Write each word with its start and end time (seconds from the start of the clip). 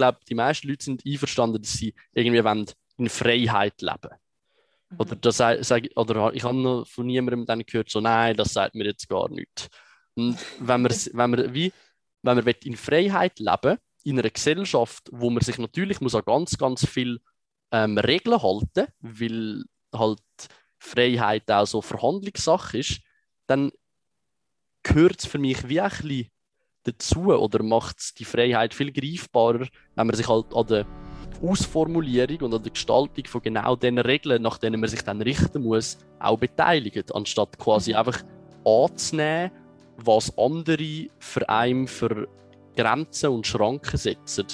glaube, 0.00 0.18
die 0.26 0.34
meisten 0.34 0.68
Leute 0.68 0.84
sind 0.84 1.04
einverstanden, 1.06 1.60
dass 1.60 1.74
sie 1.74 1.94
irgendwie 2.12 2.42
wollen 2.42 2.66
in 2.96 3.08
Freiheit 3.08 3.82
leben. 3.82 4.10
Mhm. 4.90 5.00
Oder, 5.00 5.16
das, 5.16 5.36
sag, 5.36 5.88
oder 5.94 6.32
ich 6.34 6.42
habe 6.42 6.56
noch 6.56 6.86
von 6.86 7.06
niemandem 7.06 7.44
dann 7.44 7.64
gehört, 7.66 7.90
so 7.90 8.00
nein, 8.00 8.36
das 8.36 8.54
sagt 8.54 8.74
mir 8.74 8.84
jetzt 8.84 9.08
gar 9.08 9.28
nichts. 9.28 9.68
Und 10.14 10.38
wenn 10.58 10.82
man, 10.82 10.92
wenn 11.12 11.30
man, 11.30 11.54
wie, 11.54 11.72
wenn 12.22 12.36
man 12.36 12.54
in 12.64 12.76
Freiheit 12.76 13.38
leben 13.38 13.76
in 14.02 14.18
einer 14.18 14.30
Gesellschaft, 14.30 15.10
wo 15.12 15.28
man 15.28 15.42
sich 15.42 15.58
natürlich 15.58 16.00
muss 16.00 16.14
an 16.14 16.22
ganz, 16.24 16.56
ganz 16.56 16.86
viel 16.86 17.20
ähm, 17.70 17.98
Regeln 17.98 18.42
halten, 18.42 18.86
weil 19.00 19.64
halt 19.94 20.22
Freiheit 20.78 21.50
auch 21.50 21.66
so 21.66 21.82
Verhandlungssache 21.82 22.78
ist, 22.78 23.00
dann 23.46 23.70
gehört 24.82 25.20
es 25.20 25.26
für 25.26 25.38
mich 25.38 25.68
wie 25.68 25.80
ein 25.80 25.90
bisschen 25.90 26.30
dazu 26.84 27.26
oder 27.26 27.62
macht 27.62 28.18
die 28.18 28.24
Freiheit 28.24 28.74
viel 28.74 28.92
greifbarer, 28.92 29.66
wenn 29.94 30.06
man 30.06 30.16
sich 30.16 30.28
halt 30.28 30.54
an 30.54 30.66
der 30.66 30.86
Ausformulierung 31.42 32.40
und 32.42 32.54
an 32.54 32.62
der 32.62 32.72
Gestaltung 32.72 33.24
von 33.26 33.42
genau 33.42 33.76
den 33.76 33.98
Regeln, 33.98 34.42
nach 34.42 34.58
denen 34.58 34.80
man 34.80 34.88
sich 34.88 35.02
dann 35.02 35.22
richten 35.22 35.62
muss, 35.62 35.98
auch 36.18 36.38
beteiligt, 36.38 37.14
anstatt 37.14 37.58
quasi 37.58 37.94
einfach 37.94 38.22
anzunehmen, 38.64 39.50
was 39.96 40.36
andere 40.36 41.08
für 41.18 41.48
einen 41.48 41.86
für 41.86 42.28
Grenzen 42.76 43.30
und 43.30 43.46
Schranken 43.46 43.96
setzen. 43.96 44.46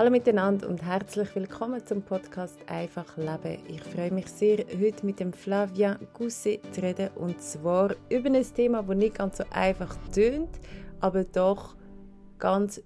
Hallo 0.00 0.10
miteinander 0.10 0.66
und 0.66 0.82
herzlich 0.82 1.34
willkommen 1.34 1.84
zum 1.84 2.00
Podcast 2.00 2.56
Einfach 2.66 3.18
Leben. 3.18 3.58
Ich 3.68 3.82
freue 3.82 4.10
mich 4.10 4.28
sehr, 4.28 4.64
heute 4.80 5.04
mit 5.04 5.20
dem 5.20 5.34
Flavien 5.34 5.98
Gousset 6.14 6.74
zu 6.74 6.80
reden 6.80 7.10
und 7.16 7.42
zwar 7.42 7.94
über 8.08 8.30
ein 8.30 8.54
Thema, 8.54 8.82
das 8.82 8.96
nicht 8.96 9.16
ganz 9.16 9.36
so 9.36 9.44
einfach 9.50 9.94
tönt, 10.10 10.48
aber 11.00 11.24
doch 11.24 11.76
ganz 12.38 12.82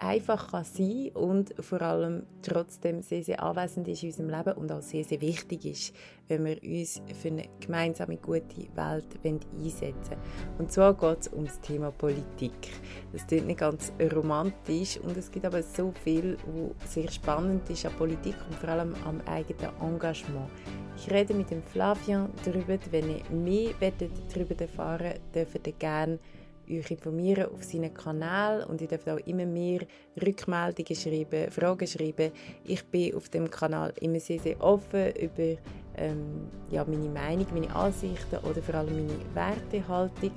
einfach 0.00 0.50
kann 0.50 0.64
sein 0.64 1.10
und 1.14 1.54
vor 1.60 1.82
allem 1.82 2.24
trotzdem 2.42 3.02
sehr, 3.02 3.22
sehr 3.22 3.42
anwesend 3.42 3.86
ist 3.86 4.02
in 4.02 4.08
unserem 4.08 4.30
Leben 4.30 4.52
und 4.54 4.72
auch 4.72 4.80
sehr, 4.80 5.04
sehr 5.04 5.20
wichtig 5.20 5.66
ist, 5.66 5.94
wenn 6.28 6.44
wir 6.46 6.62
uns 6.62 7.02
für 7.20 7.28
eine 7.28 7.44
gemeinsame 7.60 8.16
gute 8.16 8.66
Welt 8.74 9.06
einsetzen 9.22 10.10
wollen. 10.10 10.58
Und 10.58 10.72
zwar 10.72 10.94
geht 10.94 11.20
es 11.20 11.28
um 11.28 11.44
das 11.44 11.60
Thema 11.60 11.90
Politik. 11.90 12.52
Das 13.12 13.26
klingt 13.26 13.46
nicht 13.46 13.60
ganz 13.60 13.92
romantisch 14.14 14.98
und 14.98 15.16
es 15.16 15.30
gibt 15.30 15.44
aber 15.44 15.62
so 15.62 15.92
viel, 16.02 16.38
was 16.46 16.94
sehr 16.94 17.10
spannend 17.10 17.68
ist 17.68 17.84
an 17.84 17.92
Politik 17.92 18.36
und 18.48 18.56
vor 18.56 18.70
allem 18.70 18.94
am 19.04 19.20
eigenen 19.26 19.70
Engagement. 19.82 20.50
Ich 20.96 21.10
rede 21.10 21.34
mit 21.34 21.50
dem 21.50 21.62
Flavian 21.62 22.30
darüber, 22.44 22.78
wenn 22.90 23.10
ihr 23.10 23.30
mehr 23.30 23.74
darüber 24.32 24.60
erfahren 24.60 25.14
dürft 25.34 25.66
ihr 25.66 25.72
gerne 25.74 26.18
euch 26.78 26.90
informieren 26.90 27.46
auf 27.52 27.62
seinen 27.64 27.92
Kanal 27.92 28.64
und 28.64 28.80
ihr 28.80 28.88
dürft 28.88 29.08
auch 29.08 29.18
immer 29.26 29.46
mehr 29.46 29.80
Rückmeldungen 30.20 30.94
schreiben, 30.94 31.50
Fragen 31.50 31.86
schreiben. 31.86 32.32
Ich 32.64 32.84
bin 32.86 33.14
auf 33.14 33.28
dem 33.28 33.50
Kanal 33.50 33.92
immer 34.00 34.20
sehr, 34.20 34.38
sehr 34.38 34.60
offen 34.60 35.12
über 35.16 35.56
ähm, 35.96 36.48
ja, 36.70 36.84
meine 36.84 37.08
Meinung, 37.08 37.46
meine 37.52 37.74
Ansichten 37.74 38.38
oder 38.38 38.62
vor 38.62 38.76
allem 38.76 38.94
meine 38.94 39.34
Wertehaltung 39.34 40.32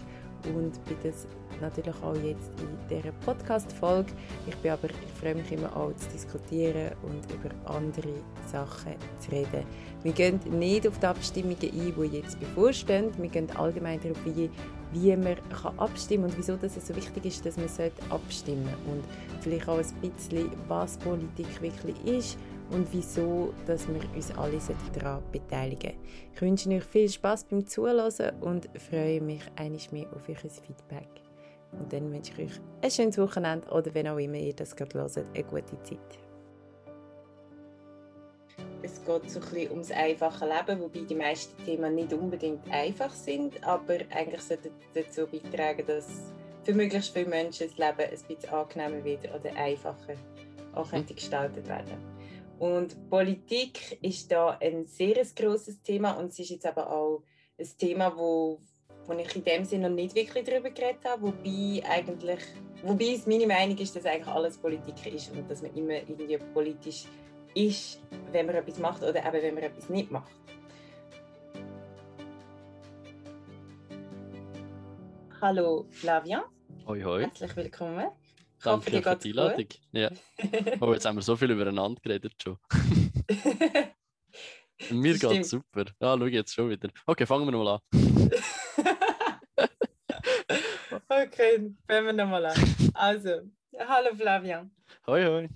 und 0.45 0.85
bin 0.85 0.97
das 1.03 1.27
natürlich 1.61 1.95
auch 2.03 2.15
jetzt 2.15 2.51
in 2.59 2.77
dieser 2.89 3.11
Podcast-Folge. 3.25 4.11
Ich 4.47 4.55
bin 4.57 4.71
aber, 4.71 4.89
ich 4.89 5.19
freue 5.19 5.35
mich 5.35 5.51
immer 5.51 5.75
auch 5.75 5.95
zu 5.95 6.09
diskutieren 6.09 6.91
und 7.03 7.23
über 7.31 7.53
andere 7.73 8.13
Sachen 8.45 8.93
zu 9.19 9.31
reden. 9.31 9.65
Wir 10.03 10.11
gehen 10.11 10.39
nicht 10.51 10.87
auf 10.87 10.99
die 10.99 11.05
Abstimmungen 11.05 11.57
ein, 11.61 11.93
die 11.97 12.17
jetzt 12.17 12.39
bevorstehen. 12.39 13.11
Wir 13.17 13.29
gehen 13.29 13.49
allgemein 13.55 13.99
darauf 14.01 14.25
ein, 14.25 14.49
wie 14.93 15.15
man 15.15 15.35
kann 15.49 15.77
abstimmen 15.79 16.25
und 16.25 16.37
wieso 16.37 16.55
das 16.55 16.75
so 16.75 16.95
wichtig 16.95 17.25
ist, 17.25 17.45
dass 17.45 17.57
man 17.57 17.67
abstimmen 18.09 18.65
sollte. 18.65 18.91
Und 18.91 19.03
vielleicht 19.41 19.67
auch 19.67 19.77
ein 19.77 20.09
bisschen, 20.09 20.51
was 20.67 20.97
Politik 20.97 21.61
wirklich 21.61 22.05
ist 22.05 22.37
und 22.71 22.87
wieso 22.91 23.53
dass 23.67 23.87
wir 23.87 24.01
uns 24.15 24.31
alle 24.37 24.59
daran 24.93 25.21
beteiligen 25.31 25.93
Ich 26.33 26.41
wünsche 26.41 26.69
euch 26.69 26.83
viel 26.83 27.09
Spaß 27.09 27.45
beim 27.45 27.65
Zuhören 27.65 28.33
und 28.41 28.69
freue 28.79 29.21
mich 29.21 29.43
einiges 29.55 29.91
mehr 29.91 30.07
auf 30.13 30.27
euer 30.27 30.35
Feedback. 30.35 31.07
Und 31.71 31.91
dann 31.91 32.11
wünsche 32.11 32.31
ich 32.33 32.39
euch 32.39 32.61
ein 32.81 32.91
schönes 32.91 33.17
Wochenende 33.17 33.67
oder 33.69 33.93
wenn 33.93 34.07
auch 34.07 34.17
immer 34.17 34.37
ihr 34.37 34.53
das 34.53 34.75
gerade 34.75 34.99
hört, 34.99 35.17
eine 35.17 35.43
gute 35.43 35.81
Zeit. 35.83 36.22
Es 38.83 39.03
geht 39.05 39.31
so 39.31 39.39
ein 39.39 39.45
bisschen 39.45 39.71
ums 39.71 39.91
einfache 39.91 40.45
Leben, 40.45 40.81
wobei 40.81 40.99
die 40.99 41.15
meisten 41.15 41.63
Themen 41.63 41.95
nicht 41.95 42.11
unbedingt 42.11 42.69
einfach 42.69 43.13
sind, 43.13 43.63
aber 43.65 43.99
eigentlich 44.09 44.41
sollten 44.41 44.71
dazu 44.93 45.25
beitragen, 45.25 45.87
dass 45.87 46.33
für 46.63 46.73
möglichst 46.73 47.13
viele 47.13 47.29
Menschen 47.29 47.69
das 47.69 47.77
Leben 47.77 48.11
ein 48.11 48.27
bisschen 48.27 48.53
angenehmer 48.53 49.03
wird 49.05 49.33
oder 49.33 49.55
einfacher 49.55 50.15
auch 50.75 50.91
gestaltet 50.91 51.67
werden. 51.67 51.97
Und 52.59 53.09
Politik 53.09 53.97
ist 54.01 54.31
da 54.31 54.57
ein 54.61 54.85
sehr 54.85 55.15
großes 55.35 55.81
Thema 55.81 56.11
und 56.13 56.31
es 56.31 56.39
ist 56.39 56.49
jetzt 56.49 56.65
aber 56.65 56.91
auch 56.91 57.23
ein 57.57 57.67
Thema, 57.77 58.15
wo, 58.15 58.59
wo 59.05 59.13
ich 59.13 59.35
in 59.35 59.43
dem 59.43 59.65
Sinne 59.65 59.89
noch 59.89 59.95
nicht 59.95 60.15
wirklich 60.15 60.43
darüber 60.43 60.69
geredet 60.69 61.05
habe, 61.05 61.23
wobei 61.23 61.83
eigentlich, 61.89 62.39
wobei 62.83 63.13
es 63.15 63.27
meine 63.27 63.47
Meinung 63.47 63.77
ist, 63.77 63.95
dass 63.95 64.05
eigentlich 64.05 64.27
alles 64.27 64.57
Politik 64.57 65.13
ist 65.13 65.31
und 65.31 65.49
dass 65.49 65.61
man 65.61 65.73
immer 65.73 65.93
irgendwie 65.93 66.37
politisch 66.53 67.05
ist, 67.55 67.99
wenn 68.31 68.45
man 68.45 68.55
etwas 68.55 68.77
macht 68.79 69.03
oder 69.03 69.25
eben 69.25 69.43
wenn 69.43 69.55
man 69.55 69.63
etwas 69.63 69.89
nicht 69.89 70.11
macht. 70.11 70.31
Hallo 75.41 75.87
Flavien. 75.91 76.41
Hoi 76.87 77.01
hoi. 77.01 77.23
Herzlich 77.23 77.53
willkommen. 77.55 78.07
Ich 78.57 78.63
Danke 78.63 78.91
hoffe, 78.93 79.01
für 79.01 79.15
die 79.17 79.29
Einladung. 79.29 79.67
Ja. 79.91 80.09
Oh, 80.79 80.93
jetzt 80.93 81.05
haben 81.05 81.17
wir 81.17 81.21
so 81.21 81.35
viel 81.35 81.51
übereinander 81.51 81.99
geredet 82.01 82.33
schon. 82.41 82.57
Mir 84.89 85.17
geht 85.17 85.41
es 85.41 85.49
super. 85.49 85.83
Ja, 85.99 86.17
schau 86.17 86.25
jetzt 86.25 86.53
schon 86.53 86.69
wieder. 86.69 86.89
Okay, 87.05 87.25
fangen 87.25 87.45
wir 87.45 87.51
nochmal 87.51 87.75
an. 87.75 87.81
okay, 91.09 91.73
fangen 91.87 92.05
wir 92.05 92.13
nochmal 92.13 92.45
an. 92.45 92.75
Also, 92.93 93.41
hallo 93.79 94.15
Flavian. 94.15 94.71
Hoi, 95.07 95.25
hoi. 95.25 95.49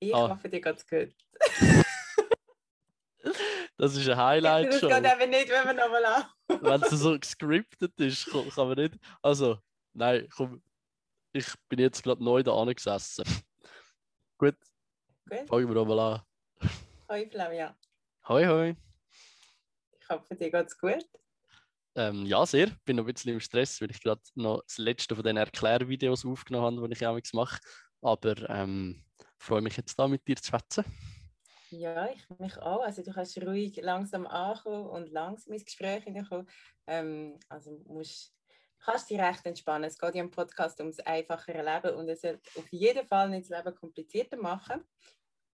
Ich 0.00 0.14
ah. 0.14 0.28
hoffe, 0.28 0.48
dir 0.48 0.60
geht's 0.60 0.86
gut. 0.86 1.12
das 3.76 3.96
ist 3.96 4.08
ein 4.08 4.16
Highlight 4.16 4.74
schon. 4.74 4.90
Das 4.90 5.02
geht 5.02 5.12
eben 5.12 5.30
nicht, 5.30 5.48
wenn 5.48 5.64
wir 5.64 5.72
nochmal 5.74 6.04
an. 6.04 6.24
wenn 6.48 6.82
es 6.82 6.90
so 6.90 7.18
gescriptet 7.18 7.98
ist, 8.00 8.26
kann 8.26 8.68
man 8.68 8.76
nicht. 8.76 8.94
Also, 9.22 9.58
nein, 9.92 10.28
komm, 10.34 10.62
ich 11.32 11.46
bin 11.68 11.80
jetzt 11.80 12.02
gerade 12.02 12.22
neu 12.22 12.42
da 12.42 12.64
gesessen. 12.64 13.24
Gut. 14.38 14.56
Gut. 15.28 15.48
Fangen 15.48 15.68
wir 15.68 15.74
nochmal 15.74 15.98
an. 15.98 16.22
Hoi 17.10 17.28
Flavia. 17.28 17.76
Hoi, 18.28 18.44
hoi. 18.44 18.76
Ich 20.00 20.08
hoffe, 20.08 20.34
dir 20.36 20.50
geht's 20.50 20.78
gut. 20.78 21.04
Ähm, 21.94 22.26
ja, 22.26 22.44
sehr. 22.46 22.68
Ich 22.68 22.78
bin 22.84 22.96
noch 22.96 23.04
ein 23.04 23.12
bisschen 23.12 23.32
im 23.32 23.40
Stress, 23.40 23.80
weil 23.80 23.90
ich 23.90 24.00
gerade 24.00 24.20
noch 24.34 24.62
das 24.62 24.78
letzte 24.78 25.16
von 25.16 25.24
den 25.24 25.38
Erklärvideos 25.38 26.24
aufgenommen 26.24 26.76
habe, 26.76 26.88
die 26.88 26.94
ich 26.94 27.06
auch 27.06 27.18
mache. 27.32 27.58
Aber 28.02 28.48
ähm, 28.50 29.02
freue 29.38 29.60
mich 29.60 29.76
jetzt 29.76 29.98
da 29.98 30.08
mit 30.08 30.26
dir 30.26 30.36
zu 30.36 30.48
schwätzen. 30.48 30.84
Ja, 31.70 32.08
ich 32.10 32.28
mich 32.38 32.56
auch. 32.58 32.82
Also 32.82 33.02
du 33.02 33.12
kannst 33.12 33.40
ruhig 33.42 33.76
langsam 33.76 34.26
ankommen 34.26 34.86
und 34.86 35.10
langsam 35.10 35.52
ins 35.52 35.64
Gespräch 35.64 36.04
hineinkommen. 36.04 36.48
Ähm, 36.86 37.38
also 37.48 37.82
musst 37.86 38.34
kannst 38.80 39.10
dich 39.10 39.18
recht 39.18 39.44
entspannen. 39.44 39.88
Es 39.88 39.98
geht 39.98 40.14
ja 40.14 40.22
im 40.22 40.30
Podcast 40.30 40.80
ums 40.80 41.00
einfachere 41.00 41.62
Leben 41.62 41.96
und 41.96 42.08
es 42.08 42.22
wird 42.22 42.40
auf 42.56 42.68
jeden 42.70 43.06
Fall 43.06 43.28
nicht 43.28 43.50
das 43.50 43.64
Leben 43.64 43.76
komplizierter 43.76 44.36
machen. 44.36 44.84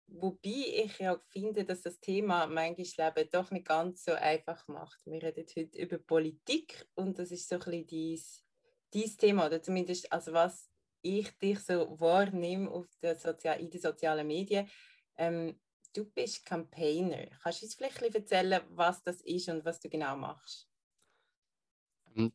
Wobei 0.08 0.84
ich 0.84 1.00
ja 1.00 1.20
finde, 1.30 1.66
dass 1.66 1.82
das 1.82 2.00
Thema 2.00 2.46
manchmal 2.46 3.14
Leben 3.16 3.30
doch 3.32 3.52
nicht 3.52 3.66
ganz 3.66 4.04
so 4.04 4.14
einfach 4.14 4.68
macht. 4.68 5.00
Wir 5.06 5.24
reden 5.24 5.46
heute 5.48 5.78
über 5.78 5.98
Politik 5.98 6.88
und 6.96 7.18
das 7.18 7.32
ist 7.32 7.50
so 7.50 7.56
ein 7.56 7.86
bisschen 7.86 8.44
dein, 8.94 9.18
Thema, 9.18 9.48
oder 9.48 9.62
zumindest 9.62 10.12
also 10.12 10.34
was 10.34 10.70
ich 11.04 11.38
dich 11.38 11.60
so 11.60 12.00
wahrnehme 12.00 12.70
auf 12.72 12.88
der 13.02 13.16
Sozial 13.16 13.60
in 13.60 13.70
den 13.70 13.82
sozialen 13.82 14.26
Medien. 14.26 14.68
Ähm, 15.16 15.60
du 15.94 16.06
bist 16.06 16.46
Campaigner. 16.46 17.28
Kannst 17.42 17.62
du 17.62 17.66
uns 17.66 17.76
vielleicht 17.76 18.02
erzählen, 18.02 18.62
was 18.70 19.04
das 19.04 19.22
ist 19.22 19.50
und 19.50 19.64
was 19.64 19.80
du 19.80 19.90
genau 19.90 20.16
machst? 20.18 20.68
Ähm, 22.16 22.34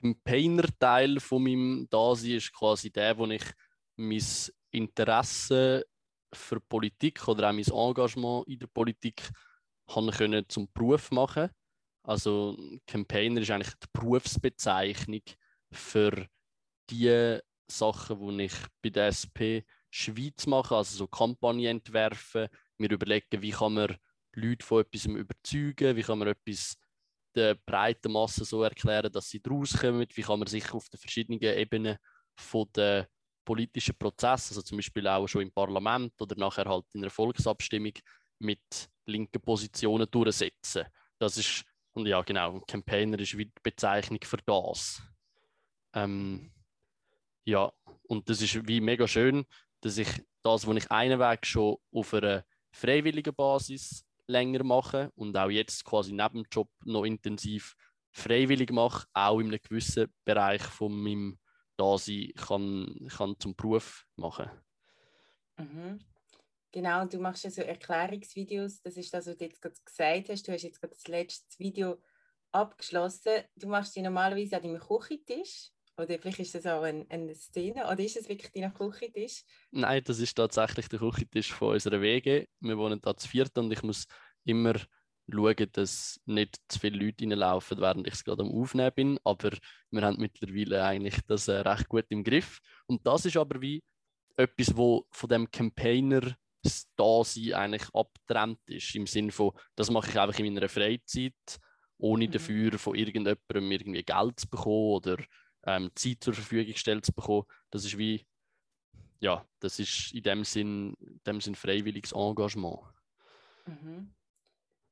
Campaigner-Teil 0.00 1.20
von 1.20 1.42
meinem 1.42 1.86
Dasein 1.90 2.32
ist 2.32 2.52
quasi 2.52 2.90
der, 2.90 3.18
wo 3.18 3.26
ich 3.26 3.44
mein 3.96 4.22
Interesse 4.70 5.86
für 6.32 6.60
Politik 6.60 7.26
oder 7.28 7.48
auch 7.48 7.52
mein 7.52 7.64
Engagement 7.64 8.46
in 8.48 8.58
der 8.58 8.66
Politik 8.66 9.30
können 9.86 10.44
zum 10.48 10.68
Beruf 10.72 11.10
machen. 11.10 11.50
Also 12.02 12.56
Campaigner 12.86 13.40
ist 13.40 13.50
eigentlich 13.50 13.74
die 13.74 13.88
Berufsbezeichnung 13.92 15.22
für 15.72 16.26
die 16.90 17.40
Sachen, 17.68 18.38
die 18.38 18.44
ich 18.44 18.54
bei 18.82 18.90
der 18.90 19.08
SP 19.10 19.64
Schweiz 19.90 20.46
mache, 20.46 20.76
also 20.76 20.96
so 20.96 21.06
Kampagnen 21.06 21.66
entwerfen, 21.66 22.48
mir 22.78 22.90
überlegen, 22.90 23.42
wie 23.42 23.50
kann 23.50 23.74
man 23.74 23.96
Leute 24.34 24.64
von 24.64 24.82
etwas 24.82 25.06
überzeugen, 25.06 25.96
wie 25.96 26.02
kann 26.02 26.18
man 26.18 26.28
etwas 26.28 26.76
der 27.34 27.54
breiten 27.54 28.12
Masse 28.12 28.44
so 28.44 28.62
erklären, 28.62 29.12
dass 29.12 29.28
sie 29.28 29.40
daraus 29.40 29.76
kommen? 29.78 30.06
Wie 30.12 30.22
kann 30.22 30.38
man 30.38 30.48
sich 30.48 30.72
auf 30.72 30.88
den 30.88 30.98
verschiedenen 30.98 31.40
Ebenen 31.40 31.96
von 32.34 32.66
der 32.74 33.08
politischen 33.44 33.96
Prozess, 33.96 34.50
also 34.50 34.62
zum 34.62 34.78
Beispiel 34.78 35.06
auch 35.06 35.26
schon 35.26 35.42
im 35.42 35.52
Parlament 35.52 36.12
oder 36.20 36.34
nachher 36.36 36.64
halt 36.64 36.86
in 36.94 37.02
einer 37.02 37.10
Volksabstimmung 37.10 37.92
mit 38.38 38.88
linken 39.06 39.40
Positionen 39.40 40.10
durchsetzen? 40.10 40.84
Das 41.18 41.36
ist, 41.36 41.64
und 41.92 42.06
ja 42.06 42.20
genau, 42.22 42.60
Campaigner 42.60 43.18
ist 43.20 43.36
wie 43.36 43.46
die 43.46 43.62
Bezeichnung 43.62 44.20
für 44.24 44.38
das. 44.44 45.00
Ähm, 45.94 46.52
ja, 47.46 47.72
und 48.08 48.28
das 48.28 48.42
ist 48.42 48.66
wie 48.66 48.80
mega 48.80 49.06
schön, 49.06 49.46
dass 49.80 49.98
ich 49.98 50.08
das, 50.42 50.66
was 50.66 50.76
ich 50.76 50.90
einen 50.90 51.18
Weg 51.18 51.46
schon 51.46 51.76
auf 51.92 52.12
einer 52.12 52.44
freiwilligen 52.72 53.34
Basis 53.34 54.04
länger 54.26 54.64
mache 54.64 55.12
und 55.14 55.36
auch 55.36 55.48
jetzt 55.48 55.84
quasi 55.84 56.12
neben 56.12 56.42
dem 56.42 56.46
Job 56.50 56.68
noch 56.84 57.04
intensiv 57.04 57.74
freiwillig 58.10 58.70
mache, 58.70 59.06
auch 59.12 59.38
in 59.38 59.48
einem 59.48 59.60
gewissen 59.62 60.12
Bereich 60.24 60.62
von 60.62 60.92
meinem 61.00 61.38
Dasein 61.76 62.32
kann, 62.36 63.08
kann 63.16 63.38
zum 63.38 63.54
Beruf 63.54 64.04
machen. 64.16 64.50
Mhm. 65.56 66.00
Genau, 66.72 67.06
du 67.06 67.18
machst 67.18 67.44
ja 67.44 67.50
so 67.50 67.62
Erklärungsvideos, 67.62 68.82
das 68.82 68.96
ist 68.96 69.14
das, 69.14 69.26
was 69.26 69.36
du 69.36 69.44
jetzt 69.44 69.62
gerade 69.62 69.76
gesagt 69.84 70.28
hast. 70.30 70.48
Du 70.48 70.52
hast 70.52 70.62
jetzt 70.62 70.80
gerade 70.80 70.94
das 70.94 71.06
letzte 71.06 71.58
Video 71.58 72.02
abgeschlossen. 72.50 73.44
Du 73.54 73.68
machst 73.68 73.94
die 73.94 74.02
normalerweise 74.02 74.56
an 74.56 74.62
deinem 74.62 74.80
Küchentisch 74.80 75.70
oder 75.98 76.18
vielleicht 76.18 76.40
ist 76.40 76.54
das 76.54 76.66
auch 76.66 76.82
eine, 76.82 77.06
eine 77.08 77.34
Szene. 77.34 77.84
Oder 77.86 78.00
ist 78.00 78.16
es 78.16 78.28
wirklich 78.28 78.52
dein 78.52 78.72
Küchentisch? 78.72 79.44
Nein, 79.70 80.02
das 80.04 80.18
ist 80.18 80.34
tatsächlich 80.34 80.88
der 80.88 80.98
Küchentisch 80.98 81.52
von 81.52 81.72
unserer 81.72 82.00
WG. 82.00 82.46
Wir 82.60 82.78
wohnen 82.78 83.00
da 83.00 83.16
zu 83.16 83.28
viert 83.28 83.56
und 83.56 83.72
ich 83.72 83.82
muss 83.82 84.06
immer 84.44 84.74
schauen, 85.28 85.68
dass 85.72 86.20
nicht 86.26 86.60
zu 86.68 86.78
viele 86.78 87.04
Leute 87.04 87.24
reinlaufen, 87.24 87.80
während 87.80 88.06
ich 88.06 88.14
es 88.14 88.24
gerade 88.24 88.42
am 88.42 88.52
Aufnehmen 88.52 88.92
bin. 88.94 89.18
Aber 89.24 89.50
wir 89.90 90.02
haben 90.02 90.20
mittlerweile 90.20 90.84
eigentlich 90.84 91.18
das 91.26 91.48
äh, 91.48 91.56
recht 91.60 91.88
gut 91.88 92.06
im 92.10 92.22
Griff. 92.22 92.60
Und 92.86 93.06
das 93.06 93.24
ist 93.24 93.36
aber 93.36 93.60
wie 93.60 93.82
etwas, 94.36 94.76
wo 94.76 95.06
von 95.10 95.28
dem 95.30 95.50
Campaigner 95.50 96.36
da 96.96 97.24
sein 97.24 97.54
eigentlich 97.54 97.94
abgetrennt 97.94 98.60
ist. 98.66 98.94
Im 98.94 99.06
Sinne 99.06 99.32
von, 99.32 99.52
das 99.76 99.90
mache 99.90 100.10
ich 100.10 100.18
einfach 100.18 100.38
in 100.38 100.52
meiner 100.52 100.68
Freizeit, 100.68 101.32
ohne 101.98 102.26
mhm. 102.26 102.32
dafür 102.32 102.78
von 102.78 102.96
irgendjemandem 102.96 103.72
irgendwie 103.72 104.02
Geld 104.02 104.40
zu 104.40 104.48
bekommen 104.48 104.92
oder 104.92 105.16
ähm, 105.66 105.90
Zeit 105.94 106.22
zur 106.22 106.34
Verfügung 106.34 106.66
gestellt 106.66 107.04
zu 107.04 107.12
bekommen. 107.12 107.44
Das 107.70 107.84
ist 107.84 107.98
wie, 107.98 108.26
ja, 109.20 109.46
das 109.60 109.78
ist 109.78 110.12
in 110.14 110.22
dem 110.22 110.44
Sinn, 110.44 110.94
in 111.00 111.20
dem 111.26 111.40
Sinn 111.40 111.54
freiwilliges 111.54 112.12
Engagement. 112.12 112.80
Mhm. 113.66 114.14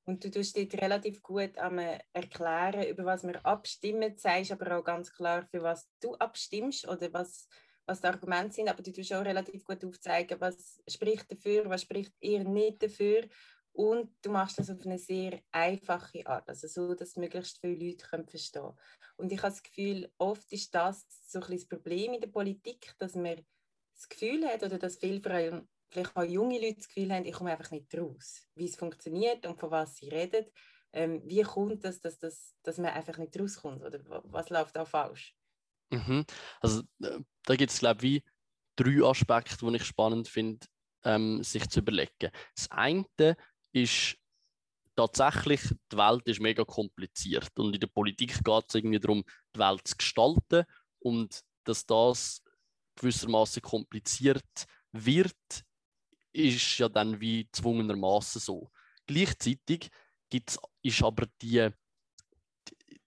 Und 0.06 0.22
du 0.22 0.30
tust 0.30 0.56
dort 0.56 0.74
relativ 0.74 1.22
gut 1.22 1.56
am 1.56 1.78
erklären, 2.12 2.86
über 2.88 3.06
was 3.06 3.22
wir 3.22 3.44
abstimmen, 3.46 4.18
sagst 4.18 4.52
aber 4.52 4.78
auch 4.78 4.84
ganz 4.84 5.10
klar, 5.10 5.46
für 5.50 5.62
was 5.62 5.88
du 6.00 6.14
abstimmst 6.16 6.86
oder 6.86 7.10
was, 7.14 7.48
was 7.86 8.02
die 8.02 8.08
Argumente 8.08 8.54
sind, 8.54 8.68
aber 8.68 8.82
du 8.82 8.92
tust 8.92 9.14
auch 9.14 9.24
relativ 9.24 9.64
gut 9.64 9.82
aufzeigen, 9.82 10.38
was 10.40 10.82
spricht 10.86 11.32
dafür, 11.32 11.70
was 11.70 11.82
spricht 11.82 12.12
eher 12.20 12.44
nicht 12.44 12.82
dafür 12.82 13.26
und 13.74 14.14
du 14.22 14.30
machst 14.30 14.58
das 14.58 14.70
auf 14.70 14.80
eine 14.84 14.98
sehr 14.98 15.40
einfache 15.50 16.24
Art, 16.26 16.48
also 16.48 16.68
so, 16.68 16.94
dass 16.94 17.16
möglichst 17.16 17.58
viele 17.58 17.86
Leute 17.86 18.06
können 18.06 18.26
verstehen 18.26 18.62
können. 18.62 18.78
Und 19.16 19.32
ich 19.32 19.38
habe 19.38 19.50
das 19.50 19.62
Gefühl, 19.62 20.10
oft 20.18 20.50
ist 20.52 20.74
das 20.74 21.06
so 21.26 21.40
ein 21.40 21.50
das 21.50 21.66
Problem 21.66 22.14
in 22.14 22.20
der 22.20 22.28
Politik, 22.28 22.94
dass 22.98 23.14
man 23.14 23.44
das 23.94 24.08
Gefühl 24.08 24.46
hat, 24.46 24.62
oder 24.62 24.78
dass 24.78 24.96
viele, 24.96 25.20
vor 25.20 25.66
vielleicht 25.90 26.16
auch 26.16 26.22
junge 26.22 26.60
Leute 26.60 26.76
das 26.76 26.88
Gefühl 26.88 27.12
haben, 27.12 27.24
ich 27.24 27.32
komme 27.32 27.52
einfach 27.52 27.70
nicht 27.70 27.92
raus, 27.96 28.48
wie 28.54 28.66
es 28.66 28.76
funktioniert 28.76 29.44
und 29.46 29.58
von 29.58 29.70
was 29.70 29.96
sie 29.96 30.08
reden. 30.08 30.46
Ähm, 30.92 31.22
wie 31.24 31.42
kommt 31.42 31.84
das, 31.84 32.00
dass, 32.00 32.18
dass, 32.18 32.54
dass 32.62 32.78
man 32.78 32.92
einfach 32.92 33.18
nicht 33.18 33.38
rauskommt? 33.38 33.82
Oder 33.82 34.00
was 34.06 34.50
läuft 34.50 34.76
da 34.76 34.84
falsch? 34.84 35.36
Mhm. 35.90 36.24
Also 36.60 36.82
äh, 37.02 37.18
da 37.44 37.56
gibt 37.56 37.72
es, 37.72 37.80
glaube 37.80 38.06
ich, 38.06 38.22
drei 38.76 39.02
Aspekte, 39.02 39.66
die 39.66 39.76
ich 39.76 39.84
spannend 39.84 40.28
finde, 40.28 40.66
ähm, 41.04 41.42
sich 41.42 41.68
zu 41.68 41.80
überlegen. 41.80 42.30
Das 42.56 42.70
eine 42.70 43.04
ist 43.74 44.16
tatsächlich, 44.96 45.60
die 45.90 45.96
Welt 45.96 46.26
ist 46.26 46.40
mega 46.40 46.64
kompliziert 46.64 47.50
und 47.58 47.74
in 47.74 47.80
der 47.80 47.88
Politik 47.88 48.42
geht 48.42 48.64
es 48.68 48.74
irgendwie 48.74 49.00
darum, 49.00 49.24
die 49.54 49.58
Welt 49.58 49.86
zu 49.86 49.96
gestalten 49.96 50.64
und 51.00 51.42
dass 51.64 51.84
das 51.84 52.42
gewissermaßen 52.96 53.60
kompliziert 53.60 54.66
wird, 54.92 55.64
ist 56.32 56.78
ja 56.78 56.88
dann 56.88 57.20
wie 57.20 57.48
zwungenermaßen 57.50 58.40
so. 58.40 58.70
Gleichzeitig 59.06 59.90
gibt's, 60.30 60.58
ist 60.82 61.02
aber 61.02 61.26
die, 61.42 61.68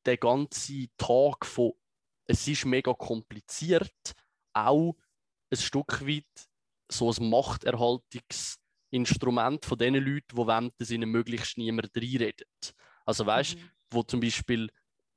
der 0.06 0.18
ganze 0.18 0.88
Tag 0.98 1.46
von 1.46 1.74
es 2.30 2.46
ist 2.46 2.66
mega 2.66 2.94
kompliziert, 2.94 4.14
auch 4.52 4.98
ein 5.50 5.58
Stück 5.58 6.06
weit 6.06 6.26
so 6.92 7.10
ein 7.10 7.32
Machterhaltungs- 7.32 8.58
Instrument 8.90 9.66
von 9.66 9.78
den 9.78 9.96
Leuten, 9.96 10.28
die 10.32 10.38
wollen, 10.38 10.72
dass 10.78 10.92
ihnen 10.92 11.10
möglichst 11.10 11.58
niemand 11.58 11.96
reinredet. 11.96 12.74
Also 13.06 13.26
weißt 13.26 13.56
du, 13.56 13.58
mhm. 13.58 13.70
wo 13.92 14.04
zum 14.04 14.20
Beispiel 14.20 14.70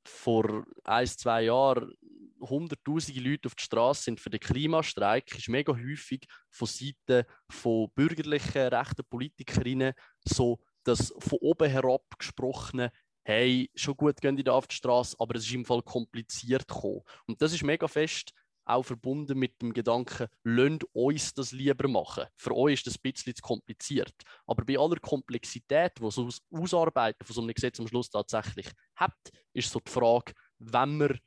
vor 0.05 0.65
ein, 0.83 1.07
zwei 1.07 1.43
Jahren 1.43 1.93
hunderttausende 2.39 3.21
Leute 3.21 3.47
auf 3.47 3.55
der 3.55 3.63
Straße 3.63 4.03
sind 4.03 4.19
für 4.19 4.31
den 4.31 4.39
Klimastreik, 4.39 5.37
ist 5.37 5.49
mega 5.49 5.73
häufig 5.73 6.25
von 6.49 6.67
Seiten 6.67 7.27
von 7.49 7.91
bürgerlichen, 7.93 8.67
rechten 8.67 9.05
Politikerinnen 9.07 9.93
so 10.25 10.59
das 10.83 11.13
von 11.19 11.37
oben 11.41 11.69
herab 11.69 12.03
gesprochene 12.17 12.91
hey, 13.23 13.69
schon 13.75 13.95
gut 13.95 14.19
gehen 14.19 14.35
die 14.35 14.43
da 14.43 14.53
auf 14.53 14.67
die 14.67 14.75
Straße, 14.75 15.15
aber 15.19 15.35
es 15.35 15.45
ist 15.45 15.53
im 15.53 15.65
Fall 15.65 15.81
kompliziert 15.81 16.67
gekommen. 16.67 17.01
Und 17.27 17.41
das 17.41 17.53
ist 17.53 17.63
mega 17.63 17.87
fest 17.87 18.33
auch 18.65 18.83
verbunden 18.83 19.37
mit 19.37 19.61
dem 19.61 19.73
Gedanken, 19.73 20.27
lasst 20.43 20.83
uns 20.93 21.33
das 21.33 21.51
lieber 21.51 21.87
machen. 21.87 22.25
Für 22.37 22.55
euch 22.55 22.73
ist 22.75 22.87
das 22.87 22.95
ein 22.95 23.01
bisschen 23.03 23.35
zu 23.35 23.41
kompliziert. 23.41 24.13
Aber 24.45 24.63
bei 24.65 24.77
aller 24.77 24.99
Komplexität, 24.99 25.93
die 25.99 26.11
so 26.11 26.25
das 26.25 26.41
Ausarbeiten 26.51 27.25
von 27.25 27.33
so 27.33 27.41
einem 27.41 27.53
Gesetz 27.53 27.79
am 27.79 27.87
Schluss 27.87 28.09
tatsächlich 28.09 28.67
hat, 28.95 29.17
ist 29.53 29.71
so 29.71 29.79
die 29.79 29.91
Frage, 29.91 30.33
wenn 30.59 30.99
wir 30.99 31.17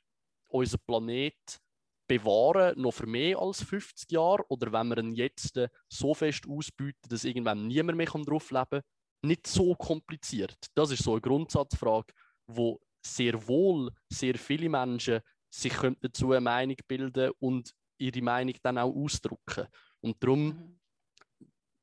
unseren 0.48 0.80
Planet 0.86 1.60
bewahren, 2.06 2.80
noch 2.80 2.92
für 2.92 3.06
mehr 3.06 3.38
als 3.38 3.62
50 3.62 4.10
Jahre, 4.12 4.44
oder 4.48 4.72
wenn 4.72 4.88
wir 4.88 4.98
ihn 4.98 5.14
jetzt 5.14 5.58
so 5.88 6.14
fest 6.14 6.44
ausbieten, 6.48 7.08
dass 7.08 7.24
irgendwann 7.24 7.66
niemand 7.66 7.96
mehr 7.96 8.06
drauf 8.06 8.50
leben 8.50 8.66
kann, 8.70 8.82
nicht 9.22 9.46
so 9.46 9.74
kompliziert. 9.74 10.66
Das 10.74 10.90
ist 10.90 11.02
so 11.02 11.12
eine 11.12 11.22
Grundsatzfrage, 11.22 12.12
wo 12.46 12.80
sehr 13.04 13.46
wohl 13.48 13.90
sehr 14.10 14.36
viele 14.36 14.68
Menschen 14.68 15.20
sich 15.54 15.74
dazu 16.00 16.32
eine 16.32 16.40
Meinung 16.40 16.76
bilden 16.88 17.32
und 17.38 17.72
ihre 17.98 18.22
Meinung 18.22 18.54
dann 18.62 18.78
auch 18.78 18.94
ausdrücken. 18.94 19.68
Und 20.00 20.22
darum 20.22 20.46
mhm. 20.46 20.80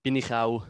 bin 0.03 0.15
ich 0.17 0.31
auch 0.33 0.67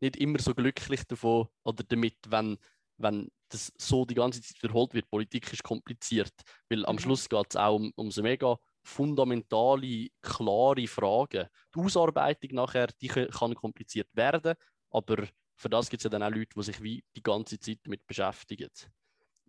nicht 0.00 0.16
immer 0.16 0.38
so 0.38 0.54
glücklich 0.54 1.04
davon 1.04 1.48
oder 1.64 1.82
damit, 1.84 2.16
wenn, 2.28 2.56
wenn 2.98 3.30
das 3.48 3.72
so 3.76 4.04
die 4.04 4.14
ganze 4.14 4.40
Zeit 4.40 4.62
wiederholt 4.62 4.94
wird. 4.94 5.10
Politik 5.10 5.52
ist 5.52 5.62
kompliziert, 5.62 6.32
weil 6.68 6.86
am 6.86 6.96
mhm. 6.96 7.00
Schluss 7.00 7.28
geht 7.28 7.46
es 7.50 7.56
auch 7.56 7.76
um, 7.76 7.92
um 7.96 8.10
so 8.10 8.22
mega 8.22 8.56
fundamentale, 8.82 10.08
klare 10.22 10.86
Fragen. 10.86 11.48
Die 11.74 11.80
Ausarbeitung 11.80 12.50
nachher, 12.54 12.88
die 13.00 13.08
kann 13.08 13.54
kompliziert 13.54 14.08
werden, 14.14 14.54
aber 14.90 15.28
für 15.56 15.68
das 15.68 15.90
gibt 15.90 16.00
es 16.00 16.04
ja 16.04 16.10
dann 16.10 16.22
auch 16.22 16.30
Leute, 16.30 16.54
die 16.56 16.62
sich 16.62 16.82
wie 16.82 17.04
die 17.14 17.22
ganze 17.22 17.58
Zeit 17.58 17.80
damit 17.82 18.06
beschäftigen. 18.06 18.70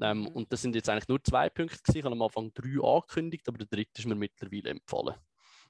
Ähm, 0.01 0.22
mhm. 0.22 0.27
Und 0.27 0.53
das 0.53 0.62
sind 0.62 0.75
jetzt 0.75 0.89
eigentlich 0.89 1.08
nur 1.08 1.24
zwei 1.24 1.50
Punkte 1.50 1.77
gewesen. 1.77 1.98
Ich 1.98 2.03
habe 2.03 2.15
am 2.15 2.22
Anfang 2.22 2.53
drei 2.53 2.81
angekündigt, 2.81 3.48
aber 3.48 3.60
der 3.60 3.67
dritte 3.67 4.01
ist 4.01 4.08
mir 4.08 4.15
mittlerweile 4.15 4.70
empfohlen. 4.70 5.15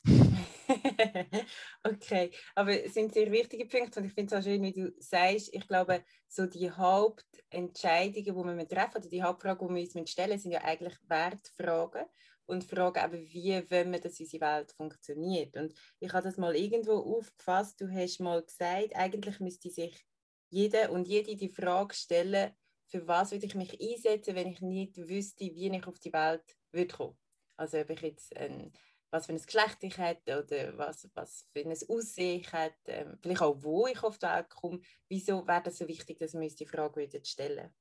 okay, 1.83 2.31
aber 2.55 2.83
es 2.83 2.93
sind 2.93 3.13
sehr 3.13 3.31
wichtige 3.31 3.65
Punkte 3.65 4.00
und 4.00 4.07
ich 4.07 4.13
finde 4.13 4.33
es 4.33 4.41
auch 4.41 4.43
schön, 4.43 4.63
wie 4.63 4.73
du 4.73 4.91
sagst, 4.97 5.53
ich 5.53 5.67
glaube, 5.67 6.03
so 6.27 6.47
die 6.47 6.71
Hauptentscheidungen, 6.71 8.23
die 8.23 8.57
wir 8.57 8.67
treffen, 8.67 8.97
oder 8.97 9.09
die 9.09 9.21
Hauptfragen, 9.21 9.75
die 9.75 9.93
wir 9.93 10.01
uns 10.01 10.09
stellen, 10.09 10.39
sind 10.39 10.51
ja 10.51 10.63
eigentlich 10.63 10.95
Wertfragen 11.07 12.05
und 12.45 12.63
Fragen 12.63 13.13
eben, 13.13 13.27
wie 13.31 13.71
wollen 13.71 13.91
wir, 13.91 14.00
dass 14.00 14.19
unsere 14.19 14.45
Welt 14.45 14.71
funktioniert. 14.71 15.55
Und 15.55 15.73
ich 16.00 16.11
habe 16.13 16.23
das 16.23 16.38
mal 16.38 16.55
irgendwo 16.55 16.93
aufgefasst, 16.93 17.79
du 17.79 17.89
hast 17.89 18.19
mal 18.19 18.41
gesagt, 18.41 18.95
eigentlich 18.95 19.39
müsste 19.39 19.69
sich 19.69 20.05
jeder 20.50 20.91
und 20.91 21.07
jede 21.07 21.35
die 21.35 21.50
Frage 21.50 21.93
stellen, 21.93 22.51
für 22.91 23.07
was 23.07 23.31
würde 23.31 23.45
ich 23.45 23.55
mich 23.55 23.79
einsetzen, 23.81 24.36
wenn 24.36 24.48
ich 24.48 24.62
nicht 24.62 24.98
wüsste, 24.98 25.45
wie 25.45 25.69
ich 25.69 25.88
auf 25.88 26.00
die 26.00 26.13
Welt 26.13 26.43
würde 26.71 26.93
kommen. 26.93 27.17
Also 27.57 27.79
ob 27.79 27.89
ich 27.89 28.01
jetzt 28.01 28.36
ein, 28.36 28.71
was 29.12 29.25
für 29.25 29.33
ein 29.33 29.41
Geschlecht 29.41 29.77
ich 29.81 29.98
hätte 29.98 30.43
oder 30.43 30.77
was, 30.77 31.10
was 31.13 31.48
für 31.53 31.62
ein 31.62 31.71
Aussehen 31.71 32.41
ich 32.41 32.51
hätte, 32.51 32.91
ähm, 32.91 33.17
vielleicht 33.21 33.41
auch, 33.41 33.55
wo 33.62 33.88
ich 33.88 34.03
auf 34.03 34.17
die 34.17 34.25
Welt 34.25 34.50
komme. 34.50 34.81
Wieso 35.07 35.48
wäre 35.48 35.63
das 35.63 35.77
so 35.77 35.88
wichtig, 35.88 36.19
dass 36.19 36.33
wir 36.33 36.41
uns 36.41 36.55
die 36.55 36.65
Frage 36.65 37.10
stellen 37.24 37.74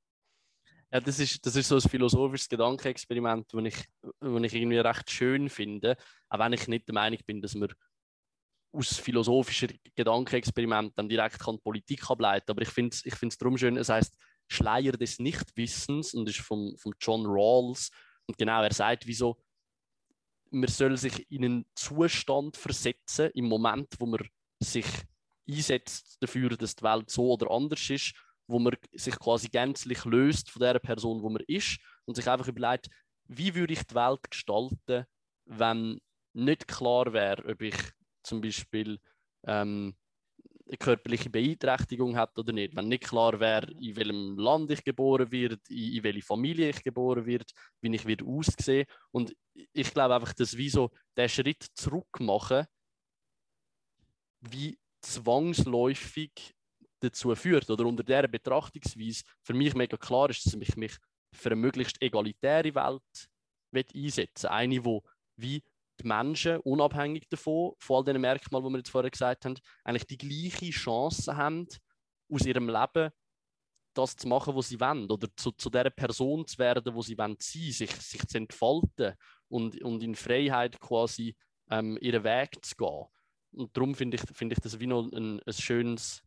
ja, 0.93 0.99
das 0.99 1.19
ist, 1.19 1.45
das 1.45 1.55
ist 1.55 1.69
so 1.69 1.75
ein 1.75 1.81
philosophisches 1.81 2.49
Gedankenexperiment, 2.49 3.53
das 3.53 3.63
ich, 3.63 3.77
ich 4.43 4.53
irgendwie 4.53 4.77
recht 4.77 5.09
schön 5.09 5.49
finde, 5.49 5.95
auch 6.27 6.39
wenn 6.39 6.51
ich 6.51 6.67
nicht 6.67 6.85
der 6.85 6.93
Meinung 6.93 7.19
bin, 7.25 7.41
dass 7.41 7.55
man 7.55 7.73
aus 8.73 8.97
philosophischer 8.97 9.67
Gedankenexperiment 9.95 10.97
dann 10.97 11.07
direkt 11.07 11.39
kann 11.39 11.61
Politik 11.61 12.09
ableiten 12.09 12.51
Aber 12.51 12.61
ich 12.61 12.69
finde 12.69 12.93
es 12.93 13.05
ich 13.05 13.37
darum 13.37 13.57
schön, 13.57 13.77
es 13.77 13.89
heißt 13.89 14.17
Schleier 14.51 14.93
des 14.93 15.19
Nichtwissens 15.19 16.13
und 16.13 16.27
ist 16.27 16.39
von, 16.39 16.75
von 16.77 16.93
John 16.99 17.25
Rawls. 17.25 17.89
Und 18.27 18.37
genau, 18.37 18.61
er 18.61 18.73
sagt, 18.73 19.07
wieso 19.07 19.37
man 20.51 20.69
soll 20.69 20.97
sich 20.97 21.29
in 21.31 21.45
einen 21.45 21.65
Zustand 21.75 22.57
versetzen 22.57 23.31
im 23.33 23.45
Moment, 23.45 23.87
wo 23.99 24.05
man 24.05 24.27
sich 24.59 24.85
einsetzt 25.49 26.17
dafür, 26.19 26.49
dass 26.49 26.75
die 26.75 26.83
Welt 26.83 27.09
so 27.09 27.31
oder 27.31 27.49
anders 27.49 27.89
ist, 27.89 28.13
wo 28.47 28.59
man 28.59 28.75
sich 28.91 29.17
quasi 29.17 29.47
gänzlich 29.47 30.03
löst 30.03 30.51
von 30.51 30.61
der 30.61 30.79
Person, 30.79 31.23
wo 31.23 31.29
man 31.29 31.41
ist 31.47 31.79
und 32.05 32.15
sich 32.15 32.29
einfach 32.29 32.47
überlegt, 32.47 32.89
wie 33.27 33.55
würde 33.55 33.73
ich 33.73 33.83
die 33.83 33.95
Welt 33.95 34.29
gestalten, 34.29 35.05
wenn 35.45 36.01
nicht 36.33 36.67
klar 36.67 37.13
wäre, 37.13 37.45
ob 37.45 37.61
ich 37.61 37.75
zum 38.23 38.41
Beispiel 38.41 38.99
ähm, 39.47 39.95
eine 40.71 40.77
körperliche 40.77 41.29
Beeinträchtigung 41.29 42.15
hat 42.15 42.37
oder 42.39 42.53
nicht. 42.53 42.75
Wenn 42.75 42.87
nicht 42.87 43.03
klar 43.03 43.37
wäre, 43.41 43.69
in 43.73 43.95
welchem 43.97 44.37
Land 44.37 44.71
ich 44.71 44.83
geboren 44.83 45.29
werde, 45.29 45.59
in, 45.67 45.95
in 45.95 46.03
welche 46.03 46.21
Familie 46.21 46.69
ich 46.69 46.81
geboren 46.81 47.25
werde, 47.25 47.45
wie 47.81 47.93
ich 47.93 48.05
wird 48.05 48.23
aussehen. 48.23 48.85
Und 49.11 49.35
ich 49.73 49.93
glaube 49.93 50.15
einfach, 50.15 50.33
dass 50.33 50.55
wie 50.55 50.69
so 50.69 50.89
der 51.17 51.27
Schritt 51.27 51.65
zurück 51.73 52.21
machen, 52.21 52.65
wie 54.39 54.79
zwangsläufig 55.01 56.55
dazu 57.01 57.35
führt 57.35 57.69
oder 57.69 57.85
unter 57.85 58.03
dieser 58.03 58.29
Betrachtungsweise 58.29 59.23
für 59.43 59.53
mich 59.53 59.73
mega 59.75 59.97
klar 59.97 60.29
ist, 60.29 60.45
dass 60.45 60.53
ich 60.53 60.77
mich 60.77 60.95
für 61.33 61.49
eine 61.49 61.57
möglichst 61.57 62.01
egalitäre 62.01 62.73
Welt 62.75 63.93
einsetzen 63.93 64.43
will. 64.43 64.49
Eine, 64.49 64.85
wo 64.85 65.03
wie 65.35 65.63
die 66.01 66.07
Menschen, 66.07 66.57
unabhängig 66.59 67.27
davon, 67.29 67.73
von 67.79 67.97
all 67.97 68.03
den 68.03 68.21
Merkmalen, 68.21 68.65
die 68.65 68.71
wir 68.73 68.77
jetzt 68.79 68.89
vorher 68.89 69.11
gesagt 69.11 69.45
haben, 69.45 69.55
eigentlich 69.83 70.07
die 70.07 70.17
gleiche 70.17 70.71
Chance 70.71 71.35
haben, 71.35 71.67
aus 72.29 72.45
ihrem 72.45 72.69
Leben 72.69 73.11
das 73.93 74.15
zu 74.15 74.27
machen, 74.27 74.55
was 74.55 74.69
sie 74.69 74.79
wollen, 74.79 75.09
oder 75.11 75.27
zu, 75.35 75.51
zu 75.51 75.69
der 75.69 75.89
Person 75.89 76.47
zu 76.47 76.57
werden, 76.57 76.93
wo 76.93 77.01
sie 77.01 77.17
wollen 77.17 77.35
sein, 77.39 77.71
sich, 77.71 77.91
sich 77.91 78.25
zu 78.27 78.37
entfalten 78.37 79.15
und, 79.49 79.81
und 79.81 80.01
in 80.01 80.15
Freiheit 80.15 80.79
quasi 80.79 81.35
ähm, 81.69 81.97
ihren 82.01 82.23
Weg 82.23 82.63
zu 82.63 82.75
gehen. 82.75 83.05
Und 83.53 83.75
darum 83.75 83.95
finde 83.95 84.15
ich, 84.15 84.21
find 84.33 84.53
ich 84.53 84.59
das 84.59 84.79
wie 84.79 84.87
noch 84.87 85.11
ein, 85.11 85.41
ein 85.41 85.53
schönes, 85.53 86.23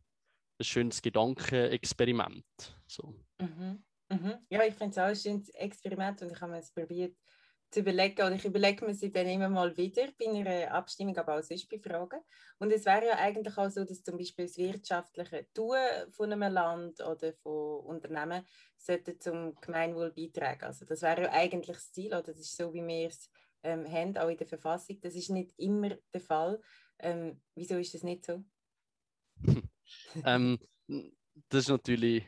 ein 0.59 0.63
schönes 0.63 1.01
Gedankenexperiment. 1.01 2.45
So. 2.85 3.15
Mhm. 3.39 3.83
Mhm. 4.09 4.35
Ja, 4.49 4.63
ich 4.63 4.75
finde 4.75 4.91
es 4.91 4.97
auch 4.99 5.05
ein 5.05 5.15
schönes 5.15 5.49
Experiment 5.49 6.21
und 6.21 6.31
ich 6.31 6.41
habe 6.41 6.57
es 6.57 6.71
probiert, 6.71 7.17
zu 7.75 7.81
überlegen. 7.81 8.25
Und 8.25 8.33
ich 8.35 8.45
überlege 8.45 8.85
mir 8.85 8.93
sie 8.93 9.11
dann 9.11 9.27
immer 9.27 9.49
mal 9.49 9.75
wieder 9.75 10.07
bei 10.17 10.29
einer 10.29 10.71
Abstimmung, 10.71 11.17
aber 11.17 11.37
auch 11.37 11.43
sonst 11.43 11.69
bei 11.69 11.77
Fragen. 11.77 12.21
Und 12.57 12.71
es 12.71 12.85
wäre 12.85 13.07
ja 13.07 13.17
eigentlich 13.17 13.57
auch 13.57 13.69
so, 13.69 13.83
dass 13.83 14.01
zum 14.01 14.17
Beispiel 14.17 14.45
das 14.45 14.57
wirtschaftliche 14.57 15.47
Tun 15.53 15.77
von 16.09 16.31
einem 16.31 16.53
Land 16.53 17.01
oder 17.01 17.33
von 17.33 17.81
Unternehmen 17.81 18.45
sollte 18.77 19.17
zum 19.19 19.55
Gemeinwohl 19.59 20.11
beitragen. 20.11 20.63
Also 20.63 20.85
das 20.85 21.01
wäre 21.01 21.23
ja 21.23 21.31
eigentlich 21.31 21.75
das 21.75 21.91
Ziel, 21.91 22.07
oder 22.07 22.23
das 22.23 22.39
ist 22.39 22.55
so, 22.55 22.73
wie 22.73 22.85
wir 22.87 23.07
es 23.07 23.29
ähm, 23.63 23.85
haben, 23.91 24.17
auch 24.17 24.29
in 24.29 24.37
der 24.37 24.47
Verfassung. 24.47 24.97
Das 25.01 25.13
ist 25.13 25.29
nicht 25.29 25.53
immer 25.57 25.89
der 26.13 26.21
Fall. 26.21 26.61
Ähm, 26.99 27.41
wieso 27.55 27.75
ist 27.75 27.93
das 27.93 28.03
nicht 28.03 28.25
so? 28.25 28.41
ähm, 30.25 30.57
das 31.49 31.63
ist 31.63 31.69
natürlich 31.69 32.23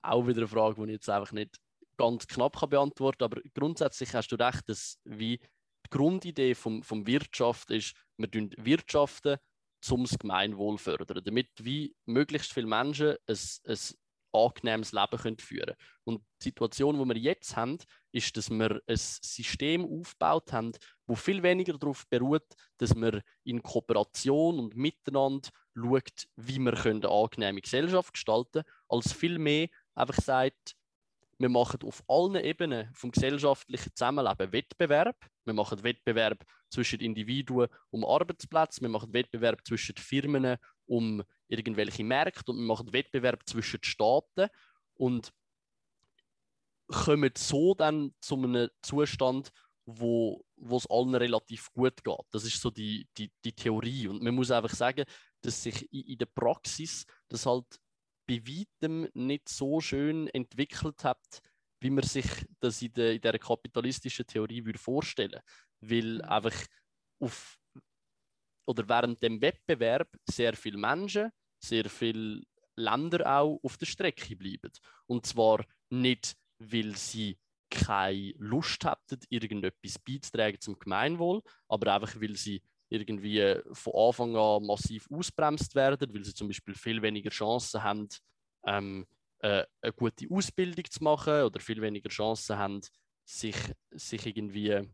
auch 0.00 0.26
wieder 0.26 0.38
eine 0.38 0.48
Frage, 0.48 0.76
die 0.76 0.84
ich 0.84 0.92
jetzt 0.92 1.10
einfach 1.10 1.32
nicht 1.32 1.60
ganz 2.00 2.26
knapp 2.26 2.58
kann 2.58 2.70
beantworten 2.70 3.18
kann. 3.18 3.32
Aber 3.32 3.42
grundsätzlich 3.54 4.14
hast 4.14 4.32
du 4.32 4.36
recht, 4.36 4.68
dass 4.68 4.98
wie 5.04 5.38
die 5.38 5.90
Grundidee 5.90 6.54
vom, 6.54 6.82
vom 6.82 7.06
Wirtschaft 7.06 7.70
ist, 7.70 7.94
wir 8.16 8.28
wirtschaften, 8.32 9.36
um 9.90 10.04
das 10.04 10.18
Gemeinwohl 10.18 10.78
fördern, 10.78 11.22
damit 11.24 11.48
wie 11.58 11.94
möglichst 12.06 12.52
viele 12.52 12.66
Menschen 12.66 13.16
ein, 13.26 13.38
ein 13.66 13.78
angenehmes 14.32 14.92
Leben 14.92 15.18
können 15.18 15.38
führen 15.38 15.74
Und 16.04 16.22
die 16.40 16.44
Situation, 16.44 16.98
die 16.98 17.14
wir 17.14 17.20
jetzt 17.20 17.56
haben, 17.56 17.78
ist, 18.12 18.36
dass 18.36 18.48
wir 18.48 18.80
ein 18.86 18.96
System 18.96 19.84
aufgebaut 19.84 20.52
haben, 20.52 20.72
wo 21.06 21.14
viel 21.14 21.42
weniger 21.42 21.76
darauf 21.76 22.06
beruht, 22.08 22.46
dass 22.78 22.94
wir 22.94 23.22
in 23.44 23.62
Kooperation 23.62 24.58
und 24.58 24.76
miteinander 24.76 25.50
schaut, 25.74 26.28
wie 26.36 26.58
wir 26.58 26.74
eine 26.84 27.08
angenehme 27.08 27.60
Gesellschaft 27.60 28.14
gestalten 28.14 28.62
können, 28.62 28.76
als 28.88 29.12
viel 29.12 29.38
mehr 29.38 29.68
einfach 29.94 30.16
sagt, 30.22 30.76
wir 31.40 31.48
machen 31.48 31.80
auf 31.84 32.04
allen 32.06 32.36
Ebenen 32.36 32.92
vom 32.92 33.10
gesellschaftlichen 33.10 33.90
Zusammenleben 33.94 34.52
Wettbewerb. 34.52 35.16
Wir 35.46 35.54
machen 35.54 35.82
Wettbewerb 35.82 36.44
zwischen 36.68 37.00
Individuen 37.00 37.68
um 37.88 38.04
Arbeitsplätze, 38.04 38.82
wir 38.82 38.90
machen 38.90 39.14
Wettbewerb 39.14 39.66
zwischen 39.66 39.96
Firmen 39.96 40.58
um 40.84 41.22
irgendwelche 41.48 42.04
Märkte 42.04 42.52
und 42.52 42.58
wir 42.58 42.66
machen 42.66 42.92
Wettbewerb 42.92 43.40
zwischen 43.46 43.82
Staaten 43.82 44.48
und 44.94 45.32
kommen 46.88 47.32
so 47.34 47.74
dann 47.74 48.12
zu 48.20 48.34
einem 48.34 48.68
Zustand, 48.82 49.50
wo 49.86 50.44
es 50.70 50.90
allen 50.90 51.14
relativ 51.14 51.72
gut 51.72 52.04
geht. 52.04 52.26
Das 52.32 52.44
ist 52.44 52.60
so 52.60 52.70
die, 52.70 53.08
die, 53.16 53.32
die 53.42 53.52
Theorie. 53.54 54.08
Und 54.08 54.22
man 54.22 54.34
muss 54.34 54.50
einfach 54.50 54.74
sagen, 54.74 55.06
dass 55.40 55.62
sich 55.62 55.90
in, 55.90 56.02
in 56.02 56.18
der 56.18 56.26
Praxis 56.26 57.06
das 57.28 57.46
halt 57.46 57.80
bei 58.30 58.40
weitem 58.46 59.08
nicht 59.14 59.48
so 59.48 59.80
schön 59.80 60.28
entwickelt 60.28 61.02
hat, 61.02 61.40
wie 61.80 61.90
man 61.90 62.04
sich 62.04 62.26
das 62.60 62.80
in, 62.82 62.92
der, 62.92 63.12
in 63.14 63.20
dieser 63.20 63.38
kapitalistischen 63.38 64.26
Theorie 64.26 64.64
würde 64.64 64.78
vorstellen 64.78 65.40
Weil 65.80 66.16
mhm. 66.16 66.20
einfach 66.22 66.66
auf 67.18 67.56
oder 68.68 68.88
während 68.88 69.20
dem 69.20 69.40
Wettbewerb 69.40 70.08
sehr 70.30 70.54
viele 70.54 70.78
Menschen, 70.78 71.32
sehr 71.58 71.90
viele 71.90 72.42
Länder 72.76 73.40
auch 73.40 73.58
auf 73.64 73.76
der 73.76 73.86
Strecke 73.86 74.36
bleiben. 74.36 74.70
Und 75.06 75.26
zwar 75.26 75.64
nicht, 75.88 76.36
weil 76.58 76.94
sie 76.96 77.36
keine 77.68 78.32
Lust 78.38 78.84
hätten, 78.84 79.24
irgendetwas 79.28 79.98
beizutragen 79.98 80.60
zum 80.60 80.78
Gemeinwohl, 80.78 81.42
aber 81.68 81.94
einfach, 81.94 82.20
weil 82.20 82.36
sie 82.36 82.62
irgendwie 82.90 83.56
von 83.72 83.94
Anfang 83.94 84.36
an 84.36 84.66
massiv 84.66 85.08
ausbremst 85.10 85.74
werden, 85.74 86.12
weil 86.12 86.24
sie 86.24 86.34
zum 86.34 86.48
Beispiel 86.48 86.74
viel 86.74 87.00
weniger 87.00 87.30
Chancen 87.30 87.82
haben, 87.82 88.08
ähm, 88.66 89.06
äh, 89.38 89.64
eine 89.80 89.92
gute 89.92 90.26
Ausbildung 90.30 90.84
zu 90.90 91.02
machen 91.02 91.42
oder 91.42 91.60
viel 91.60 91.80
weniger 91.80 92.10
Chancen 92.10 92.58
haben, 92.58 92.80
sich, 93.24 93.56
sich 93.90 94.26
irgendwie 94.26 94.88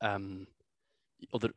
ähm, 0.00 0.46
oder 1.32 1.50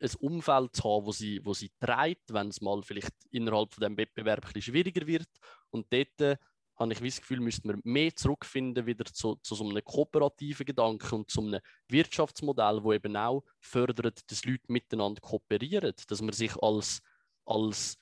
ein 0.00 0.10
Umfeld 0.20 0.76
zu 0.76 0.82
haben, 0.84 1.06
wo 1.06 1.12
sie, 1.12 1.40
wo 1.44 1.54
sie 1.54 1.70
treibt, 1.80 2.32
wenn 2.32 2.48
es 2.48 2.60
mal 2.60 2.82
vielleicht 2.82 3.14
innerhalb 3.30 3.72
von 3.72 3.82
dem 3.82 3.96
Wettbewerb 3.96 4.44
ein 4.44 4.52
bisschen 4.52 4.72
schwieriger 4.72 5.06
wird. 5.06 5.28
Und 5.70 5.86
dort 5.92 6.20
äh, 6.20 6.36
habe 6.76 6.92
ich 6.92 7.00
das 7.00 7.20
Gefühl, 7.20 7.40
müssten 7.40 7.68
wir 7.68 7.78
mehr 7.84 8.14
zurückfinden 8.14 8.86
wieder 8.86 9.04
zu, 9.04 9.36
zu 9.36 9.54
so 9.54 9.68
einem 9.68 9.84
kooperativen 9.84 10.66
Gedanken 10.66 11.14
und 11.14 11.30
zu 11.30 11.40
einem 11.40 11.60
Wirtschaftsmodell, 11.88 12.82
wo 12.82 12.92
eben 12.92 13.16
auch 13.16 13.44
fördert, 13.60 14.30
dass 14.30 14.44
Leute 14.44 14.64
miteinander 14.68 15.20
kooperieren, 15.20 15.94
dass 16.08 16.22
man 16.22 16.32
sich 16.32 16.56
als, 16.56 17.00
als 17.44 17.96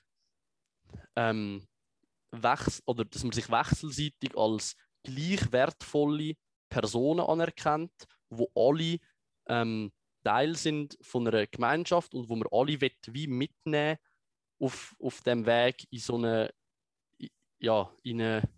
ähm, 1.15 1.67
wechs 2.31 2.81
oder 2.85 3.05
dass 3.05 3.23
man 3.23 3.31
sich 3.31 3.49
wechselseitig 3.49 4.35
als 4.35 4.75
gleich 5.03 5.51
wertvolle 5.51 6.33
Personen 6.69 7.19
anerkennt, 7.19 7.93
wo 8.29 8.49
alle 8.55 8.97
ähm, 9.47 9.91
Teil 10.23 10.55
sind 10.55 10.97
von 11.01 11.27
einer 11.27 11.45
Gemeinschaft 11.45 12.15
und 12.15 12.29
wo 12.29 12.35
wir 12.35 12.51
alle 12.51 12.79
wie 12.79 13.27
mitnehmen 13.27 13.97
auf, 14.59 14.95
auf 14.99 15.21
dem 15.21 15.45
Weg 15.45 15.85
in 15.91 15.99
so 15.99 16.15
eine 16.15 16.51
ja, 17.59 17.89
in 18.03 18.21
eine 18.21 18.49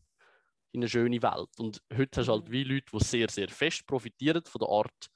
in 0.76 0.82
eine 0.82 0.90
schöne 0.90 1.22
Welt. 1.22 1.50
Und 1.58 1.82
heute 1.96 2.20
hast 2.20 2.28
du 2.28 2.34
halt 2.34 2.48
mhm. 2.48 2.52
wie 2.52 2.64
Leute, 2.64 2.86
die 2.92 3.04
sehr, 3.04 3.30
sehr 3.30 3.50
fest 3.50 3.86
profitieren 3.88 4.44
von 4.46 4.60
der 4.60 4.70
Art, 4.70 5.08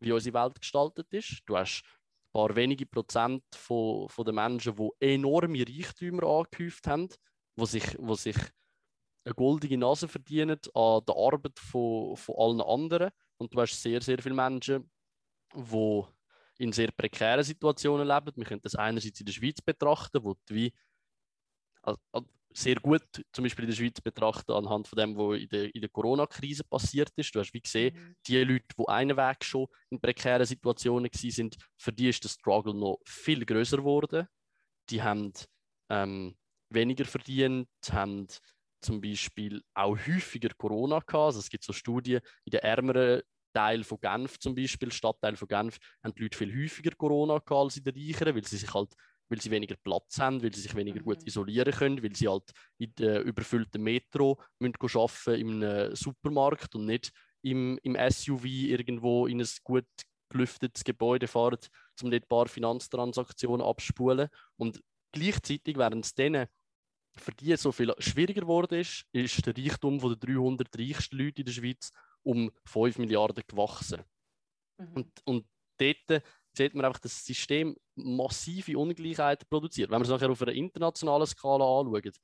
wie 0.00 0.12
unsere 0.12 0.34
Welt 0.34 0.60
gestaltet 0.60 1.12
ist. 1.12 1.42
Du 1.46 1.56
hast 1.56 1.82
ein 1.82 2.32
paar 2.32 2.54
wenige 2.54 2.86
Prozent 2.86 3.42
von, 3.54 4.08
von 4.08 4.24
den 4.24 4.34
Menschen, 4.34 4.76
die 4.76 5.14
enorme 5.14 5.64
Reichtümer 5.66 6.22
angehäuft 6.24 6.86
haben, 6.86 7.08
die 7.56 7.66
sich, 7.66 7.96
wo 7.98 8.14
sich 8.14 8.36
eine 9.24 9.34
goldige 9.34 9.78
Nase 9.78 10.06
verdienen 10.06 10.60
an 10.74 11.02
der 11.06 11.16
Arbeit 11.16 11.58
von, 11.58 12.16
von 12.16 12.34
allen 12.38 12.60
anderen. 12.60 13.10
Und 13.38 13.52
du 13.52 13.60
hast 13.60 13.82
sehr, 13.82 14.00
sehr 14.02 14.18
viele 14.22 14.34
Menschen, 14.34 14.90
die 15.54 16.02
in 16.58 16.72
sehr 16.72 16.90
prekären 16.92 17.42
Situationen 17.42 18.06
leben. 18.06 18.36
Wir 18.36 18.44
können 18.44 18.62
das 18.62 18.76
einerseits 18.76 19.20
in 19.20 19.26
der 19.26 19.32
Schweiz 19.32 19.60
betrachten, 19.60 20.22
wo 20.22 20.34
die 20.48 20.54
wie 20.54 20.72
sehr 22.56 22.76
gut 22.76 23.04
zum 23.32 23.44
Beispiel 23.44 23.64
in 23.64 23.70
der 23.70 23.76
Schweiz 23.76 24.00
betrachten 24.00 24.52
anhand 24.52 24.88
von 24.88 24.96
dem, 24.96 25.16
was 25.16 25.40
in 25.40 25.48
der, 25.48 25.74
in 25.74 25.80
der 25.80 25.90
Corona-Krise 25.90 26.64
passiert 26.64 27.10
ist. 27.16 27.34
Du 27.34 27.40
hast 27.40 27.52
wie 27.52 27.60
gesehen, 27.60 27.94
mhm. 27.94 28.16
die 28.26 28.42
Leute, 28.44 28.64
die 28.78 28.88
einen 28.88 29.16
Weg 29.16 29.44
schon 29.44 29.66
in 29.90 30.00
prekären 30.00 30.46
Situationen 30.46 31.10
sind, 31.12 31.56
für 31.76 31.92
die 31.92 32.08
ist 32.08 32.24
der 32.24 32.30
Struggle 32.30 32.74
noch 32.74 32.98
viel 33.04 33.44
größer 33.44 33.76
geworden. 33.76 34.26
Die 34.88 35.02
haben 35.02 35.32
ähm, 35.90 36.36
weniger 36.70 37.04
verdient, 37.04 37.68
haben 37.90 38.26
zum 38.80 39.00
Beispiel 39.00 39.62
auch 39.74 39.96
häufiger 39.96 40.50
Corona 40.56 41.00
gehabt. 41.00 41.14
Also 41.14 41.40
es 41.40 41.50
gibt 41.50 41.64
so 41.64 41.74
Studien 41.74 42.20
in 42.44 42.52
den 42.52 42.60
ärmeren 42.60 43.22
Teil 43.52 43.84
von 43.84 43.98
Genf 44.00 44.38
zum 44.38 44.54
Beispiel, 44.54 44.92
Stadtteil 44.92 45.36
von 45.36 45.48
Genf, 45.48 45.78
haben 46.02 46.14
die 46.14 46.22
Leute 46.22 46.38
viel 46.38 46.54
häufiger 46.54 46.94
Corona 46.96 47.34
gehabt 47.34 47.52
als 47.52 47.76
in 47.76 47.84
den 47.84 47.94
reicheren, 47.94 48.34
weil 48.34 48.44
sie 48.44 48.56
sich 48.56 48.72
halt 48.72 48.94
weil 49.28 49.40
sie 49.40 49.50
weniger 49.50 49.76
Platz 49.76 50.18
haben, 50.18 50.42
weil 50.42 50.54
sie 50.54 50.60
sich 50.60 50.74
weniger 50.74 51.00
Mhm. 51.00 51.04
gut 51.04 51.26
isolieren 51.26 51.72
können, 51.72 52.02
weil 52.02 52.14
sie 52.14 52.28
halt 52.28 52.50
in 52.78 52.94
der 52.94 53.22
überfüllten 53.22 53.82
Metro 53.82 54.40
müssen 54.58 54.76
arbeiten 54.98 55.62
im 55.62 55.94
Supermarkt 55.94 56.74
und 56.74 56.86
nicht 56.86 57.12
im, 57.42 57.78
im 57.82 57.96
SUV 57.96 58.44
irgendwo 58.44 59.26
in 59.26 59.40
ein 59.40 59.48
gut 59.64 59.86
gelüftetes 60.28 60.84
Gebäude 60.84 61.28
fahren, 61.28 61.58
um 62.02 62.10
dort 62.10 62.24
ein 62.24 62.28
paar 62.28 62.46
Finanztransaktionen 62.48 63.64
abspulen. 63.64 64.28
Und 64.56 64.82
gleichzeitig, 65.12 65.76
während 65.76 66.04
es 66.04 66.14
denen 66.14 66.48
für 67.18 67.32
die 67.32 67.56
so 67.56 67.72
viel 67.72 67.94
schwieriger 67.98 68.42
geworden 68.42 68.78
ist, 68.80 69.06
ist 69.12 69.46
der 69.46 69.56
Reichtum 69.56 69.98
der 69.98 70.16
300 70.16 70.68
reichsten 70.78 71.16
Leute 71.16 71.42
in 71.42 71.46
der 71.46 71.52
Schweiz 71.52 71.90
um 72.22 72.50
5 72.66 72.98
Milliarden 72.98 73.42
gewachsen. 73.46 74.02
Mhm. 74.78 74.92
Und, 74.94 75.08
und 75.24 75.46
dort 75.78 76.22
sieht 76.56 76.74
man 76.74 76.84
einfach, 76.84 77.00
dass 77.00 77.14
das 77.14 77.24
System 77.24 77.76
massive 77.94 78.78
Ungleichheiten 78.78 79.46
produziert. 79.48 79.90
Wenn 79.90 79.96
man 80.00 80.02
es 80.02 80.08
nachher 80.08 80.30
auf 80.30 80.42
einer 80.42 80.52
internationalen 80.52 81.26
Skala 81.26 81.64
anschaut, 81.80 82.16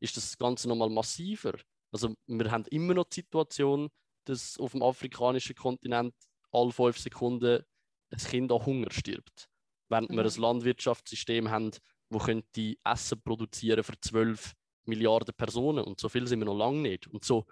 ist 0.00 0.16
das 0.16 0.38
Ganze 0.38 0.68
nochmal 0.68 0.90
massiver. 0.90 1.54
Also 1.92 2.14
wir 2.26 2.50
haben 2.50 2.64
immer 2.70 2.94
noch 2.94 3.04
die 3.04 3.16
Situation, 3.20 3.88
dass 4.24 4.58
auf 4.58 4.72
dem 4.72 4.82
afrikanischen 4.82 5.56
Kontinent 5.56 6.14
alle 6.52 6.72
fünf 6.72 6.98
Sekunden 6.98 7.64
ein 8.10 8.18
Kind 8.18 8.52
an 8.52 8.64
Hunger 8.64 8.90
stirbt. 8.90 9.48
Während 9.88 10.10
wir 10.10 10.22
Mhm. 10.22 10.28
ein 10.28 10.40
Landwirtschaftssystem 10.40 11.50
haben, 11.50 11.72
wo 12.10 12.18
könnte 12.18 12.76
Essen 12.84 13.22
produzieren 13.22 13.82
für 13.84 13.98
12 14.00 14.54
Milliarden 14.84 15.34
Personen 15.34 15.84
und 15.84 16.00
so 16.00 16.08
viel 16.08 16.26
sind 16.26 16.40
wir 16.40 16.46
noch 16.46 16.56
lange 16.56 16.80
nicht. 16.80 17.06
Und 17.06 17.24
so, 17.24 17.46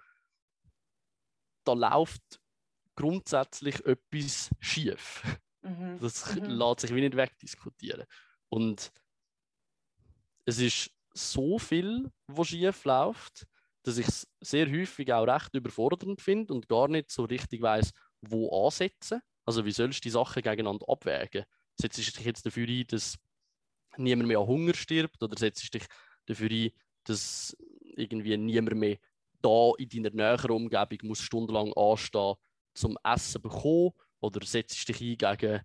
da 1.63 1.73
läuft 1.73 2.39
grundsätzlich 2.95 3.85
etwas 3.85 4.49
schief. 4.59 5.23
Mhm. 5.63 6.01
Das 6.01 6.35
Mhm. 6.35 6.45
lässt 6.45 6.81
sich 6.81 6.95
wie 6.95 7.01
nicht 7.01 7.15
wegdiskutieren. 7.17 8.05
Und 8.49 8.91
es 10.45 10.59
ist 10.59 10.91
so 11.13 11.59
viel, 11.59 12.11
was 12.27 12.47
schief 12.47 12.85
läuft, 12.85 13.45
dass 13.83 13.97
ich 13.97 14.07
es 14.07 14.27
sehr 14.41 14.69
häufig 14.71 15.11
auch 15.13 15.25
recht 15.27 15.53
überfordernd 15.55 16.21
finde 16.21 16.53
und 16.53 16.67
gar 16.67 16.87
nicht 16.87 17.11
so 17.11 17.23
richtig 17.23 17.61
weiß, 17.61 17.91
wo 18.21 18.65
ansetzen. 18.65 19.21
Also 19.45 19.65
wie 19.65 19.71
sollst 19.71 19.99
du 19.99 20.01
die 20.03 20.09
Sachen 20.11 20.43
gegeneinander 20.43 20.85
abwägen? 20.87 21.45
Setzt 21.79 21.97
du 21.97 22.01
dich 22.01 22.25
jetzt 22.25 22.45
dafür 22.45 22.67
ein, 22.67 22.85
dass 22.87 23.17
niemand 23.97 24.27
mehr 24.27 24.39
an 24.39 24.47
Hunger 24.47 24.75
stirbt 24.75 25.21
oder 25.23 25.37
setzt 25.37 25.63
du 25.73 25.79
dich 25.79 25.87
dafür 26.27 26.49
ein, 26.51 26.71
dass 27.05 27.55
irgendwie 27.95 28.37
niemand 28.37 28.77
mehr 28.77 28.97
da 29.41 29.71
in 29.77 29.89
deiner 29.89 30.11
näheren 30.11 30.51
Umgebung 30.51 30.99
muss 31.03 31.21
stundenlang 31.21 31.73
anstehen 31.73 32.35
zum 32.73 32.97
Essen 33.03 33.33
zu 33.33 33.41
bekommen 33.41 33.91
oder 34.21 34.45
setzt 34.45 34.87
dich 34.89 35.01
ein 35.01 35.17
gegen 35.17 35.61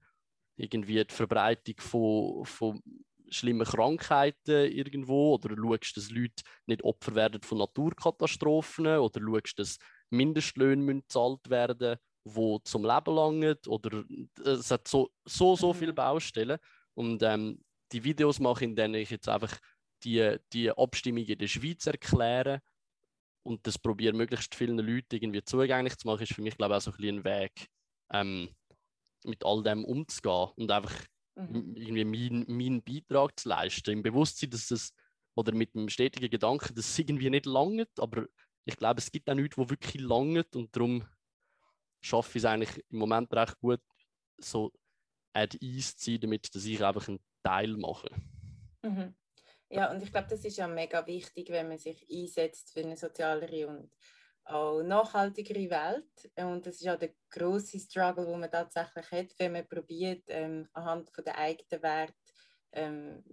irgendwie 0.57 1.05
die 1.05 1.15
Verbreitung 1.15 1.77
von, 1.79 2.45
von 2.45 2.83
schlimmen 3.29 3.67
Krankheiten 3.67 4.71
irgendwo? 4.73 5.35
Oder 5.35 5.57
schaust, 5.57 5.97
dass 5.97 6.11
Leute 6.11 6.43
nicht 6.67 6.85
Opfer 6.85 7.15
werden 7.15 7.43
von 7.43 7.59
Naturkatastrophen? 7.59 8.87
Oder 8.87 9.21
schaust, 9.21 9.59
dass 9.59 9.79
Mindestlöhne 10.11 10.83
müssen 10.83 11.01
gezahlt 11.03 11.49
werden 11.51 11.97
wo 12.27 12.59
zum 12.61 12.85
Leben 12.85 13.15
langen? 13.15 13.57
Oder 13.67 14.05
es 14.45 14.71
hat 14.71 14.89
so, 14.89 15.11
so, 15.27 15.57
so 15.57 15.73
Mhm. 15.73 15.75
viele 15.75 15.93
Baustellen. 15.93 16.59
Und 16.95 17.23
ähm, 17.23 17.63
die 17.93 18.03
Videos 18.05 18.39
mache, 18.41 18.65
in 18.65 18.77
denen 18.77 18.95
ich 18.95 19.11
jetzt 19.11 19.29
einfach 19.29 19.59
die, 20.05 20.37
die 20.53 20.71
Abstimmung 20.71 21.25
in 21.25 21.39
der 21.39 21.49
Schweiz 21.49 21.87
erkläre 21.87 22.61
und 23.43 23.67
das 23.67 23.79
probiere 23.79 24.15
möglichst 24.15 24.55
vielen 24.55 24.79
Leuten 24.79 25.15
irgendwie 25.17 25.45
zugänglich 25.45 25.97
zu 25.97 26.07
machen, 26.07 26.23
ist 26.23 26.35
für 26.35 26.43
mich 26.43 26.57
glaube 26.57 26.75
ich 26.75 26.79
auch 26.79 26.83
so 26.83 26.93
ein 26.93 27.09
ein 27.19 27.25
Weg, 27.25 27.69
ähm, 28.15 28.51
mit 29.25 29.45
all 29.45 29.63
dem 29.63 29.85
umzugehen 29.85 30.51
und 30.57 30.71
einfach 30.71 30.95
Mhm. 31.37 31.75
irgendwie 31.75 32.05
meinen 32.05 32.47
meinen 32.57 32.83
Beitrag 32.83 33.39
zu 33.39 33.49
leisten, 33.49 33.91
im 33.91 34.03
Bewusstsein, 34.03 34.51
dass 34.51 34.69
das, 34.69 34.93
oder 35.37 35.53
mit 35.55 35.75
dem 35.75 35.89
stetigen 35.89 36.31
Gedanken, 36.31 36.75
dass 36.75 36.89
es 36.89 36.99
irgendwie 36.99 37.31
nicht 37.31 37.47
langt, 37.47 37.91
aber 37.99 38.27
ich 38.67 38.77
glaube, 38.77 39.01
es 39.01 39.11
gibt 39.13 39.29
auch 39.29 39.35
nichts, 39.35 39.59
wo 39.59 39.69
wirklich 39.69 40.03
langt 40.03 40.57
und 40.57 40.75
darum 40.75 41.07
schaffe 42.03 42.39
ich 42.39 42.45
es 42.45 42.47
eigentlich 42.47 42.85
im 42.91 42.99
Moment 42.99 43.33
recht 43.35 43.59
gut, 43.61 43.81
so 44.39 44.73
at 45.35 45.57
ease 45.63 45.97
zu 45.97 46.13
sein, 46.13 46.21
damit 46.21 46.55
dass 46.55 46.65
ich 46.65 46.85
einfach 46.85 47.09
einen 47.09 47.21
Teil 47.43 47.77
mache. 47.77 48.11
Mhm. 48.83 49.15
Ja, 49.71 49.91
und 49.91 50.03
ich 50.03 50.13
glaube, 50.13 50.29
das 50.29 50.45
ist 50.45 50.57
ja 50.59 50.69
mega 50.69 51.07
wichtig, 51.07 51.49
wenn 51.51 51.69
man 51.69 51.79
sich 51.79 52.07
einsetzt 52.11 52.73
für 52.73 52.81
eine 52.81 52.97
sozialere 52.97 53.67
und 53.67 53.91
auch 54.45 54.83
nachhaltigere 54.83 55.71
Welt. 55.71 56.31
Und 56.37 56.67
das 56.67 56.77
ist 56.77 56.85
ja 56.85 56.97
der 56.97 57.15
große 57.31 57.79
Struggle, 57.79 58.27
den 58.27 58.41
man 58.41 58.51
tatsächlich 58.51 59.11
hat, 59.11 59.35
wenn 59.39 59.53
man 59.53 59.69
probiert, 59.69 60.25
ähm, 60.29 60.69
anhand 60.73 61.11
von 61.11 61.25
der 61.25 61.39
eigenen 61.39 61.83
Wert 61.83 62.15
ähm, 62.73 63.25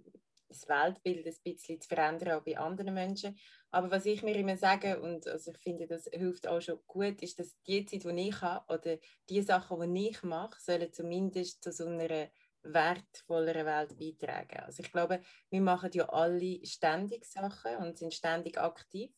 das 0.48 0.68
Weltbild 0.68 1.26
ein 1.26 1.34
bisschen 1.42 1.80
zu 1.80 1.88
verändern, 1.88 2.38
auch 2.38 2.44
bei 2.44 2.58
anderen 2.58 2.94
Menschen. 2.94 3.38
Aber 3.70 3.90
was 3.90 4.06
ich 4.06 4.22
mir 4.22 4.36
immer 4.36 4.56
sage, 4.56 5.00
und 5.00 5.26
also 5.26 5.50
ich 5.50 5.58
finde, 5.58 5.86
das 5.86 6.08
hilft 6.12 6.46
auch 6.46 6.60
schon 6.60 6.80
gut, 6.86 7.22
ist, 7.22 7.38
dass 7.38 7.56
die 7.66 7.84
Zeit, 7.86 8.04
die 8.04 8.28
ich 8.28 8.40
habe, 8.42 8.72
oder 8.72 8.98
die 9.28 9.42
Sachen, 9.42 9.94
die 9.94 10.10
ich 10.10 10.22
mache, 10.22 10.60
sollen 10.60 10.92
zumindest 10.92 11.62
zu 11.64 11.72
so 11.72 11.86
einer 11.86 12.28
wertvolleren 12.62 13.66
Welt 13.66 13.98
beitragen. 13.98 14.60
Also 14.60 14.82
ich 14.82 14.92
glaube, 14.92 15.20
wir 15.50 15.60
machen 15.60 15.90
ja 15.94 16.08
alle 16.08 16.64
ständig 16.64 17.24
Sachen 17.24 17.76
und 17.78 17.98
sind 17.98 18.14
ständig 18.14 18.58
aktiv 18.58 19.10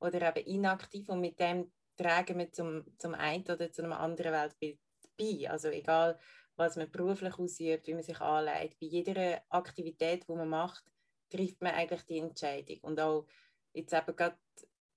oder 0.00 0.36
eben 0.36 0.46
inaktiv 0.46 1.08
und 1.08 1.20
mit 1.20 1.38
dem 1.38 1.70
tragen 1.96 2.38
wir 2.38 2.52
zum, 2.52 2.84
zum 2.98 3.14
einen 3.14 3.44
oder 3.44 3.70
zu 3.70 3.82
einem 3.82 3.92
anderen 3.92 4.32
Weltbild 4.32 4.78
bei. 5.18 5.50
Also 5.50 5.68
egal, 5.68 6.18
was 6.56 6.76
man 6.76 6.90
beruflich 6.90 7.38
ausübt, 7.38 7.86
wie 7.86 7.94
man 7.94 8.02
sich 8.02 8.20
anlegt, 8.20 8.78
bei 8.80 8.86
jeder 8.86 9.42
Aktivität, 9.48 10.26
die 10.28 10.32
man 10.32 10.48
macht, 10.48 10.84
trifft 11.30 11.60
man 11.62 11.74
eigentlich 11.74 12.02
die 12.02 12.18
Entscheidung. 12.18 12.78
Und 12.82 13.00
auch 13.00 13.26
jetzt 13.72 13.92
eben 13.92 14.16
gerade 14.16 14.36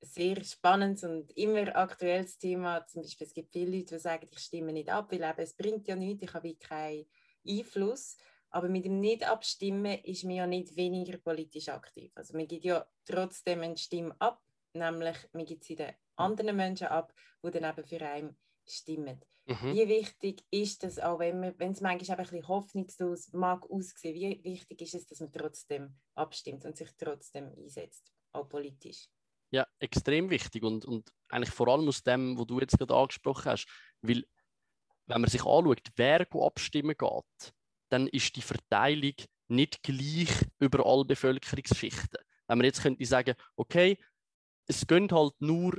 sehr 0.02 0.44
spannendes 0.44 1.04
und 1.04 1.32
immer 1.38 1.76
aktuelles 1.76 2.38
Thema, 2.38 2.86
zum 2.88 3.04
Beispiel 3.04 3.28
es 3.28 3.34
gibt 3.34 3.54
viele 3.54 3.78
Leute, 3.78 3.96
die 3.96 4.02
sagen, 4.02 4.28
ich 4.30 4.40
stimme 4.40 4.74
nicht 4.74 4.90
ab, 4.90 5.12
weil 5.12 5.24
eben, 5.24 5.40
es 5.40 5.54
bringt 5.54 5.88
ja 5.88 5.96
nichts, 5.96 6.24
ich 6.24 6.34
habe 6.34 6.50
wie 6.50 6.58
keinen 6.58 7.06
Einfluss. 7.48 8.18
Aber 8.50 8.70
mit 8.70 8.86
dem 8.86 9.00
Nicht-Abstimmen 9.00 10.00
ist 10.04 10.26
man 10.26 10.36
ja 10.36 10.48
nicht 10.48 10.76
weniger 10.76 11.18
politisch 11.18 11.70
aktiv. 11.70 12.12
Also 12.16 12.38
man 12.38 12.48
gibt 12.48 12.66
ja 12.66 12.86
trotzdem 13.06 13.62
eine 13.62 13.78
Stimme 13.78 14.16
ab, 14.20 14.42
nämlich 14.74 15.18
man 15.34 15.46
gibt 15.46 15.64
sie 15.64 15.76
den 15.76 15.94
anderen 16.16 16.56
Menschen 16.56 16.88
ab, 16.88 17.14
die 17.44 17.52
dann 17.52 17.78
eben 17.78 17.88
für 17.88 18.02
einen 18.02 18.38
stimmen. 18.66 19.22
Mhm. 19.46 19.74
Wie 19.74 19.88
wichtig 19.88 20.46
ist 20.52 20.84
das, 20.84 21.00
auch 21.00 21.20
wenn, 21.20 21.40
man, 21.40 21.54
wenn 21.60 21.72
es 21.72 21.82
manchmal 21.82 22.18
ein 22.18 22.24
bisschen 22.24 22.48
hoffnungslos 22.48 23.34
mag 23.34 23.70
aussehen, 23.70 24.16
wie 24.16 24.44
wichtig 24.44 24.82
ist 24.82 24.94
es, 24.94 25.08
dass 25.08 25.20
man 25.20 25.32
trotzdem 25.32 25.96
abstimmt 26.16 26.64
und 26.66 26.78
sich 26.78 26.90
trotzdem 26.98 27.52
einsetzt, 27.58 28.12
auch 28.32 28.48
politisch? 28.48 29.10
Ja, 29.52 29.68
extrem 29.80 30.30
wichtig 30.30 30.64
und, 30.64 30.86
und 30.86 31.12
eigentlich 31.28 31.54
vor 31.54 31.68
allem 31.68 31.88
aus 31.88 32.02
dem, 32.04 32.38
was 32.38 32.48
du 32.48 32.60
jetzt 32.60 32.78
gerade 32.78 32.96
angesprochen 32.96 33.52
hast, 33.52 33.68
weil 34.02 34.24
wenn 35.08 35.22
man 35.22 35.30
sich 35.30 35.46
anschaut, 35.46 35.90
wer 35.96 36.26
abstimmen 36.34 36.96
geht, 36.98 37.54
dann 37.90 38.08
ist 38.08 38.36
die 38.36 38.42
Verteilung 38.42 39.14
nicht 39.50 39.84
gleich 39.84 40.30
über 40.60 40.86
alle 40.86 41.06
Bevölkerungsschichten. 41.06 42.20
Wenn 42.48 42.58
man 42.58 42.66
jetzt 42.66 42.82
könnte 42.82 43.06
sagen, 43.06 43.36
okay, 43.56 43.98
es 44.68 44.86
gehen 44.88 45.10
halt 45.12 45.34
nur 45.40 45.78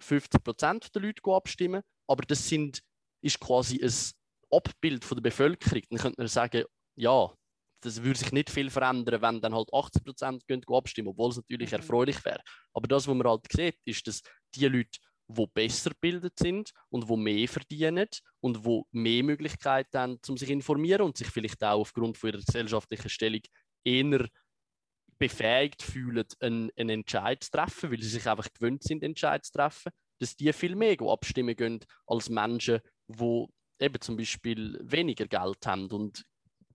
50% 0.00 0.94
der 0.94 1.02
Leute 1.02 1.22
abstimmen, 1.26 1.82
aber 2.06 2.24
das 2.26 2.48
sind, 2.48 2.80
ist 3.22 3.40
quasi 3.40 3.82
ein 3.82 3.92
Abbild 4.50 5.04
von 5.04 5.16
der 5.16 5.22
Bevölkerung, 5.22 5.82
dann 5.90 5.98
könnte 5.98 6.20
man 6.20 6.28
sagen, 6.28 6.64
ja, 6.96 7.32
das 7.82 8.02
würde 8.02 8.18
sich 8.18 8.32
nicht 8.32 8.50
viel 8.50 8.70
verändern, 8.70 9.20
wenn 9.22 9.40
dann 9.40 9.54
halt 9.54 9.72
80% 9.72 10.46
gehen 10.46 10.62
abstimmen, 10.68 11.08
obwohl 11.08 11.30
es 11.30 11.36
natürlich 11.36 11.72
Mhm. 11.72 11.76
erfreulich 11.78 12.24
wäre. 12.24 12.40
Aber 12.72 12.88
das, 12.88 13.06
was 13.06 13.14
man 13.14 13.26
halt 13.26 13.46
sieht, 13.52 13.76
ist, 13.84 14.06
dass 14.06 14.22
die 14.54 14.66
Leute, 14.66 14.98
die 15.28 15.46
besser 15.52 15.90
gebildet 15.90 16.38
sind 16.38 16.70
und 16.88 17.08
die 17.08 17.16
mehr 17.16 17.48
verdienen 17.48 18.06
und 18.40 18.64
die 18.64 18.82
mehr 18.92 19.24
Möglichkeiten 19.24 19.98
haben, 19.98 20.18
um 20.28 20.36
sich 20.36 20.48
zu 20.48 20.52
informieren 20.52 21.02
und 21.02 21.16
sich 21.16 21.28
vielleicht 21.28 21.62
auch 21.64 21.80
aufgrund 21.80 22.16
von 22.16 22.30
ihrer 22.30 22.38
gesellschaftlichen 22.40 23.08
Stellung 23.08 23.40
eher 23.84 24.28
befähigt 25.18 25.82
fühlen, 25.82 26.26
einen, 26.40 26.70
einen 26.76 26.90
Entscheid 27.00 27.42
zu 27.42 27.50
treffen, 27.50 27.90
weil 27.90 28.02
sie 28.02 28.08
sich 28.08 28.28
einfach 28.28 28.48
gewöhnt 28.52 28.82
sind, 28.82 29.02
Entscheid 29.02 29.44
zu 29.44 29.52
treffen, 29.52 29.92
dass 30.18 30.36
die 30.36 30.52
viel 30.52 30.74
mehr 30.74 30.96
abstimmen 31.00 31.56
gehen 31.56 31.80
als 32.06 32.28
Menschen, 32.28 32.80
die 33.08 33.46
eben 33.78 34.00
zum 34.00 34.16
Beispiel 34.16 34.78
weniger 34.82 35.26
Geld 35.26 35.66
haben 35.66 35.90
und 35.90 36.24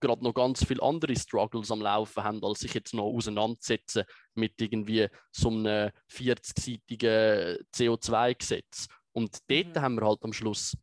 gerade 0.00 0.24
noch 0.24 0.34
ganz 0.34 0.64
viele 0.64 0.82
andere 0.82 1.16
Struggles 1.16 1.70
am 1.70 1.80
Laufen 1.80 2.24
haben, 2.24 2.44
als 2.44 2.60
sich 2.60 2.74
jetzt 2.74 2.92
noch 2.92 3.04
auseinandersetzen 3.04 4.04
mit 4.34 4.60
irgendwie 4.60 5.08
so 5.30 5.48
einem 5.48 5.90
40-seitigen 6.10 7.58
CO2-Gesetz. 7.72 8.88
Und 9.12 9.38
dort 9.48 9.76
Mhm. 9.76 9.80
haben 9.80 9.94
wir 9.96 10.06
halt 10.06 10.22
am 10.24 10.32
Schluss 10.32 10.76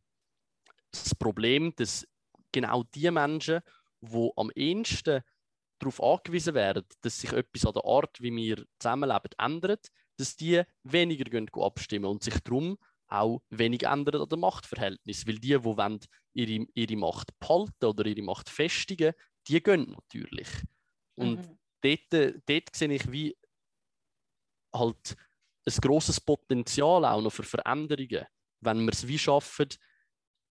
das 0.90 1.14
Problem, 1.14 1.74
dass 1.76 2.06
genau 2.52 2.82
die 2.94 3.10
Menschen, 3.10 3.60
die 4.00 4.30
am 4.36 4.50
ehesten 4.54 5.22
darauf 5.80 6.02
angewiesen 6.02 6.54
werden, 6.54 6.84
dass 7.00 7.20
sich 7.20 7.32
etwas 7.32 7.66
an 7.66 7.72
der 7.74 7.84
Art, 7.84 8.20
wie 8.20 8.34
wir 8.34 8.64
zusammenleben, 8.78 9.30
ändert, 9.38 9.90
dass 10.16 10.36
die 10.36 10.62
weniger 10.84 11.24
gehen 11.24 11.48
abstimmen 11.54 12.06
und 12.06 12.22
sich 12.22 12.38
darum 12.40 12.78
auch 13.08 13.42
wenig 13.50 13.82
ändern 13.82 14.22
an 14.22 14.28
dem 14.28 14.40
Machtverhältnis. 14.40 15.26
Weil 15.26 15.38
die, 15.38 15.48
die 15.48 15.64
wollen 15.64 16.00
ihre, 16.32 16.66
ihre 16.74 16.96
Macht 16.96 17.38
behalten 17.40 17.84
oder 17.84 18.06
ihre 18.06 18.22
Macht 18.22 18.48
festigen, 18.48 19.14
die 19.48 19.62
gehen 19.62 19.90
natürlich. 19.90 20.48
Und 21.16 21.38
mhm. 21.38 21.58
dort, 21.80 22.42
dort 22.46 22.76
sehe 22.76 22.92
ich 22.92 23.10
wie 23.10 23.36
halt 24.72 25.16
ein 25.66 25.74
grosses 25.80 26.20
Potenzial 26.20 27.04
auch 27.04 27.20
noch 27.20 27.32
für 27.32 27.42
Veränderungen, 27.42 28.26
wenn 28.60 28.84
wir 28.84 28.92
es 28.92 29.06
wie 29.06 29.18
schaffen, 29.18 29.68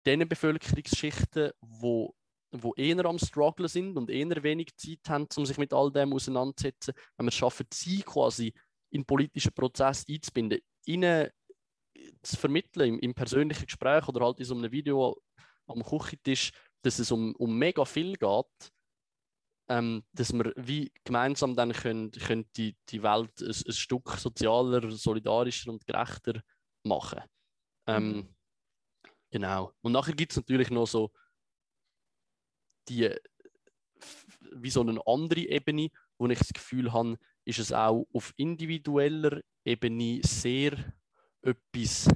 den 0.06 0.28
Bevölkerungsschichten, 0.28 1.52
wo 1.62 2.16
wo 2.52 2.74
eher 2.74 3.06
am 3.06 3.20
Struggle 3.20 3.68
sind 3.68 3.98
und 3.98 4.10
eher 4.10 4.44
wenig 4.44 4.76
Zeit 4.76 5.08
haben, 5.08 5.28
um 5.36 5.46
sich 5.46 5.58
mit 5.58 5.74
all 5.74 5.92
dem 5.92 6.14
auseinanderzusetzen, 6.14 6.94
wenn 7.18 7.26
wir 7.26 7.30
es 7.30 7.36
schaffen, 7.36 7.68
sie 7.72 8.02
quasi 8.02 8.54
in 8.92 9.06
politischen 9.06 9.54
Prozess 9.54 10.06
einzubinden, 10.10 10.60
ihnen 10.86 11.30
zu 12.24 12.38
vermitteln 12.38 12.96
im, 12.96 13.00
im, 13.00 13.14
persönlichen 13.14 13.66
Gespräch 13.66 14.08
oder 14.08 14.26
halt 14.26 14.40
in 14.40 14.46
so 14.46 14.56
einem 14.56 14.72
Video 14.72 15.22
am 15.68 15.84
Küchentisch, 15.84 16.52
dass 16.82 17.00
es 17.00 17.12
um, 17.12 17.36
um 17.36 17.58
mega 17.58 17.86
viel 17.86 18.16
geht, 18.16 18.72
ähm, 19.70 20.04
dass 20.14 20.34
wir 20.34 20.54
wie 20.56 20.92
gemeinsam 21.04 21.56
dann 21.56 21.74
können, 21.74 22.12
können 22.12 22.50
die, 22.56 22.76
die 22.90 23.04
Welt 23.04 23.42
ein, 23.42 23.48
ein 23.48 23.74
Stück 23.74 24.12
sozialer, 24.12 24.90
solidarischer 24.92 25.72
und 25.72 25.86
gerechter 25.86 26.42
machen. 26.84 27.22
Ähm, 27.88 28.08
mhm. 28.08 28.36
Genau. 29.32 29.74
Und 29.82 29.92
nachher 29.92 30.16
gibt 30.16 30.32
es 30.32 30.38
natürlich 30.38 30.72
noch 30.72 30.88
so 30.88 31.12
die, 32.90 33.16
wie 34.54 34.70
so 34.70 34.82
eine 34.82 35.02
andere 35.06 35.42
Ebene, 35.42 35.90
wo 36.18 36.28
ich 36.28 36.40
das 36.40 36.54
Gefühl 36.54 36.92
habe, 36.92 37.18
ist 37.46 37.60
es 37.60 37.72
auch 37.72 38.06
auf 38.14 38.34
individueller 38.38 39.42
Ebene 39.64 40.22
sehr 40.24 40.94
etwas 41.42 42.08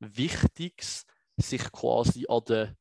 Wichtiges, 0.00 1.06
sich 1.36 1.70
quasi 1.72 2.26
an 2.28 2.42
der, 2.48 2.76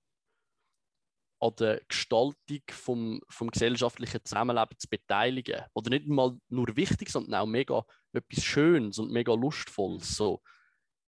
an 1.40 1.56
der 1.60 1.82
Gestaltung 1.88 2.62
vom, 2.72 3.22
vom 3.30 3.52
gesellschaftlichen 3.52 4.24
Zusammenleben 4.26 4.78
zu 4.80 4.88
beteiligen. 4.90 5.64
Oder 5.74 5.92
nicht 5.92 6.08
mal 6.08 6.38
nur 6.50 6.76
wichtig, 6.76 7.10
sondern 7.10 7.36
auch 7.36 7.46
mega 7.46 7.86
etwas 8.14 8.44
Schönes 8.44 8.98
und 8.98 9.12
mega 9.12 9.34
Lustvolles. 9.34 10.16
So, 10.16 10.42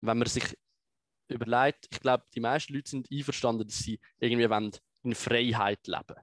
wenn 0.01 0.17
man 0.17 0.28
sich 0.28 0.58
überlegt, 1.28 1.88
ich 1.91 1.99
glaube, 1.99 2.25
die 2.34 2.39
meisten 2.39 2.73
Leute 2.73 2.89
sind 2.89 3.12
einverstanden, 3.12 3.67
dass 3.67 3.78
sie 3.78 3.99
irgendwie 4.19 4.49
wollen, 4.49 4.71
in 5.06 5.15
Freiheit 5.15 5.88
leben. 5.88 6.15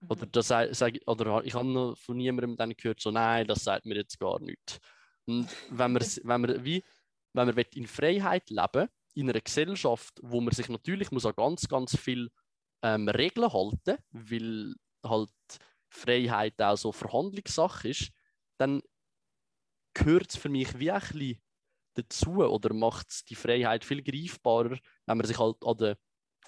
Mhm. 0.00 0.10
Oder, 0.10 0.26
das, 0.26 0.48
sag, 0.48 0.98
oder 1.06 1.44
ich 1.44 1.54
habe 1.54 1.66
noch 1.66 1.96
von 1.96 2.16
niemandem 2.16 2.56
dann 2.56 2.76
gehört, 2.76 3.00
so 3.00 3.10
nein, 3.10 3.46
das 3.46 3.64
sagt 3.64 3.86
mir 3.86 3.96
jetzt 3.96 4.18
gar 4.18 4.40
nichts. 4.40 4.78
Und 5.26 5.48
wenn 5.70 5.92
man, 5.92 6.02
wenn 6.24 6.40
man, 6.40 6.64
wie, 6.64 6.84
wenn 7.32 7.46
man 7.46 7.56
in 7.74 7.86
Freiheit 7.86 8.50
leben 8.50 8.88
in 9.14 9.28
einer 9.28 9.40
Gesellschaft, 9.40 10.20
wo 10.22 10.40
man 10.40 10.54
sich 10.54 10.68
natürlich 10.68 11.10
muss 11.10 11.26
an 11.26 11.34
ganz, 11.36 11.68
ganz 11.68 11.96
viel 11.96 12.30
ähm, 12.82 13.08
Regeln 13.08 13.52
halten 13.52 13.98
weil 14.10 14.74
halt 15.04 15.30
Freiheit 15.88 16.60
auch 16.62 16.76
so 16.76 16.92
Verhandlungssache 16.92 17.88
ist, 17.88 18.12
dann 18.58 18.82
gehört 19.94 20.30
es 20.30 20.36
für 20.36 20.48
mich 20.48 20.78
wie 20.78 20.90
ein 20.90 21.00
bisschen 21.00 21.42
dazu 21.94 22.30
oder 22.36 22.72
macht 22.72 23.10
es 23.10 23.24
die 23.24 23.34
Freiheit 23.34 23.84
viel 23.84 24.02
greifbarer, 24.02 24.78
wenn 25.06 25.18
man 25.18 25.26
sich 25.26 25.38
halt 25.38 25.56
an 25.64 25.76
der 25.78 25.98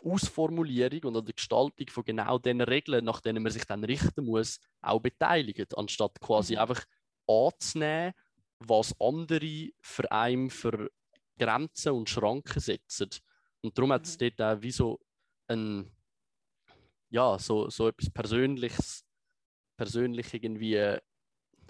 Ausformulierung 0.04 1.04
und 1.04 1.16
an 1.16 1.24
der 1.24 1.34
Gestaltung 1.34 1.88
von 1.88 2.04
genau 2.04 2.38
den 2.38 2.60
Regeln, 2.60 3.04
nach 3.04 3.20
denen 3.20 3.42
man 3.42 3.52
sich 3.52 3.64
dann 3.64 3.84
richten 3.84 4.24
muss, 4.24 4.60
auch 4.80 5.00
beteiligt, 5.00 5.76
anstatt 5.76 6.20
quasi 6.20 6.54
mhm. 6.54 6.60
einfach 6.60 6.84
anzunehmen, 7.26 8.12
was 8.58 8.94
andere 9.00 9.70
für 9.80 10.10
einen 10.10 10.50
für 10.50 10.90
Grenzen 11.38 11.92
und 11.92 12.08
Schranken 12.10 12.60
setzen. 12.60 13.10
Und 13.62 13.76
darum 13.76 13.90
mhm. 13.90 13.94
hat 13.94 14.06
es 14.06 14.18
dort 14.18 14.40
auch 14.40 14.62
wie 14.62 14.72
so 14.72 15.00
ein, 15.48 15.90
ja, 17.10 17.38
so, 17.38 17.70
so 17.70 17.88
etwas 17.88 18.10
Persönliches, 18.10 19.04
persönlich 19.76 20.32
irgendwie, 20.34 20.98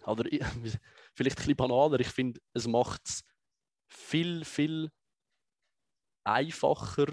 oder 0.06 0.24
vielleicht 1.14 1.38
ein 1.38 1.42
bisschen 1.42 1.56
banaler, 1.56 2.00
ich 2.00 2.08
finde, 2.08 2.40
es 2.54 2.66
macht 2.66 3.02
es 3.06 3.24
viel, 3.88 4.44
viel 4.44 4.90
einfacher 6.24 7.06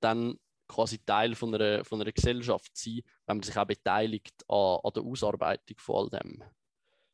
dann 0.00 0.38
quasi 0.68 0.98
Teil 0.98 1.34
von 1.34 1.54
einer, 1.54 1.84
von 1.84 2.00
einer 2.00 2.12
Gesellschaft 2.12 2.76
sein, 2.76 3.00
wenn 3.26 3.38
man 3.38 3.42
sich 3.42 3.56
auch 3.56 3.64
beteiligt 3.64 4.44
an, 4.48 4.78
an 4.82 4.92
der 4.94 5.02
Ausarbeitung 5.02 5.78
von 5.78 5.96
all 5.96 6.20
dem. 6.20 6.44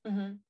Mhm. 0.05 0.43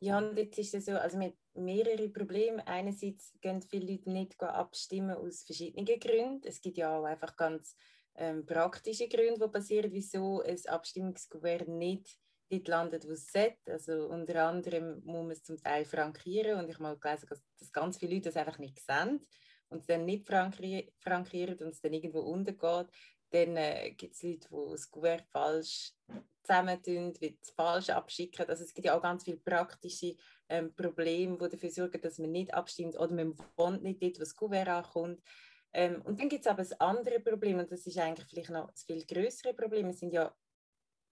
Ja, 0.00 0.18
und 0.18 0.36
jetzt 0.36 0.58
ist 0.58 0.74
es 0.74 0.86
so, 0.86 0.92
also 0.92 1.18
mit 1.18 1.36
mehrere 1.54 2.08
Probleme. 2.08 2.66
Einerseits 2.66 3.36
gehen 3.40 3.60
viele 3.62 3.92
Leute 3.92 4.10
nicht 4.10 4.40
abstimmen 4.40 5.16
aus 5.16 5.42
verschiedenen 5.42 5.86
Gründen. 5.98 6.46
Es 6.46 6.60
gibt 6.60 6.78
ja 6.78 6.96
auch 6.96 7.04
einfach 7.04 7.36
ganz 7.36 7.76
ähm, 8.14 8.46
praktische 8.46 9.08
Gründe, 9.08 9.40
die 9.44 9.50
passieren, 9.50 9.92
wieso 9.92 10.40
ein 10.42 10.58
Abstimmungsgouvern 10.66 11.78
nicht 11.78 12.16
dort 12.48 12.68
landet, 12.68 13.06
wo 13.06 13.12
es 13.12 13.30
sollte. 13.30 13.72
Also 13.72 14.06
unter 14.06 14.46
anderem 14.46 15.02
muss 15.04 15.22
man 15.22 15.30
es 15.32 15.42
zum 15.42 15.60
Teil 15.60 15.84
frankieren 15.84 16.60
und 16.60 16.68
ich 16.68 16.74
habe 16.74 16.84
mal 16.84 16.98
gelesen, 16.98 17.28
dass 17.58 17.72
ganz 17.72 17.98
viele 17.98 18.14
Leute 18.14 18.28
das 18.28 18.36
einfach 18.36 18.58
nicht 18.58 18.78
sehen 18.80 19.26
und 19.70 19.80
es 19.80 19.86
dann 19.86 20.04
nicht 20.04 20.26
frankieren 20.26 21.58
und 21.58 21.68
es 21.68 21.80
dann 21.80 21.92
irgendwo 21.92 22.20
untergeht, 22.20 22.88
dann 23.30 23.56
äh, 23.56 23.90
gibt 23.92 24.14
es 24.14 24.22
Leute, 24.22 24.48
die 24.50 24.70
das 24.70 24.90
Kuvert 24.90 25.24
falsch 25.30 25.92
zusammentun, 26.42 27.12
es 27.20 27.50
falsch 27.50 27.90
abschicken. 27.90 28.48
Also 28.48 28.64
es 28.64 28.72
gibt 28.72 28.86
ja 28.86 28.96
auch 28.96 29.02
ganz 29.02 29.24
viele 29.24 29.36
praktische 29.36 30.16
ähm, 30.48 30.74
Probleme, 30.74 31.36
die 31.36 31.48
dafür 31.48 31.70
sorgen, 31.70 32.00
dass 32.00 32.18
man 32.18 32.32
nicht 32.32 32.54
abstimmt 32.54 32.98
oder 32.98 33.12
man 33.12 33.34
wohnt 33.56 33.82
nicht 33.82 34.02
dort, 34.02 34.16
wo 34.16 34.20
das 34.20 34.34
Kuvert 34.34 34.68
ankommt. 34.68 35.22
Ähm, 35.72 36.00
und 36.02 36.18
dann 36.18 36.28
gibt 36.28 36.46
es 36.46 36.50
aber 36.50 36.62
ein 36.62 36.80
anderes 36.80 37.22
Problem 37.22 37.58
und 37.58 37.70
das 37.70 37.86
ist 37.86 37.98
eigentlich 37.98 38.26
vielleicht 38.28 38.50
noch 38.50 38.70
das 38.70 38.84
viel 38.84 39.04
größere 39.04 39.52
Problem. 39.52 39.88
Es 39.88 40.00
sind 40.00 40.12
ja, 40.12 40.34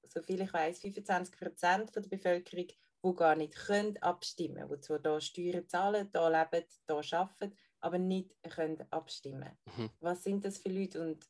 soviel 0.09 0.40
ich 0.40 0.53
weiß, 0.53 0.81
25 0.81 1.37
Prozent 1.37 1.95
der 1.95 2.01
Bevölkerung, 2.01 2.66
die 2.66 3.14
gar 3.14 3.37
nicht 3.37 3.55
können 3.55 3.99
abstimmen 3.99 4.57
können, 4.57 4.71
die 4.71 4.81
zwar 4.81 5.03
hier 5.03 5.21
Steuern 5.21 5.69
zahlen, 5.69 6.11
hier 6.11 6.31
leben, 6.31 6.66
hier 6.99 7.19
arbeiten, 7.19 7.57
aber 7.87 7.99
nicht 7.99 8.35
können 8.42 8.85
abstimmen 8.90 9.57
mhm. 9.77 9.90
Was 10.01 10.25
sind 10.25 10.44
das 10.44 10.59
für 10.59 10.70
Leute 10.70 11.01
und 11.01 11.25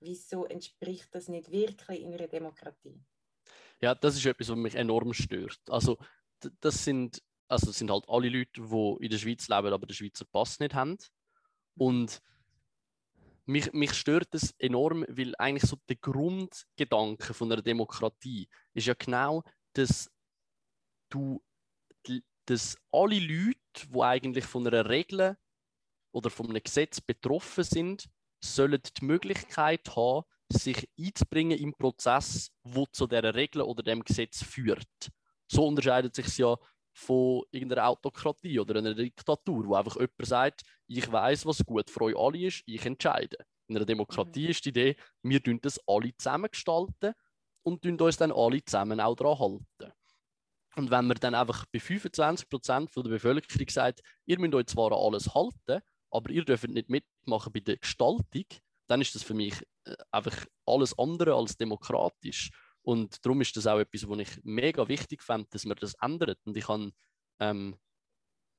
wieso 0.00 0.44
entspricht 0.44 1.08
das 1.12 1.28
nicht 1.28 1.50
wirklich 1.50 2.02
in 2.02 2.12
einer 2.12 2.28
Demokratie? 2.28 3.02
Ja, 3.80 3.94
das 3.94 4.16
ist 4.16 4.26
etwas, 4.26 4.50
was 4.50 4.56
mich 4.56 4.74
enorm 4.74 5.14
stört. 5.14 5.60
Also, 5.70 5.96
das 6.60 6.84
sind, 6.84 7.22
also 7.48 7.68
das 7.68 7.78
sind 7.78 7.90
halt 7.90 8.04
alle 8.06 8.28
Leute, 8.28 8.60
die 8.60 9.04
in 9.04 9.10
der 9.10 9.18
Schweiz 9.18 9.48
leben, 9.48 9.72
aber 9.72 9.86
den 9.86 9.94
Schweizer 9.94 10.26
Pass 10.26 10.60
nicht 10.60 10.74
haben. 10.74 10.98
Und 11.78 12.20
mich, 13.46 13.72
mich 13.72 13.94
stört 13.94 14.28
das 14.32 14.54
enorm, 14.58 15.06
weil 15.08 15.34
eigentlich 15.38 15.70
so 15.70 15.76
der 15.88 15.96
Grundgedanke 15.96 17.32
von 17.32 17.50
einer 17.50 17.62
Demokratie 17.62 18.48
ist 18.74 18.86
ja 18.86 18.94
genau, 18.94 19.42
dass 19.72 20.10
du 21.08 21.42
dass 22.46 22.76
alle 22.92 23.18
Leute, 23.18 23.58
die 23.92 24.00
eigentlich 24.00 24.44
von 24.44 24.66
einer 24.66 24.88
Regel 24.88 25.36
oder 26.16 26.30
von 26.30 26.48
einem 26.48 26.62
Gesetz 26.62 26.98
betroffen 26.98 27.62
sind, 27.62 28.08
sollen 28.42 28.80
die 28.82 29.04
Möglichkeit 29.04 29.94
haben, 29.94 30.24
sich 30.50 30.88
einzubringen 30.98 31.58
im 31.58 31.74
Prozess, 31.74 32.50
wo 32.62 32.86
zu 32.86 33.06
dieser 33.06 33.34
Regel 33.34 33.60
oder 33.60 33.82
dem 33.82 34.02
Gesetz 34.02 34.42
führt. 34.42 35.10
So 35.46 35.66
unterscheidet 35.66 36.14
sich 36.14 36.38
ja 36.38 36.56
von 36.94 37.42
irgendeiner 37.50 37.88
Autokratie 37.88 38.58
oder 38.58 38.76
einer 38.78 38.94
Diktatur, 38.94 39.66
wo 39.66 39.74
einfach 39.74 39.96
jemand 39.96 40.24
sagt, 40.26 40.62
ich 40.86 41.12
weiß, 41.12 41.44
was 41.44 41.64
gut 41.66 41.90
für 41.90 42.00
euch 42.02 42.16
alle 42.16 42.46
ist, 42.46 42.62
ich 42.64 42.86
entscheide. 42.86 43.36
In 43.68 43.76
einer 43.76 43.84
Demokratie 43.84 44.44
mhm. 44.44 44.50
ist 44.50 44.64
die 44.64 44.70
Idee, 44.70 44.96
wir 45.22 45.42
tun 45.42 45.58
das 45.60 45.78
alle 45.86 46.16
zusammen 46.16 46.50
gestalten 46.50 47.12
und 47.62 47.84
uns 47.84 48.16
dann 48.16 48.32
alle 48.32 48.64
zusammen 48.64 49.00
auch 49.00 49.16
daran 49.16 49.38
halten. 49.38 49.92
Und 50.76 50.90
wenn 50.90 51.06
man 51.06 51.16
dann 51.20 51.34
einfach 51.34 51.66
bei 51.72 51.78
25% 51.78 52.90
von 52.90 53.02
der 53.02 53.10
Bevölkerung 53.10 53.68
sagt, 53.68 54.00
ihr 54.24 54.38
müsst 54.38 54.54
euch 54.54 54.66
zwar 54.66 54.92
an 54.92 54.98
alles 54.98 55.34
halten, 55.34 55.82
aber 56.10 56.30
ihr 56.30 56.44
dürft 56.44 56.68
nicht 56.68 56.88
mitmachen 56.88 57.52
bei 57.52 57.60
der 57.60 57.76
Gestaltung, 57.76 58.46
dann 58.88 59.00
ist 59.00 59.14
das 59.14 59.22
für 59.22 59.34
mich 59.34 59.54
äh, 59.84 59.96
einfach 60.10 60.46
alles 60.64 60.98
andere 60.98 61.34
als 61.34 61.56
demokratisch. 61.56 62.50
Und 62.82 63.24
darum 63.24 63.40
ist 63.40 63.56
das 63.56 63.66
auch 63.66 63.80
etwas, 63.80 64.08
was 64.08 64.18
ich 64.20 64.44
mega 64.44 64.86
wichtig 64.86 65.22
fände, 65.22 65.48
dass 65.50 65.64
man 65.64 65.76
das 65.80 65.94
ändert. 66.00 66.38
Und 66.44 66.56
ich 66.56 66.68
habe 66.68 66.92
ähm, 67.40 67.76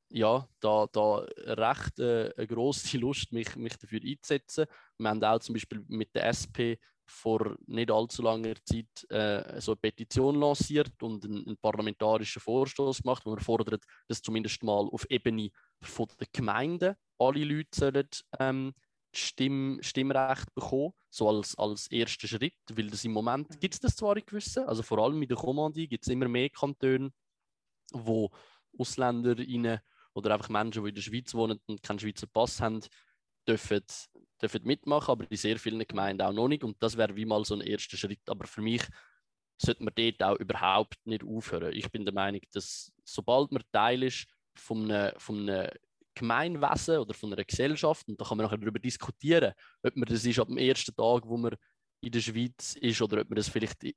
ja, 0.09 0.47
da, 0.59 0.87
da 0.91 1.25
recht 1.37 1.99
äh, 1.99 2.33
eine 2.35 2.47
grosse 2.47 2.97
Lust, 2.97 3.31
mich, 3.31 3.55
mich 3.55 3.77
dafür 3.77 4.01
einzusetzen. 4.03 4.65
Wir 4.97 5.09
haben 5.09 5.23
auch 5.23 5.39
zum 5.39 5.53
Beispiel 5.53 5.83
mit 5.87 6.13
der 6.15 6.27
SP 6.31 6.79
vor 7.09 7.57
nicht 7.67 7.89
allzu 7.89 8.21
langer 8.21 8.55
Zeit 8.65 9.09
äh, 9.09 9.61
so 9.61 9.71
eine 9.71 9.77
Petition 9.77 10.39
lanciert 10.39 11.01
und 11.01 11.23
einen, 11.23 11.45
einen, 11.47 11.57
parlamentarischen 11.57 12.41
Vorstoß 12.41 13.01
gemacht, 13.01 13.25
wo 13.25 13.31
wir 13.31 13.41
fordern, 13.41 13.79
dass 14.07 14.21
zumindest 14.21 14.61
mal 14.63 14.87
auf 14.91 15.09
Ebene 15.09 15.49
von 15.81 16.07
der 16.19 16.27
Gemeinden 16.33 16.95
alle 17.19 17.43
Leute 17.43 17.69
sollen, 17.73 18.09
ähm, 18.39 18.73
Stimm, 19.13 19.79
Stimmrecht 19.81 20.53
bekommen, 20.53 20.93
so 21.09 21.29
als, 21.29 21.57
als 21.57 21.87
erster 21.87 22.27
Schritt, 22.27 22.53
weil 22.73 22.89
das 22.89 23.05
im 23.05 23.13
Moment 23.13 23.49
mhm. 23.49 23.59
gibt 23.59 23.73
es 23.73 23.79
das 23.79 23.95
zwar 23.95 24.17
in 24.17 24.25
gewissen, 24.25 24.65
also 24.65 24.83
vor 24.83 24.99
allem 24.99 25.21
in 25.21 25.27
der 25.27 25.37
Kommandie 25.37 25.87
gibt 25.87 26.03
es 26.05 26.11
immer 26.11 26.27
mehr 26.27 26.49
Kantone, 26.49 27.11
wo 27.93 28.29
Ausländer 28.77 29.35
oder 30.13 30.33
einfach 30.33 30.49
Menschen, 30.49 30.83
die 30.83 30.89
in 30.89 30.95
der 30.95 31.01
Schweiz 31.01 31.33
wohnen 31.33 31.59
und 31.67 31.81
keinen 31.81 31.99
Schweizer 31.99 32.27
Pass 32.27 32.59
haben, 32.59 32.81
dürfen, 33.47 33.83
dürfen 34.41 34.63
mitmachen, 34.63 35.11
aber 35.11 35.29
in 35.29 35.37
sehr 35.37 35.57
vielen 35.57 35.85
Gemeinden 35.87 36.21
auch 36.21 36.33
noch 36.33 36.47
nicht. 36.47 36.63
Und 36.63 36.81
das 36.81 36.97
wäre 36.97 37.15
wie 37.15 37.25
mal 37.25 37.45
so 37.45 37.55
ein 37.55 37.61
erster 37.61 37.97
Schritt. 37.97 38.27
Aber 38.27 38.45
für 38.45 38.61
mich 38.61 38.83
sollte 39.57 39.83
man 39.83 39.93
dort 39.95 40.23
auch 40.23 40.39
überhaupt 40.39 40.97
nicht 41.05 41.23
aufhören. 41.23 41.73
Ich 41.73 41.89
bin 41.91 42.05
der 42.05 42.13
Meinung, 42.13 42.41
dass 42.51 42.91
sobald 43.03 43.51
man 43.51 43.63
Teil 43.71 44.03
ist 44.03 44.27
von 44.55 44.91
einem, 44.91 45.13
von 45.19 45.49
einem 45.49 45.69
Gemeinwesen 46.19 46.97
oder 46.97 47.13
von 47.13 47.33
einer 47.33 47.43
Gesellschaft, 47.43 48.07
und 48.07 48.19
da 48.19 48.25
kann 48.25 48.37
man 48.37 48.45
nachher 48.45 48.57
darüber 48.57 48.79
diskutieren, 48.79 49.53
ob 49.83 49.95
man 49.95 50.07
das 50.07 50.25
ist 50.25 50.39
ab 50.39 50.47
dem 50.47 50.57
ersten 50.57 50.95
Tag, 50.95 51.23
wo 51.25 51.37
man 51.37 51.55
in 52.01 52.11
der 52.11 52.19
Schweiz 52.19 52.75
ist, 52.75 53.01
oder 53.01 53.21
ob 53.21 53.29
man 53.29 53.37
das 53.37 53.49
vielleicht 53.49 53.95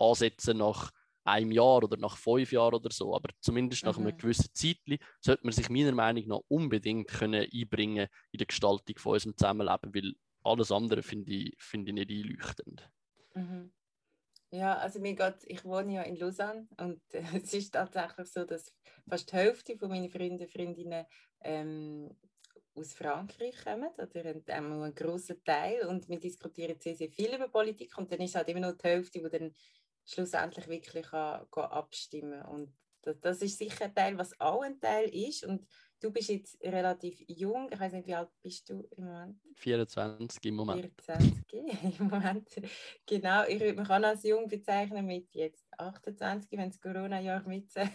ansetzen 0.00 0.58
nach 0.58 0.90
einem 1.24 1.52
Jahr 1.52 1.82
oder 1.84 1.96
nach 1.96 2.16
fünf 2.16 2.52
Jahren 2.52 2.74
oder 2.74 2.90
so. 2.90 3.14
Aber 3.14 3.30
zumindest 3.40 3.84
nach 3.84 3.98
mhm. 3.98 4.06
einem 4.06 4.18
gewissen 4.18 4.50
Zeitli 4.52 4.98
sollte 5.20 5.44
man 5.44 5.52
sich 5.52 5.68
meiner 5.68 5.92
Meinung 5.92 6.26
nach 6.26 6.40
unbedingt 6.48 7.08
können 7.08 7.46
einbringen 7.52 8.08
in 8.32 8.38
die 8.38 8.46
Gestaltung 8.46 8.98
von 8.98 9.12
unserem 9.14 9.36
Zusammenleben, 9.36 9.94
weil 9.94 10.14
alles 10.42 10.72
andere 10.72 11.02
finde 11.02 11.32
ich, 11.32 11.54
find 11.58 11.88
ich 11.88 11.94
nicht 11.94 12.10
einleuchtend. 12.10 12.90
Mhm. 13.34 13.72
Ja, 14.52 14.78
also 14.78 14.98
mir 14.98 15.14
geht, 15.14 15.44
ich 15.46 15.64
wohne 15.64 15.94
ja 15.94 16.02
in 16.02 16.16
Lausanne 16.16 16.66
und 16.76 17.00
äh, 17.14 17.22
es 17.42 17.54
ist 17.54 17.72
tatsächlich 17.72 18.28
so, 18.28 18.44
dass 18.44 18.72
fast 19.08 19.30
die 19.30 19.36
Hälfte 19.36 19.76
von 19.76 19.88
meinen 19.88 20.10
Freunde 20.10 20.44
und 20.44 20.50
Freundinnen 20.50 21.06
ähm, 21.42 22.10
aus 22.74 22.92
Frankreich 22.92 23.54
kommen, 23.64 23.90
oder 23.96 24.24
ein, 24.24 24.44
ein 24.48 24.94
grosser 24.94 25.42
Teil. 25.44 25.86
Und 25.86 26.08
wir 26.08 26.18
diskutieren 26.18 26.80
sehr, 26.80 26.96
sehr 26.96 27.10
viel 27.10 27.34
über 27.34 27.48
Politik 27.48 27.96
und 27.96 28.10
dann 28.10 28.20
ist 28.20 28.34
halt 28.34 28.48
immer 28.48 28.60
noch 28.60 28.76
die 28.76 28.88
Hälfte, 28.88 29.20
die 29.20 29.28
dann 29.28 29.54
schlussendlich 30.04 30.66
wirklich 30.68 31.06
kann, 31.06 31.46
kann 31.50 31.70
abstimmen 31.70 32.42
kann. 32.42 32.76
Das, 33.02 33.20
das 33.20 33.42
ist 33.42 33.58
sicher 33.58 33.84
ein 33.84 33.94
Teil, 33.94 34.18
was 34.18 34.38
auch 34.40 34.62
ein 34.62 34.80
Teil 34.80 35.08
ist. 35.08 35.44
Und 35.44 35.66
du 36.00 36.10
bist 36.10 36.30
jetzt 36.30 36.58
relativ 36.62 37.22
jung. 37.28 37.68
Ich 37.72 37.78
weiß 37.78 37.92
nicht, 37.92 38.06
wie 38.06 38.14
alt 38.14 38.30
bist 38.42 38.68
du 38.68 38.88
im 38.96 39.04
Moment? 39.04 39.36
24 39.54 40.44
im 40.46 40.54
Moment. 40.56 40.92
24 41.02 42.00
im 42.00 42.08
Moment. 42.08 42.48
Genau, 43.06 43.44
ich 43.46 43.60
würde 43.60 43.80
mich 43.80 43.90
auch 43.90 44.02
als 44.02 44.22
jung 44.24 44.48
bezeichnen 44.48 45.06
mit 45.06 45.34
jetzt 45.34 45.66
28, 45.78 46.50
wenn 46.52 46.70
es 46.70 46.80
Corona-Jahr 46.80 47.46
mitzählt. 47.46 47.90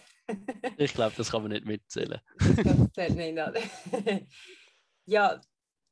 ich 0.78 0.94
glaube, 0.94 1.16
das 1.18 1.32
kann 1.32 1.42
man 1.42 1.52
nicht 1.52 1.66
mitzählen. 1.66 2.20
das 2.38 2.94
zählt 2.94 3.16
nicht, 3.16 3.34
oder? 3.34 3.54
ja, 5.06 5.42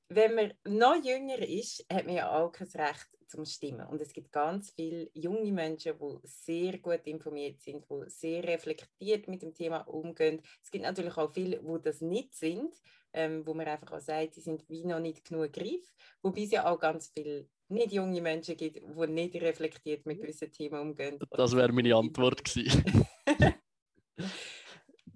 wenn 0.09 0.35
man 0.35 0.53
noch 0.65 1.03
jünger 1.03 1.39
ist, 1.39 1.85
hat 1.91 2.05
man 2.05 2.15
ja 2.15 2.31
auch 2.31 2.51
kein 2.51 2.67
Recht 2.67 3.09
zum 3.27 3.45
Stimmen. 3.45 3.87
Und 3.87 3.99
es 4.01 4.13
gibt 4.13 4.31
ganz 4.31 4.71
viele 4.71 5.09
junge 5.13 5.51
Menschen, 5.51 5.93
die 5.99 6.27
sehr 6.27 6.77
gut 6.77 7.01
informiert 7.05 7.61
sind, 7.61 7.85
die 7.89 8.09
sehr 8.09 8.43
reflektiert 8.43 9.27
mit 9.27 9.41
dem 9.41 9.53
Thema 9.53 9.79
umgehen. 9.87 10.41
Es 10.61 10.69
gibt 10.69 10.83
natürlich 10.83 11.17
auch 11.17 11.33
viele, 11.33 11.59
die 11.59 11.81
das 11.81 12.01
nicht 12.01 12.35
sind, 12.35 12.73
ähm, 13.13 13.45
wo 13.45 13.53
man 13.53 13.67
einfach 13.67 13.91
auch 13.91 13.99
sagt, 13.99 14.35
sie 14.35 14.41
sind 14.41 14.63
wie 14.69 14.85
noch 14.85 14.99
nicht 14.99 15.25
genug 15.27 15.51
greif. 15.51 15.93
Wobei 16.21 16.43
es 16.43 16.51
ja 16.51 16.69
auch 16.71 16.79
ganz 16.79 17.11
viele 17.15 17.47
nicht 17.69 17.91
junge 17.91 18.21
Menschen 18.21 18.55
gibt, 18.55 18.77
die 18.77 19.07
nicht 19.07 19.35
reflektiert 19.35 20.05
mit 20.05 20.21
gewissen 20.21 20.51
Themen 20.51 20.79
umgehen. 20.79 21.17
Das 21.31 21.55
wäre 21.55 21.71
meine 21.71 21.95
Antwort 21.95 22.43
gewesen. 22.43 22.83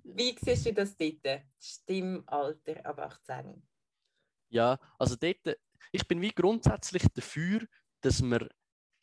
Wie 0.04 0.36
siehst 0.42 0.66
du 0.66 0.74
das 0.74 0.98
dort? 0.98 1.44
Stimmalter 1.60 2.84
ab 2.84 3.00
18? 3.00 3.62
Ja, 4.50 4.80
also 4.98 5.16
dort, 5.16 5.58
ich 5.92 6.08
bin 6.08 6.22
wie 6.22 6.32
grundsätzlich 6.32 7.04
dafür, 7.14 7.66
dass 8.02 8.22
man 8.22 8.48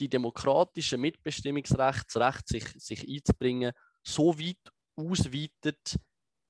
die 0.01 0.09
demokratischen 0.09 1.01
Mitbestimmungsrechte, 1.01 2.05
das 2.13 2.17
Recht, 2.17 2.49
sich, 2.49 2.65
sich 2.83 3.09
einzubringen, 3.09 3.73
so 4.03 4.39
weit 4.39 4.59
ausweitet, 4.97 5.99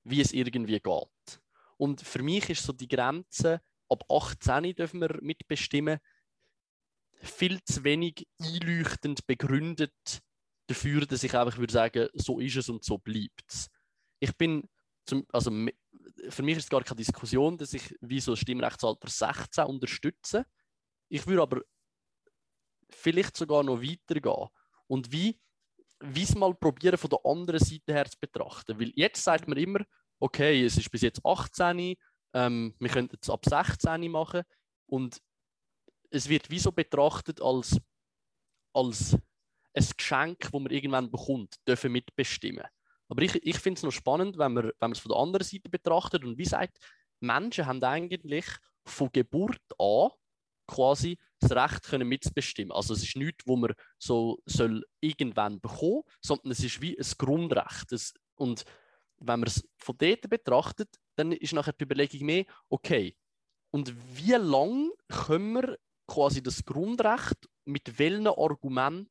wie 0.03 0.21
es 0.21 0.33
irgendwie 0.33 0.79
geht. 0.79 1.41
Und 1.77 2.01
für 2.01 2.23
mich 2.23 2.49
ist 2.49 2.63
so 2.63 2.73
die 2.73 2.87
Grenze, 2.87 3.61
ab 3.89 4.03
18 4.09 4.75
dürfen 4.75 5.01
wir 5.01 5.19
mitbestimmen, 5.21 5.99
viel 7.21 7.63
zu 7.63 7.83
wenig 7.83 8.27
einleuchtend 8.41 9.25
begründet 9.25 9.93
dafür, 10.67 11.05
dass 11.05 11.23
ich 11.23 11.33
einfach 11.35 11.57
würde 11.57 11.73
sagen, 11.73 12.07
so 12.13 12.39
ist 12.39 12.55
es 12.55 12.69
und 12.69 12.83
so 12.83 12.97
bleibt 12.97 13.43
es. 13.47 13.69
Ich 14.19 14.35
bin, 14.35 14.67
zum, 15.05 15.25
also 15.31 15.51
für 16.29 16.43
mich 16.43 16.57
ist 16.57 16.65
es 16.65 16.69
gar 16.69 16.83
keine 16.83 16.97
Diskussion, 16.97 17.57
dass 17.57 17.73
ich 17.73 17.95
wie 18.01 18.19
so 18.19 18.35
Stimmrechtsalter 18.35 19.07
16 19.07 19.65
unterstütze. 19.65 20.45
Ich 21.09 21.25
würde 21.27 21.41
aber 21.41 21.61
vielleicht 22.89 23.35
sogar 23.37 23.63
noch 23.63 23.81
weitergehen 23.81 24.47
und 24.87 25.11
wie 25.11 25.39
es 25.99 26.35
mal 26.35 26.53
probieren 26.53 26.97
von 26.97 27.09
der 27.09 27.19
anderen 27.23 27.59
Seite 27.59 27.93
her 27.93 28.05
zu 28.05 28.17
betrachten. 28.19 28.79
Weil 28.79 28.91
jetzt 28.95 29.23
sagt 29.23 29.47
man 29.47 29.57
immer, 29.57 29.79
okay, 30.19 30.63
es 30.63 30.77
ist 30.77 30.91
bis 30.91 31.01
jetzt 31.01 31.25
18, 31.25 31.95
ähm, 32.33 32.75
wir 32.79 32.89
könnten 32.89 33.17
es 33.21 33.29
ab 33.29 33.45
16 33.45 34.11
machen 34.11 34.43
und 34.87 35.21
es 36.09 36.29
wird 36.29 36.49
wie 36.49 36.59
so 36.59 36.71
betrachtet 36.71 37.41
als, 37.41 37.79
als 38.73 39.17
ein 39.73 39.87
Geschenk, 39.97 40.39
das 40.39 40.51
man 40.51 40.71
irgendwann 40.71 41.11
bekommt, 41.11 41.55
dürfen 41.67 41.91
mitbestimmen. 41.91 42.65
Aber 43.07 43.21
ich, 43.21 43.35
ich 43.45 43.59
finde 43.59 43.77
es 43.77 43.83
noch 43.83 43.91
spannend, 43.91 44.37
wenn 44.37 44.53
man, 44.53 44.65
wenn 44.65 44.73
man 44.79 44.91
es 44.91 44.99
von 44.99 45.09
der 45.09 45.19
anderen 45.19 45.45
Seite 45.45 45.69
betrachtet 45.69 46.23
und 46.23 46.37
wie 46.37 46.45
sagt, 46.45 46.77
Menschen 47.19 47.65
haben 47.65 47.83
eigentlich 47.83 48.45
von 48.83 49.09
Geburt 49.11 49.61
an 49.79 50.09
quasi 50.67 51.17
das 51.39 51.51
Recht 51.51 51.83
können 51.83 52.07
mitzubestimmen. 52.07 52.71
Also 52.71 52.93
es 52.93 53.03
ist 53.03 53.15
nichts, 53.15 53.45
wo 53.45 53.55
man 53.55 53.73
so 53.99 54.39
soll 54.45 54.83
irgendwann 54.99 55.59
bekommen, 55.59 56.03
sondern 56.21 56.51
es 56.51 56.63
ist 56.63 56.81
wie 56.81 56.97
ein 56.97 57.11
Grundrecht. 57.17 57.91
Das, 57.91 58.13
und 58.35 58.65
wenn 59.17 59.39
man 59.39 59.47
es 59.47 59.67
von 59.77 59.97
dort 59.97 60.29
betrachtet, 60.29 60.89
dann 61.15 61.31
ist 61.31 61.53
nachher 61.53 61.73
die 61.73 61.83
Überlegung 61.83 62.25
mehr, 62.25 62.45
okay, 62.69 63.15
und 63.71 63.93
wie 64.17 64.31
lange 64.31 64.91
können 65.09 65.53
wir 65.53 65.77
quasi 66.07 66.41
das 66.41 66.63
Grundrecht 66.63 67.49
mit 67.65 67.99
welchen 67.99 68.27
Argumenten 68.27 69.09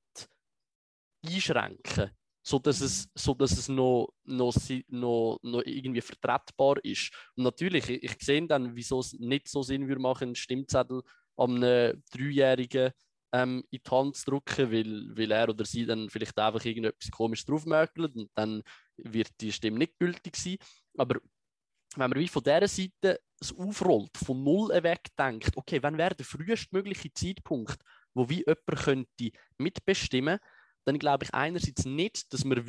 einschränken? 1.24 2.10
So 2.46 2.58
dass 2.58 2.80
es, 2.82 3.08
so 3.14 3.34
dass 3.34 3.52
es 3.52 3.68
noch, 3.68 4.12
noch, 4.24 4.54
noch, 4.88 5.38
noch 5.42 5.62
irgendwie 5.64 6.02
vertretbar 6.02 6.76
ist. 6.84 7.10
Und 7.36 7.44
natürlich, 7.44 7.88
ich, 7.88 8.02
ich 8.02 8.16
sehe 8.20 8.46
dann, 8.46 8.76
wieso 8.76 9.00
es 9.00 9.14
nicht 9.14 9.48
so 9.48 9.62
Sinn 9.62 9.88
würde 9.88 10.02
machen, 10.02 10.28
einen 10.28 10.34
Stimmzettel 10.34 11.02
an 11.36 11.64
einem 11.64 12.02
Dreijährigen 12.12 12.92
ähm, 13.32 13.64
in 13.70 13.80
die 13.84 13.90
Hand 13.90 14.16
zu 14.16 14.30
drücken, 14.30 14.70
weil, 14.70 15.16
weil 15.16 15.30
er 15.32 15.48
oder 15.48 15.64
sie 15.64 15.86
dann 15.86 16.10
vielleicht 16.10 16.38
einfach 16.38 16.64
irgendetwas 16.64 17.10
komisch 17.10 17.46
draufmerkelt 17.46 18.14
und 18.14 18.30
dann 18.34 18.62
wird 18.98 19.30
die 19.40 19.50
Stimme 19.50 19.78
nicht 19.78 19.98
gültig 19.98 20.36
sein. 20.36 20.58
Aber 20.98 21.20
wenn 21.96 22.10
man 22.10 22.18
wie 22.18 22.28
von 22.28 22.42
dieser 22.42 22.68
Seite 22.68 23.20
es 23.40 23.56
aufrollt, 23.56 24.16
von 24.18 24.44
null 24.44 24.68
weg 24.82 25.06
denkt, 25.18 25.56
okay, 25.56 25.82
wann 25.82 25.96
wäre 25.96 26.14
der 26.14 26.26
frühestmögliche 26.26 27.12
Zeitpunkt, 27.14 27.78
wo 28.12 28.28
wie 28.28 28.44
jemand 28.46 28.66
könnte 28.66 29.30
mitbestimmen 29.56 30.38
könnte, 30.38 30.53
dann 30.84 30.98
glaube 30.98 31.24
ich 31.24 31.34
einerseits 31.34 31.84
nicht, 31.84 32.32
dass 32.32 32.44
man 32.44 32.64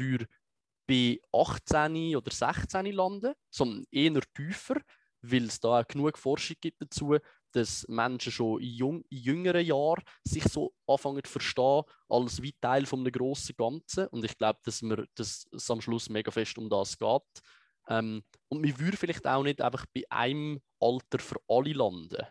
bei 0.87 1.19
18 1.33 2.15
oder 2.15 2.31
16 2.31 2.85
landen, 2.91 3.33
sondern 3.49 3.85
eher 3.91 4.21
tiefer, 4.35 4.79
weil 5.21 5.45
es 5.45 5.59
da 5.59 5.79
auch 5.79 5.87
genug 5.87 6.17
Forschung 6.17 6.57
gibt 6.61 6.81
dazu, 6.81 7.17
dass 7.51 7.87
Menschen 7.87 8.31
schon 8.31 8.61
in, 8.61 8.69
jung, 8.69 9.03
in 9.09 9.17
jüngeren 9.17 9.65
Jahren 9.65 10.03
sich 10.23 10.43
so 10.43 10.73
anfangen 10.85 11.23
zu 11.23 11.31
verstehen, 11.31 11.83
als 12.09 12.41
wie 12.41 12.53
Teil 12.59 12.85
von 12.85 12.99
einem 12.99 13.11
grossen 13.11 13.55
Ganzen. 13.57 14.07
Und 14.07 14.25
ich 14.25 14.37
glaube, 14.37 14.59
dass, 14.63 14.81
wir, 14.81 15.05
dass 15.15 15.45
es 15.51 15.71
am 15.71 15.81
Schluss 15.81 16.09
mega 16.09 16.31
fest 16.31 16.57
um 16.57 16.69
das 16.69 16.97
geht. 16.97 17.41
Ähm, 17.87 18.23
und 18.49 18.63
wir 18.63 18.77
würden 18.79 18.97
vielleicht 18.97 19.25
auch 19.25 19.43
nicht 19.43 19.61
einfach 19.61 19.85
bei 19.93 20.03
einem 20.09 20.59
Alter 20.79 21.19
für 21.19 21.39
alle 21.47 21.73
landen. 21.73 22.23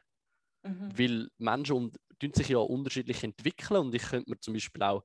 Mhm. 0.62 0.98
Weil 0.98 1.28
Menschen 1.38 1.76
und, 1.76 1.98
sich 2.36 2.48
ja 2.48 2.58
unterschiedlich 2.58 3.22
entwickeln 3.22 3.80
und 3.80 3.94
ich 3.94 4.02
könnte 4.02 4.30
mir 4.30 4.40
zum 4.40 4.54
Beispiel 4.54 4.82
auch 4.82 5.04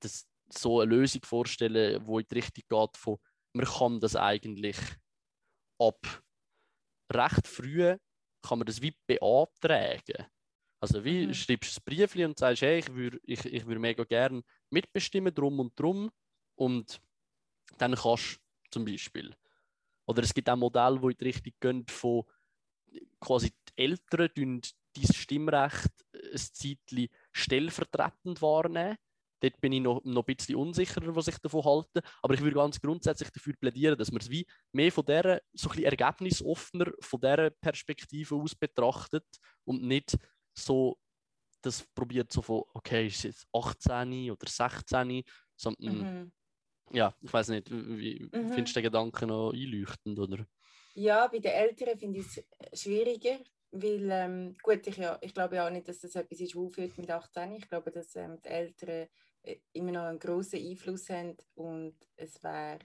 das, 0.00 0.26
so 0.48 0.80
eine 0.80 0.94
Lösung 0.94 1.22
vorstellen, 1.24 2.06
wo 2.06 2.18
in 2.18 2.26
die 2.30 2.34
Richtung 2.36 2.64
geht 2.68 2.96
von, 2.96 3.18
man 3.52 3.66
kann 3.66 4.00
das 4.00 4.16
eigentlich 4.16 4.76
ab 5.78 6.22
recht 7.12 7.46
früh 7.46 7.96
kann 8.42 8.58
man 8.58 8.66
das 8.66 8.80
wie 8.80 8.94
beantragen. 9.06 10.26
Also 10.80 11.04
wie 11.04 11.26
mhm. 11.26 11.34
schreibst 11.34 11.76
du 11.76 11.80
ein 11.80 11.84
Brief 11.84 12.14
und 12.16 12.38
sagst, 12.38 12.62
hey, 12.62 12.78
ich 12.78 12.94
würde 12.94 13.18
ich, 13.24 13.44
ich 13.44 13.66
würd 13.66 13.80
mega 13.80 14.04
gerne 14.04 14.42
mitbestimmen, 14.70 15.34
drum 15.34 15.58
und 15.58 15.78
drum. 15.78 16.10
Und 16.54 17.00
dann 17.78 17.94
kannst 17.94 18.36
du 18.36 18.70
zum 18.70 18.84
Beispiel. 18.84 19.34
Oder 20.06 20.22
es 20.22 20.32
gibt 20.32 20.48
auch 20.48 20.56
Modelle, 20.56 21.00
die 21.00 21.06
in 21.06 21.16
die 21.18 21.24
Richtung 21.24 21.52
gehen 21.58 21.86
von 21.88 22.24
quasi 23.20 23.50
die 23.50 23.82
Eltern 23.82 24.30
dein 24.34 25.14
Stimmrecht 25.14 25.92
ein 26.14 26.36
Zeitchen 26.36 27.08
stellvertretend 27.32 28.40
wahrnehmen. 28.40 28.96
Dort 29.40 29.60
bin 29.60 29.72
ich 29.72 29.80
noch, 29.80 30.02
noch 30.04 30.26
ein 30.26 30.34
bisschen 30.34 30.56
unsicherer, 30.56 31.14
was 31.14 31.28
ich 31.28 31.38
davon 31.38 31.64
halte. 31.64 32.02
Aber 32.22 32.34
ich 32.34 32.40
würde 32.40 32.56
ganz 32.56 32.80
grundsätzlich 32.80 33.30
dafür 33.30 33.54
plädieren, 33.60 33.98
dass 33.98 34.10
man 34.10 34.20
es 34.20 34.30
wie 34.30 34.46
mehr 34.72 34.90
von 34.90 35.04
dieser, 35.04 35.40
so 35.52 35.68
ein 35.68 35.76
bisschen 35.76 35.84
ergebnisoffener 35.84 36.92
von 37.00 37.20
dieser 37.20 37.50
Perspektive 37.50 38.34
aus 38.34 38.54
betrachtet 38.54 39.26
und 39.64 39.82
nicht 39.82 40.16
so 40.54 40.98
das 41.66 41.82
probiert 41.94 42.32
so 42.32 42.42
von, 42.42 42.62
okay, 42.74 43.08
ist 43.08 43.16
es 43.16 43.22
jetzt 43.24 43.46
18 43.52 44.30
oder 44.30 44.46
16, 44.48 45.24
sondern 45.56 45.98
mhm. 45.98 46.32
ja, 46.92 47.14
ich 47.20 47.32
weiß 47.32 47.48
nicht, 47.48 47.70
wie 47.70 48.28
mhm. 48.32 48.52
findest 48.52 48.76
du 48.76 48.80
den 48.80 48.84
Gedanken 48.84 49.28
noch 49.28 49.52
einleuchtend, 49.52 50.18
oder? 50.18 50.46
Ja, 50.94 51.26
bei 51.26 51.40
den 51.40 51.52
Älteren 51.52 51.98
finde 51.98 52.20
ich 52.20 52.26
es 52.26 52.82
schwieriger, 52.82 53.38
weil, 53.82 54.10
ähm, 54.10 54.56
gut, 54.62 54.86
ich, 54.86 54.96
ja, 54.96 55.18
ich 55.20 55.34
glaube 55.34 55.56
ja 55.56 55.66
auch 55.66 55.70
nicht, 55.70 55.88
dass 55.88 56.00
das 56.00 56.14
etwas 56.14 56.40
ist, 56.40 56.56
aufhört 56.56 56.96
mit 56.98 57.10
18. 57.10 57.52
Ich 57.52 57.68
glaube, 57.68 57.90
dass 57.90 58.14
ähm, 58.16 58.40
die 58.42 58.48
Eltern 58.48 59.08
äh, 59.42 59.56
immer 59.72 59.92
noch 59.92 60.04
einen 60.04 60.18
großen 60.18 60.58
Einfluss 60.58 61.08
haben 61.10 61.36
und 61.54 61.96
es 62.16 62.42
wäre 62.42 62.78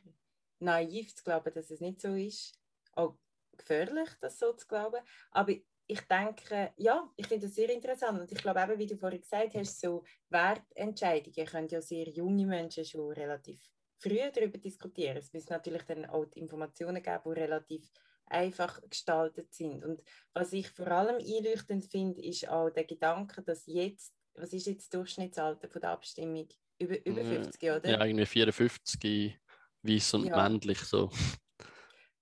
naiv 0.60 1.16
zu 1.16 1.24
glauben, 1.24 1.54
dass 1.54 1.72
es 1.72 1.82
nicht 1.82 2.02
so 2.02 2.14
ist. 2.16 2.54
Auch 2.94 3.18
gefährlich, 3.58 4.10
das 4.20 4.40
so 4.40 4.54
zu 4.54 4.68
glauben. 4.68 5.02
Aber 5.32 5.54
ich 5.88 6.02
denke, 6.02 6.74
ja, 6.78 7.12
ich 7.18 7.28
finde 7.28 7.48
das 7.48 7.56
sehr 7.56 7.70
interessant. 7.70 8.20
Und 8.20 8.32
ich 8.32 8.38
glaube 8.38 8.62
eben, 8.62 8.80
wie 8.80 8.88
du 8.88 8.98
vorhin 8.98 9.22
gesagt 9.22 9.56
hast, 9.56 9.82
so 9.82 10.04
Wertentscheidungen 10.30 11.46
können 11.46 11.68
ja 11.68 11.82
sehr 11.82 12.08
junge 12.10 12.46
Menschen 12.46 12.86
schon 12.86 13.12
relativ 13.12 13.62
früh 13.98 14.32
darüber 14.34 14.58
diskutieren. 14.58 15.18
Es 15.18 15.34
müssen 15.34 15.52
natürlich 15.54 15.84
dann 15.84 16.06
auch 16.06 16.26
Informationen 16.36 17.04
geben, 17.04 17.22
die 17.26 17.40
relativ 17.40 17.92
einfach 18.32 18.82
gestaltet 18.90 19.54
sind. 19.54 19.84
Und 19.84 20.02
was 20.34 20.54
ich 20.54 20.70
vor 20.70 20.88
allem 20.88 21.18
einleuchtend 21.18 21.86
finde, 21.86 22.22
ist 22.22 22.48
auch 22.48 22.70
der 22.70 22.86
Gedanke, 22.86 23.42
dass 23.42 23.66
jetzt, 23.66 24.14
was 24.36 24.54
ist 24.54 24.68
jetzt 24.68 24.84
das 24.84 24.90
Durchschnittsalter 24.90 25.70
von 25.70 25.82
der 25.82 25.92
Abstimmung? 25.92 26.48
Über, 26.80 27.06
über 27.06 27.24
50, 27.24 27.62
oder? 27.64 27.90
Ja, 27.90 28.04
irgendwie 28.04 28.26
54, 28.26 29.40
weiß 29.84 30.14
und 30.16 30.26
ja. 30.26 30.50
männlich 30.50 30.80
so. 30.80 31.12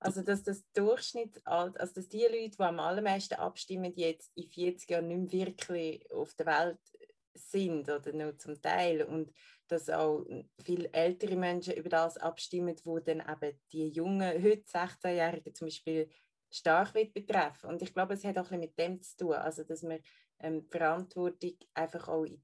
Also 0.02 0.22
dass 0.22 0.44
das 0.44 0.64
Durchschnittsalter, 0.74 1.80
also 1.80 1.94
dass 1.94 2.08
die 2.08 2.22
Leute, 2.22 2.58
die 2.58 2.60
am 2.60 2.80
allermeisten 2.80 3.36
abstimmen, 3.36 3.94
jetzt 3.96 4.32
in 4.36 4.50
40 4.50 4.90
Jahren 4.90 5.08
nicht 5.08 5.34
mehr 5.34 5.48
wirklich 5.48 6.10
auf 6.12 6.34
der 6.36 6.46
Welt 6.46 6.80
sind 7.34 7.90
oder 7.90 8.14
nur 8.14 8.38
zum 8.38 8.62
Teil 8.62 9.04
und 9.04 9.32
dass 9.72 9.90
auch 9.90 10.26
viele 10.64 10.92
ältere 10.94 11.36
Menschen 11.36 11.74
über 11.74 11.90
das 11.90 12.18
abstimmen, 12.18 12.76
wo 12.84 13.00
dann 13.00 13.20
eben 13.22 13.60
die 13.72 13.90
jungen, 13.90 14.44
heute 14.44 14.64
16-Jährigen 14.64 15.54
zum 15.54 15.68
Beispiel 15.68 16.10
stark 16.52 16.94
wird 16.96 17.14
betreffen. 17.14 17.70
Und 17.70 17.82
ich 17.82 17.94
glaube, 17.94 18.16
es 18.16 18.24
hat 18.24 18.38
auch 18.38 18.52
ein 18.52 18.60
bisschen 18.60 18.60
mit 18.60 18.80
dem 18.80 19.02
zu 19.02 19.18
tun, 19.18 19.34
also 19.34 19.64
dass 19.64 19.84
man 19.84 20.00
ähm, 20.40 20.64
die 20.64 20.70
Verantwortung 20.70 21.54
einfach 21.74 22.08
auch 22.08 22.24
in 22.24 22.42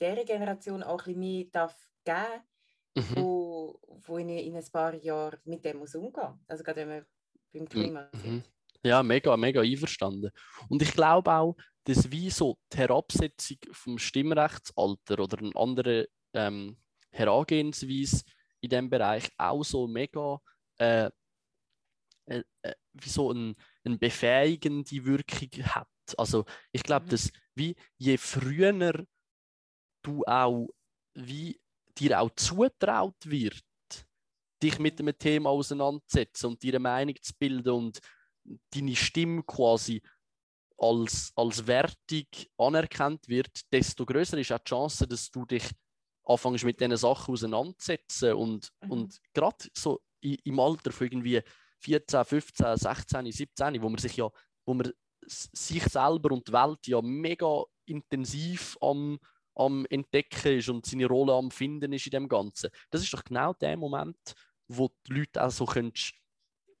dieser 0.00 0.24
Generation 0.24 0.82
auch 0.82 1.00
ein 1.00 1.14
bisschen 1.14 1.20
mehr 1.20 1.44
darf 1.50 1.90
geben 2.04 2.44
mhm. 2.94 3.16
wo, 3.16 3.80
wo 4.06 4.18
ich 4.18 4.46
in 4.46 4.56
ein 4.56 4.64
paar 4.72 4.94
Jahren 4.94 5.38
mit 5.44 5.64
dem 5.64 5.78
muss 5.78 5.94
umgehen 5.94 6.12
muss. 6.12 6.48
Also 6.48 6.64
gerade 6.64 6.80
wenn 6.80 6.88
wir 6.88 7.06
beim 7.52 7.68
Klima 7.68 8.08
mhm. 8.12 8.18
sind. 8.18 8.52
Ja, 8.82 9.02
mega, 9.02 9.36
mega 9.36 9.60
einverstanden. 9.60 10.30
Und 10.68 10.80
ich 10.80 10.92
glaube 10.92 11.32
auch, 11.32 11.56
dass 11.84 12.10
wie 12.10 12.30
so 12.30 12.56
die 12.72 12.78
Herabsetzung 12.78 13.58
vom 13.72 13.98
Stimmrechtsalter 13.98 15.18
oder 15.18 15.38
eine 15.38 15.54
andere 15.54 16.08
ähm, 16.34 16.76
Herangehensweise 17.10 18.22
in 18.60 18.70
diesem 18.70 18.90
Bereich 18.90 19.30
auch 19.36 19.64
so 19.64 19.86
mega 19.86 20.40
äh, 20.78 21.10
äh, 22.26 22.42
äh, 22.62 22.74
wie 22.92 23.08
so 23.08 23.32
ein, 23.32 23.56
eine 23.84 23.98
befähigende 23.98 25.04
Wirkung 25.04 25.64
hat. 25.64 25.88
Also 26.16 26.44
ich 26.72 26.82
glaube, 26.82 27.06
mhm. 27.06 27.10
dass 27.10 27.30
wie 27.54 27.74
je 27.98 28.16
früher 28.16 29.04
du 30.02 30.22
auch 30.24 30.68
wie 31.14 31.60
dir 31.98 32.20
auch 32.20 32.30
zutraut 32.36 33.16
wird, 33.24 33.62
dich 34.62 34.78
mit 34.78 35.00
einem 35.00 35.16
Thema 35.18 35.50
auseinanderzusetzen 35.50 36.50
und 36.50 36.62
dir 36.62 36.72
eine 36.74 36.80
Meinung 36.80 37.16
zu 37.20 37.32
bilden 37.38 37.70
und 37.70 38.00
deine 38.70 38.96
Stimme 38.96 39.42
quasi 39.42 40.02
als, 40.78 41.32
als 41.36 41.66
wertig 41.66 42.50
anerkannt 42.56 43.28
wird, 43.28 43.50
desto 43.72 44.06
größer 44.06 44.38
ist 44.38 44.52
auch 44.52 44.58
die 44.58 44.68
Chance, 44.68 45.06
dass 45.06 45.30
du 45.30 45.44
dich 45.44 45.68
anfängst 46.30 46.64
mit 46.64 46.80
diesen 46.80 46.96
Sachen 46.96 47.32
auseinanderzusetzen 47.32 48.34
und, 48.34 48.70
mhm. 48.82 48.90
und 48.90 49.20
gerade 49.34 49.66
so 49.74 50.00
im 50.20 50.60
Alter 50.60 50.92
von 50.92 51.06
irgendwie 51.06 51.42
14, 51.80 52.24
15, 52.24 52.76
16, 52.76 53.32
17, 53.32 53.82
wo 53.82 53.88
man 53.88 53.98
sich 53.98 54.16
ja, 54.16 54.30
wo 54.66 54.74
man 54.74 54.92
sich 55.26 55.82
selber 55.84 56.32
und 56.32 56.48
die 56.48 56.52
Welt 56.52 56.86
ja 56.86 57.00
mega 57.02 57.62
intensiv 57.86 58.76
am, 58.80 59.18
am 59.54 59.86
Entdecken 59.86 60.58
ist 60.58 60.68
und 60.68 60.86
seine 60.86 61.06
Rolle 61.06 61.34
am 61.34 61.50
Finden 61.50 61.92
ist 61.92 62.06
in 62.06 62.12
dem 62.12 62.28
Ganzen. 62.28 62.70
Das 62.90 63.02
ist 63.02 63.12
doch 63.12 63.24
genau 63.24 63.52
der 63.54 63.76
Moment, 63.76 64.34
wo 64.68 64.90
die 65.06 65.12
Leute 65.12 65.44
auch 65.44 65.50
so 65.50 65.66
können, 65.66 65.92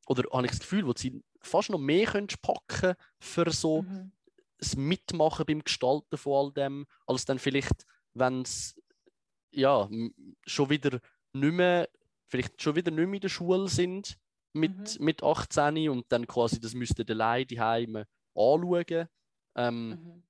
oder 0.06 0.24
habe 0.32 0.46
ich 0.46 0.52
das 0.52 0.60
Gefühl, 0.60 0.86
wo 0.86 0.92
sie 0.96 1.22
fast 1.40 1.70
noch 1.70 1.78
mehr 1.78 2.06
könntest 2.06 2.42
packen 2.42 2.94
für 3.18 3.50
so 3.50 3.82
mhm. 3.82 4.12
das 4.58 4.76
Mitmachen 4.76 5.46
beim 5.46 5.64
Gestalten 5.64 6.16
von 6.16 6.32
all 6.46 6.52
dem, 6.52 6.86
als 7.06 7.24
dann 7.24 7.38
vielleicht, 7.38 7.84
wenn 8.14 8.42
es 8.42 8.79
ja, 9.52 9.88
schon 10.46 10.70
wieder 10.70 11.00
nicht 11.32 11.54
mehr, 11.54 11.88
vielleicht 12.28 12.60
schon 12.60 12.76
wieder 12.76 12.90
nicht 12.90 13.06
mehr 13.06 13.14
in 13.14 13.20
der 13.20 13.28
Schule 13.28 13.68
sind 13.68 14.18
mit, 14.52 14.98
mhm. 14.98 15.04
mit 15.04 15.22
18 15.22 15.88
und 15.88 16.06
dann 16.10 16.26
quasi 16.26 16.60
das 16.60 16.74
müsste 16.74 17.04
der 17.04 17.16
Leid 17.16 17.52
daheim 17.52 18.04
anschauen. 18.34 19.08
Ähm, 19.56 19.88
mhm. 19.88 20.22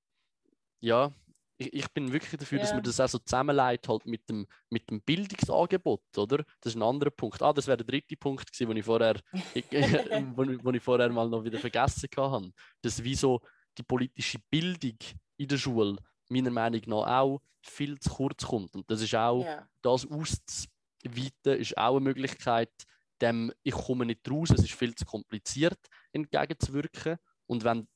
Ja, 0.82 1.12
ich, 1.58 1.74
ich, 1.74 1.88
bin 1.90 2.10
wirklich 2.10 2.38
dafür, 2.38 2.58
yeah. 2.58 2.66
dass 2.66 2.74
man 2.74 2.82
das 2.82 3.00
auch 3.00 3.08
so 3.08 3.18
zusammenleitet 3.18 3.86
halt 3.88 4.06
mit 4.06 4.28
dem, 4.30 4.46
mit 4.70 4.88
dem 4.88 5.02
Bildungsangebot, 5.02 6.02
oder? 6.16 6.38
Das 6.60 6.72
ist 6.72 6.76
ein 6.76 6.82
anderer 6.82 7.10
Punkt. 7.10 7.42
Ah, 7.42 7.52
das 7.52 7.66
wäre 7.66 7.76
der 7.76 7.86
dritte 7.86 8.16
Punkt 8.16 8.50
gewesen, 8.50 8.68
den 8.68 8.78
ich 8.78 8.84
vorher, 8.84 9.20
ich, 9.54 9.64
wo, 10.34 10.46
wo 10.64 10.70
ich 10.70 10.82
vorher 10.82 11.10
mal 11.10 11.28
noch 11.28 11.44
wieder 11.44 11.58
vergessen 11.58 12.08
habe. 12.16 12.50
Dass 12.80 13.04
wie 13.04 13.14
so 13.14 13.42
die 13.76 13.82
politische 13.82 14.38
Bildung 14.50 14.96
in 15.36 15.48
der 15.48 15.58
Schule 15.58 15.96
meiner 16.30 16.50
Meinung 16.50 16.80
nach 16.86 17.20
auch 17.20 17.40
viel 17.62 17.98
zu 17.98 18.10
kurz 18.10 18.44
kommt. 18.44 18.74
Und 18.74 18.90
das 18.90 19.02
ist 19.02 19.14
auch, 19.14 19.44
yeah. 19.44 19.68
das 19.82 20.06
auszuweiten, 20.10 21.60
ist 21.60 21.76
auch 21.76 21.96
eine 21.96 22.00
Möglichkeit, 22.00 22.72
dem 23.20 23.52
ich 23.62 23.74
komme 23.74 24.06
nicht 24.06 24.28
raus, 24.30 24.50
es 24.50 24.64
ist 24.64 24.72
viel 24.72 24.94
zu 24.94 25.04
kompliziert, 25.04 25.78
entgegenzuwirken. 26.12 27.18
Und 27.46 27.64
wenn 27.64 27.86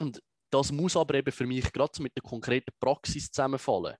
und 0.00 0.22
das 0.50 0.72
muss 0.72 0.96
aber 0.96 1.14
eben 1.14 1.32
für 1.32 1.46
mich 1.46 1.72
gerade 1.72 2.02
mit 2.02 2.16
der 2.16 2.22
konkreten 2.22 2.72
Praxis 2.80 3.30
zusammenfallen. 3.30 3.96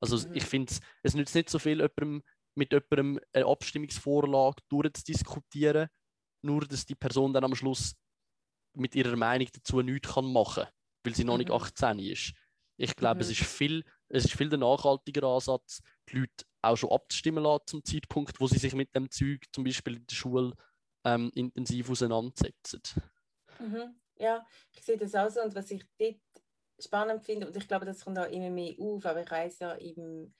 Also 0.00 0.28
mhm. 0.28 0.34
ich 0.34 0.44
finde, 0.44 0.72
es 1.02 1.14
nützt 1.14 1.34
nicht 1.34 1.50
so 1.50 1.58
viel, 1.58 1.78
jemandem, 1.78 2.22
mit 2.56 2.72
jemandem 2.72 3.20
eine 3.32 3.46
Abstimmungsvorlage 3.46 4.62
durchzudiskutieren, 4.68 5.88
nur 6.42 6.66
dass 6.66 6.84
die 6.84 6.94
Person 6.94 7.32
dann 7.32 7.44
am 7.44 7.54
Schluss 7.54 7.94
mit 8.76 8.94
ihrer 8.94 9.16
Meinung 9.16 9.48
dazu 9.52 9.80
nichts 9.82 10.14
machen 10.16 10.64
kann, 10.64 10.72
weil 11.04 11.14
sie 11.14 11.24
noch 11.24 11.38
nicht 11.38 11.50
18 11.50 11.96
mhm. 11.96 12.02
ist. 12.02 12.32
Ich 12.76 12.96
glaube, 12.96 13.16
mhm. 13.16 13.20
es, 13.22 13.30
ist 13.30 13.42
viel, 13.42 13.84
es 14.08 14.24
ist 14.24 14.36
viel 14.36 14.48
der 14.48 14.58
nachhaltigere 14.58 15.32
Ansatz, 15.32 15.80
die 16.08 16.18
Leute 16.18 16.44
auch 16.62 16.76
schon 16.76 16.90
abzustimmen 16.90 17.44
lassen 17.44 17.66
zum 17.66 17.84
Zeitpunkt, 17.84 18.40
wo 18.40 18.46
sie 18.46 18.58
sich 18.58 18.74
mit 18.74 18.94
dem 18.94 19.10
Zeug 19.10 19.44
zum 19.52 19.64
Beispiel 19.64 19.96
in 19.96 20.06
der 20.06 20.14
Schule 20.14 20.52
ähm, 21.04 21.30
intensiv 21.34 21.90
auseinandersetzen. 21.90 22.80
Mhm. 23.58 23.94
Ja, 24.16 24.44
ich 24.72 24.82
sehe 24.82 24.96
das 24.96 25.14
auch 25.14 25.30
so. 25.30 25.42
Und 25.42 25.54
was 25.54 25.70
ich 25.70 25.84
dort 25.98 26.16
spannend 26.78 27.24
finde, 27.24 27.46
und 27.46 27.56
ich 27.56 27.68
glaube, 27.68 27.84
das 27.84 28.04
kommt 28.04 28.18
auch 28.18 28.30
immer 28.30 28.50
mehr 28.50 28.74
auf, 28.78 29.04
aber 29.06 29.22
ich 29.22 29.30
weiß 29.30 29.58
ja, 29.60 29.72
im 29.72 30.32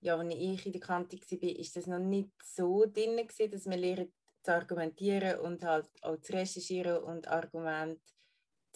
ja, 0.00 0.16
als 0.16 0.34
ich 0.34 0.66
in 0.66 0.72
der 0.72 0.80
Kante 0.80 1.16
war, 1.16 1.48
ist 1.48 1.76
das 1.76 1.86
noch 1.86 1.98
nicht 1.98 2.30
so 2.42 2.84
drin, 2.86 3.16
gewesen, 3.16 3.50
dass 3.50 3.66
man 3.66 3.78
lernt 3.78 4.12
zu 4.42 4.52
argumentieren 4.52 5.40
und 5.40 5.64
halt 5.64 5.88
auch 6.02 6.20
zu 6.20 6.32
recherchieren 6.32 7.02
und 7.02 7.26
Argumente 7.28 8.00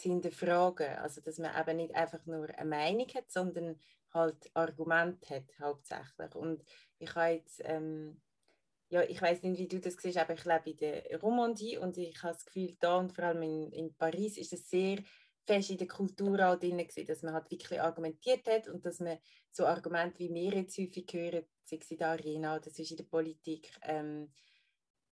zu 0.00 0.08
hinterfragen. 0.08 0.96
Also, 0.98 1.20
dass 1.20 1.38
man 1.38 1.58
eben 1.60 1.76
nicht 1.76 1.94
einfach 1.94 2.24
nur 2.26 2.48
eine 2.50 2.68
Meinung 2.68 3.06
hat, 3.14 3.30
sondern 3.30 3.78
halt 4.12 4.50
Argumente 4.54 5.36
hat, 5.36 5.44
hauptsächlich. 5.60 6.34
Und 6.34 6.64
ich 6.98 7.14
habe 7.14 7.34
jetzt 7.34 7.60
ähm, 7.64 8.20
ja, 8.90 9.02
ich 9.02 9.22
weiß 9.22 9.42
nicht, 9.44 9.58
wie 9.58 9.68
du 9.68 9.80
das 9.80 9.94
siehst, 9.94 10.18
aber 10.18 10.34
ich 10.34 10.44
lebe 10.44 10.70
in 10.70 10.76
der 10.76 11.20
Romandie 11.20 11.78
und 11.78 11.96
ich 11.96 12.20
habe 12.24 12.34
das 12.34 12.44
Gefühl, 12.44 12.76
da 12.80 12.98
und 12.98 13.12
vor 13.12 13.24
allem 13.24 13.42
in, 13.42 13.72
in 13.72 13.94
Paris 13.94 14.36
ist 14.36 14.52
es 14.52 14.68
sehr 14.68 14.98
fest 15.46 15.70
in 15.70 15.78
der 15.78 15.86
Kultur 15.86 16.44
auch 16.46 16.58
drin 16.58 16.78
gewesen, 16.78 17.06
dass 17.06 17.22
man 17.22 17.34
halt 17.34 17.50
wirklich 17.50 17.80
argumentiert 17.80 18.46
hat 18.48 18.68
und 18.68 18.84
dass 18.84 18.98
man 18.98 19.18
so 19.52 19.64
Argumente, 19.64 20.18
wie 20.18 20.34
wir 20.34 20.54
jetzt 20.54 20.76
häufig 20.76 21.06
hören, 21.12 21.44
sei 21.64 21.78
es 21.80 21.90
in 21.90 21.98
der 21.98 22.08
Arena, 22.08 22.58
das 22.58 22.78
ist 22.78 22.90
in 22.90 22.96
der 22.96 23.04
Politik, 23.04 23.70
ähm, 23.82 24.32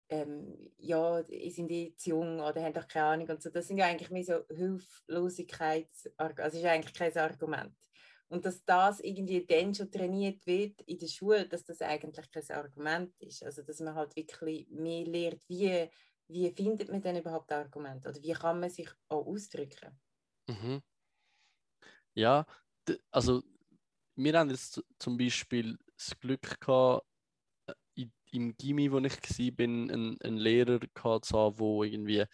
ähm, 0.09 0.71
ja, 0.77 1.23
sind 1.23 1.69
die 1.69 1.95
zu 1.95 2.11
jung 2.11 2.39
oder 2.39 2.61
haben 2.63 2.73
doch 2.73 2.87
keine 2.87 3.05
Ahnung 3.05 3.29
und 3.29 3.41
so, 3.41 3.49
das 3.49 3.67
sind 3.67 3.77
ja 3.77 3.85
eigentlich 3.85 4.09
mehr 4.09 4.23
so 4.23 4.45
Hilflosigkeits, 4.55 6.09
also 6.17 6.57
ist 6.57 6.65
eigentlich 6.65 6.93
kein 6.93 7.17
Argument. 7.17 7.75
Und 8.29 8.45
dass 8.45 8.63
das 8.65 8.99
irgendwie 8.99 9.45
dann 9.45 9.73
schon 9.73 9.89
trainiert 9.89 10.45
wird 10.45 10.81
in 10.81 10.97
der 10.97 11.07
Schule, 11.07 11.47
dass 11.47 11.63
das 11.63 11.81
eigentlich 11.81 12.29
kein 12.29 12.57
Argument 12.57 13.13
ist. 13.19 13.41
Also 13.43 13.61
dass 13.61 13.79
man 13.79 13.95
halt 13.95 14.15
wirklich 14.17 14.67
mehr 14.69 15.05
lernt, 15.05 15.41
wie, 15.47 15.89
wie 16.27 16.51
findet 16.51 16.89
man 16.89 17.01
denn 17.01 17.17
überhaupt 17.17 17.51
Argumente 17.53 18.09
oder 18.09 18.21
wie 18.21 18.33
kann 18.33 18.59
man 18.59 18.69
sich 18.69 18.89
auch 19.07 19.25
ausdrücken. 19.25 19.97
Mhm. 20.49 20.81
Ja, 22.15 22.45
also 23.11 23.43
wir 24.15 24.37
haben 24.37 24.49
jetzt 24.49 24.83
zum 24.99 25.17
Beispiel 25.17 25.77
das 25.95 26.19
Glück 26.19 26.59
gehabt, 26.59 27.05
im 28.31 28.55
Gimmi, 28.57 28.91
wo 28.91 28.99
ich 28.99 29.13
war, 29.13 29.63
einen, 29.63 30.21
einen 30.21 30.37
Lehrer 30.37 30.79
gehabt 30.79 31.31
der 31.33 31.83
irgendwie 31.83 32.25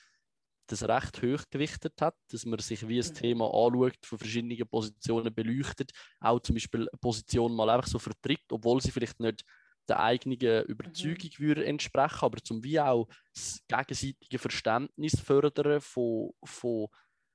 das 0.68 0.84
recht 0.88 1.22
hoch 1.22 1.44
gewichtet 1.50 2.02
hat, 2.02 2.16
dass 2.30 2.46
man 2.46 2.60
sich 2.60 2.88
wie 2.88 3.00
ein 3.00 3.08
mhm. 3.08 3.14
Thema 3.14 3.46
anschaut, 3.46 4.06
von 4.06 4.18
verschiedenen 4.18 4.68
Positionen 4.68 5.34
beleuchtet, 5.34 5.92
auch 6.20 6.40
zum 6.40 6.56
Beispiel 6.56 6.82
eine 6.82 7.00
Position 7.00 7.54
mal 7.54 7.70
einfach 7.70 7.88
so 7.88 8.00
vertritt, 8.00 8.46
obwohl 8.50 8.82
sie 8.82 8.92
vielleicht 8.92 9.20
nicht 9.20 9.44
der 9.90 10.00
eigenen 10.00 10.64
Überzeugung 10.66 11.30
mhm. 11.38 11.44
würde 11.44 11.66
entsprechen, 11.66 12.20
aber 12.22 12.42
zum 12.42 12.64
wie 12.64 12.80
auch 12.80 13.08
das 13.34 13.60
gegenseitige 13.68 14.40
Verständnis 14.40 15.20
fördern 15.20 15.82
von, 15.82 16.32
von 16.44 16.88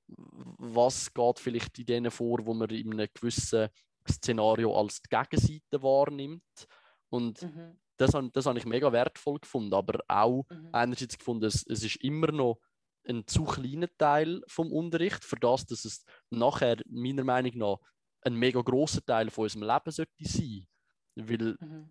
was 0.07 1.13
geht 1.13 1.39
vielleicht 1.39 1.79
in 1.79 1.87
denen 1.87 2.11
vor, 2.11 2.39
wo 2.47 2.55
man 2.55 2.71
in 2.71 2.93
einem 2.93 3.09
gewissen 3.13 3.69
Szenario 4.09 4.75
als 4.75 5.03
die 5.03 5.11
Gegenseite 5.11 5.83
wahrnimmt. 5.83 6.67
Und 7.11 7.43
mhm. 7.43 7.79
Das, 7.99 8.13
das 8.33 8.47
habe 8.47 8.59
ich 8.59 8.67
mega 8.67 8.93
wertvoll 8.93 9.39
gefunden, 9.41 9.75
aber 9.75 10.01
auch 10.09 10.45
mhm. 10.51 10.69
einerseits 10.73 11.19
gefunden, 11.19 11.45
es, 11.45 11.67
es 11.67 11.85
ist 11.85 11.97
immer 11.97 12.33
noch 12.33 12.59
ein 13.07 13.27
zu 13.27 13.45
kleiner 13.45 13.89
Teil 13.97 14.43
vom 14.47 14.73
Unterricht, 14.73 15.25
für 15.25 15.37
das, 15.37 15.67
dass 15.67 15.85
es 15.85 16.05
nachher 16.31 16.77
meiner 16.87 17.25
Meinung 17.25 17.57
nach 17.57 17.77
ein 18.23 18.35
mega 18.35 18.61
großer 18.61 19.05
Teil 19.05 19.31
von 19.31 19.45
unserem 19.45 19.63
Leben 19.63 19.91
sollte 19.91 20.13
sein. 20.21 20.67
Weil 21.15 21.57
mhm. 21.61 21.91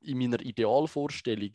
in 0.00 0.18
meiner 0.18 0.40
Idealvorstellung 0.40 1.52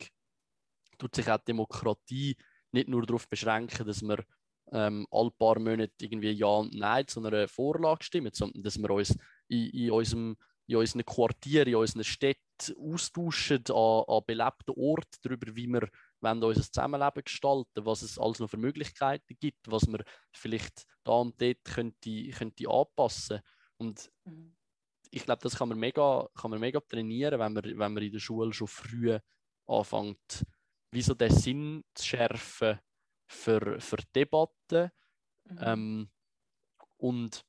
tut 0.98 1.14
sich 1.14 1.28
auch 1.30 1.38
Demokratie 1.38 2.36
nicht 2.70 2.88
nur 2.88 3.04
darauf 3.04 3.28
beschränken, 3.28 3.86
dass 3.86 4.02
wir 4.02 4.24
ähm, 4.72 5.06
alle 5.10 5.30
paar 5.30 5.58
Monate 5.58 5.92
irgendwie 6.00 6.30
Ja 6.30 6.46
und 6.46 6.74
Nein 6.74 7.06
zu 7.06 7.24
einer 7.24 7.48
Vorlage 7.48 8.04
stimmen, 8.04 8.32
sondern 8.32 8.62
dass 8.62 8.78
wir 8.78 8.90
uns 8.90 9.16
in, 9.48 9.68
in, 9.70 9.90
unserem, 9.90 10.36
in 10.66 10.76
unseren 10.76 11.04
Quartieren, 11.04 11.68
in 11.68 11.76
unseren 11.76 12.04
Städten 12.04 12.40
austauschen 12.70 13.64
an, 13.68 14.04
an 14.06 14.22
belebten 14.26 14.74
Orten 14.76 15.18
darüber, 15.22 15.54
wie 15.54 15.66
wir 15.66 15.88
wollen 16.20 16.42
unser 16.42 16.62
Zusammenleben 16.62 17.24
gestalten, 17.24 17.84
was 17.86 18.02
es 18.02 18.18
alles 18.18 18.38
noch 18.38 18.48
für 18.48 18.56
Möglichkeiten 18.56 19.36
gibt, 19.40 19.70
was 19.70 19.86
man 19.86 20.02
vielleicht 20.32 20.86
da 21.04 21.12
und 21.12 21.40
dort 21.40 21.64
könnte, 21.64 22.28
könnte 22.30 22.68
anpassen 22.68 23.40
und 23.78 24.10
mhm. 24.24 24.54
ich 25.10 25.24
glaube, 25.24 25.42
das 25.42 25.56
kann 25.56 25.68
man 25.68 25.78
mega, 25.78 26.28
kann 26.34 26.50
man 26.50 26.60
mega 26.60 26.80
trainieren, 26.80 27.40
wenn 27.40 27.52
man, 27.52 27.64
wenn 27.64 27.94
man 27.94 28.02
in 28.02 28.12
der 28.12 28.20
Schule 28.20 28.52
schon 28.52 28.68
früh 28.68 29.18
anfängt, 29.66 30.44
wie 30.92 31.02
so 31.02 31.14
den 31.14 31.32
Sinn 31.32 31.84
zu 31.94 32.04
schärfen 32.04 32.78
für, 33.26 33.80
für 33.80 33.96
Debatten. 34.14 34.90
Mhm. 35.44 35.58
Ähm, 35.60 36.10
und 36.98 37.44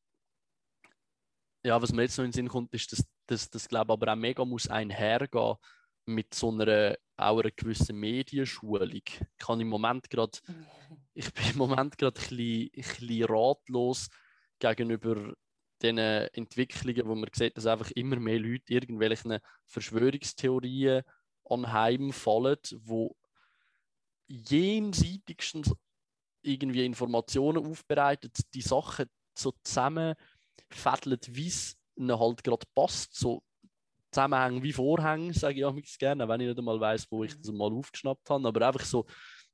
ja, 1.64 1.82
was 1.82 1.94
mir 1.94 2.04
jetzt 2.04 2.18
noch 2.18 2.26
in 2.26 2.32
den 2.32 2.36
Sinn 2.36 2.48
kommt, 2.48 2.74
ist, 2.74 2.92
dass 2.92 3.06
das, 3.34 3.50
das 3.50 3.68
glaube 3.68 3.94
aber 3.94 4.14
auch 4.14 4.18
mega 4.18 4.46
muss 4.46 4.68
einhergehen 4.68 5.56
mit 6.06 6.34
so 6.34 6.52
einer 6.52 6.96
auch 7.18 7.40
einer 7.40 7.52
gewissen 7.52 7.98
Medienschulung. 7.98 8.90
Ich 8.92 9.22
kann 9.38 9.60
im 9.60 9.70
Moment 9.70 10.10
gerade, 10.10 10.38
ich 11.14 11.32
bin 11.34 11.52
im 11.52 11.58
Moment 11.58 11.98
gerade 11.98 12.20
ein 12.20 12.28
bisschen, 12.28 12.64
ein 12.64 12.98
bisschen 12.98 13.26
ratlos 13.26 14.10
gegenüber 14.60 15.34
den 15.82 15.98
Entwicklungen, 15.98 17.08
wo 17.08 17.16
man 17.16 17.30
sieht, 17.34 17.58
dass 17.58 17.66
einfach 17.66 17.92
immer 17.92 18.16
mehr 18.18 18.40
Leute 18.40 18.74
irgendwelchen 18.74 19.40
Verschwörungstheorien 19.66 21.04
anheimfallen, 21.44 22.58
wo 22.78 23.16
jenseitigstens 24.28 25.74
irgendwie 26.42 26.86
Informationen 26.86 27.66
aufbereitet, 27.66 28.38
die 28.54 28.62
Sachen 28.62 29.10
so 29.38 29.54
zusammenfädelt, 29.64 31.36
wie 31.36 31.48
es 31.48 31.76
ihnen 31.96 32.20
halt 32.20 32.44
gerade 32.44 32.66
passt, 32.76 33.16
so 33.16 33.44
Zusammenhänge 34.12 34.62
wie 34.64 34.74
Vorhänge, 34.74 35.34
sage 35.34 35.60
ich 35.60 35.66
auch 35.66 35.76
gerne, 35.98 36.28
wenn 36.28 36.42
ich 36.42 36.48
nicht 36.48 36.60
einmal 36.60 36.80
weiß, 36.80 37.08
wo 37.10 37.24
ich 37.24 37.36
das 37.36 37.52
mal 37.52 37.72
aufgeschnappt 37.72 38.30
habe, 38.30 38.48
aber 38.48 38.68
einfach 38.68 38.86
so 38.86 39.06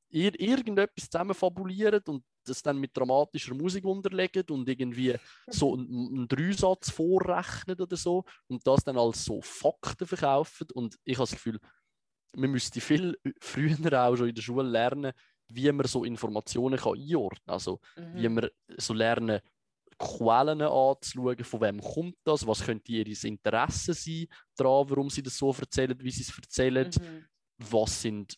ir 0.10 0.40
irgendetwas 0.40 1.10
zusammenfabulieren 1.10 2.02
und 2.08 2.24
das 2.44 2.64
dann 2.64 2.78
mit 2.78 2.96
dramatischer 2.98 3.54
Musik 3.54 3.86
unterlegen 3.86 4.44
und 4.50 4.68
irgendwie 4.68 5.16
so 5.48 5.74
einen, 5.78 6.08
einen 6.10 6.28
Dreisatz 6.28 6.90
vorrechnen 6.90 7.80
oder 7.80 7.96
so 7.96 8.26
und 8.48 8.66
das 8.66 8.84
dann 8.84 8.98
als 8.98 9.24
so 9.24 9.42
Fakten 9.42 10.08
verkaufen 10.08 10.68
und 10.74 10.98
ich 11.06 11.16
habe 11.16 11.24
das 11.24 11.32
Gefühl, 11.32 11.60
man 12.36 12.52
müsste 12.52 12.82
viel 12.82 13.18
früher 13.40 13.78
auch 13.94 14.16
schon 14.16 14.30
in 14.30 14.36
der 14.36 14.42
Schule 14.42 14.68
lernen, 14.68 15.14
wie 15.48 15.72
man 15.72 15.88
so 15.88 16.04
Informationen 16.04 16.78
kann 16.78 16.94
einordnen 16.94 17.40
kann. 17.46 17.54
Also, 17.54 17.80
mhm. 17.98 18.16
wie 18.16 18.30
man 18.30 18.50
so 18.78 18.94
lernen, 18.94 19.42
Quellen 20.00 20.62
anzuschauen, 20.62 21.44
von 21.44 21.62
wem 21.62 21.82
kommt 21.82 22.16
das, 22.24 22.48
was 22.48 22.64
könnte 22.64 22.92
ihr 22.92 23.06
Interesse 23.06 23.94
sein 23.94 24.28
daran, 24.56 24.90
warum 24.90 25.10
sie 25.10 25.22
das 25.22 25.38
so 25.38 25.54
erzählen, 25.54 25.98
wie 26.02 26.12
sie 26.12 26.24
es 26.24 26.36
erzählen, 26.36 26.90
mhm. 26.90 27.26
was 27.58 28.02
sind, 28.02 28.38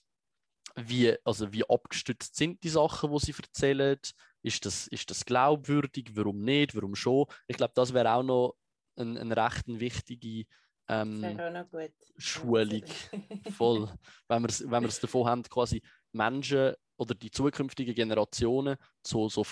wie, 0.75 1.15
also 1.23 1.53
wie 1.53 1.63
abgestützt 1.69 2.35
sind 2.35 2.63
die 2.63 2.69
Sachen, 2.69 3.11
die 3.11 3.19
sie 3.19 3.33
erzählen, 3.37 3.97
ist 4.41 4.65
das, 4.65 4.87
ist 4.87 5.09
das 5.11 5.23
glaubwürdig, 5.23 6.11
warum 6.15 6.43
nicht, 6.43 6.75
warum 6.75 6.95
schon. 6.95 7.27
Ich 7.47 7.57
glaube, 7.57 7.73
das 7.75 7.93
wäre 7.93 8.11
auch 8.11 8.23
noch 8.23 8.55
eine 8.95 9.19
ein 9.19 9.31
recht 9.31 9.67
wichtige 9.67 10.45
ähm, 10.87 11.21
Schulung. 12.17 12.83
Voll. 13.51 13.87
wenn 14.27 14.43
wir 14.43 14.71
wenn 14.71 14.83
es 14.85 14.99
davon 14.99 15.27
haben, 15.27 15.43
quasi 15.43 15.81
Menschen 16.11 16.73
oder 16.97 17.15
die 17.15 17.31
zukünftigen 17.31 17.95
Generationen 17.95 18.77
zu 19.03 19.29
so 19.29 19.43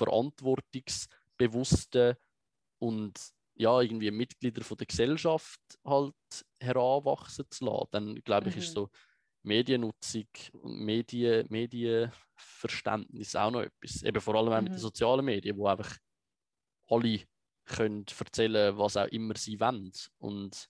verantwortungsbewussten 1.40 2.16
und 2.80 3.20
ja, 3.56 3.82
irgendwie 3.82 4.12
Mitglieder 4.12 4.64
von 4.64 4.78
der 4.78 4.88
Gesellschaft 4.88 5.60
halt 5.84 6.14
heranwachsen 6.62 7.46
zu 7.50 7.66
lassen, 7.66 7.88
dann 7.92 8.16
glaube 8.24 8.50
ich, 8.50 8.56
mhm. 8.56 8.62
ist 8.62 8.74
so 8.74 8.90
Mediennutzung 9.44 10.28
und 10.54 10.80
Medien, 10.80 11.46
Medienverständnis 11.50 13.36
auch 13.36 13.52
noch 13.52 13.62
etwas. 13.62 14.04
Eben 14.04 14.22
vor 14.22 14.36
allem 14.36 14.54
mhm. 14.54 14.64
mit 14.64 14.74
den 14.74 14.80
sozialen 14.80 15.26
Medien, 15.26 15.58
wo 15.58 15.68
einfach 15.68 15.98
alle 16.88 17.22
können 17.66 18.06
erzählen, 18.18 18.78
was 18.78 18.98
auch 18.98 19.08
immer 19.08 19.36
sie 19.36 19.60
wollen. 19.60 19.92
Und 20.20 20.70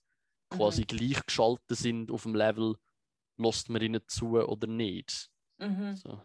quasi 0.50 0.82
mhm. 0.82 0.86
gleichgeschaltet 0.86 1.78
sind 1.78 2.10
auf 2.10 2.24
dem 2.24 2.34
Level, 2.34 2.76
lässt 3.38 3.68
man 3.68 3.82
ihnen 3.82 4.02
zu 4.08 4.36
oder 4.36 4.66
nicht. 4.66 5.30
Mhm. 5.58 5.94
So. 5.94 6.20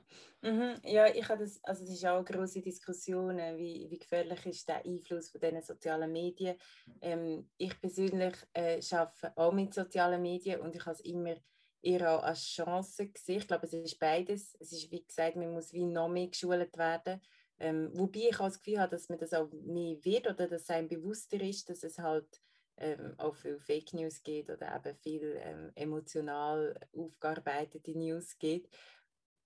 Mhm. 0.45 0.75
Ja, 0.83 1.07
ich 1.07 1.27
habe 1.27 1.43
das, 1.43 1.59
also 1.63 1.83
es 1.83 1.89
ist 1.89 2.05
auch 2.05 2.23
große 2.23 2.61
Diskussion, 2.61 3.39
äh, 3.39 3.57
wie, 3.57 3.89
wie 3.89 3.97
gefährlich 3.97 4.45
ist 4.45 4.67
der 4.67 4.85
Einfluss 4.85 5.31
von 5.31 5.41
diesen 5.41 5.63
sozialen 5.63 6.11
Medien. 6.11 6.55
Ähm, 7.01 7.49
ich 7.57 7.79
persönlich 7.81 8.35
äh, 8.53 8.79
arbeite 8.91 9.35
auch 9.37 9.51
mit 9.51 9.73
sozialen 9.73 10.21
Medien 10.21 10.61
und 10.61 10.75
ich 10.75 10.85
habe 10.85 10.93
es 10.93 10.99
immer 10.99 11.33
eher 11.81 12.11
auch 12.11 12.23
als 12.23 12.43
Chance 12.43 13.07
gesehen. 13.07 13.39
Ich 13.39 13.47
glaube, 13.47 13.65
es 13.65 13.73
ist 13.73 13.99
beides. 13.99 14.55
Es 14.59 14.71
ist, 14.71 14.91
wie 14.91 15.03
gesagt, 15.03 15.35
man 15.35 15.51
muss 15.51 15.73
wie 15.73 15.85
noch 15.85 16.09
mehr 16.09 16.27
geschult 16.27 16.77
werden. 16.77 17.21
Ähm, 17.57 17.89
wobei 17.93 18.27
ich 18.29 18.39
auch 18.39 18.45
das 18.45 18.59
Gefühl 18.61 18.81
habe, 18.81 18.91
dass 18.95 19.09
man 19.09 19.17
das 19.17 19.33
auch 19.33 19.49
mehr 19.51 19.97
wird 20.05 20.27
oder 20.27 20.47
dass 20.47 20.69
einem 20.69 20.89
bewusster 20.89 21.41
ist, 21.41 21.69
dass 21.71 21.83
es 21.83 21.97
halt 21.97 22.39
ähm, 22.77 23.13
auch 23.17 23.35
viel 23.35 23.59
Fake 23.59 23.93
News 23.93 24.21
geht 24.21 24.49
oder 24.49 24.75
eben 24.75 24.95
viel 24.97 25.37
ähm, 25.39 25.71
emotional 25.75 26.77
aufgearbeitete 26.93 27.97
News 27.97 28.37
geht. 28.37 28.69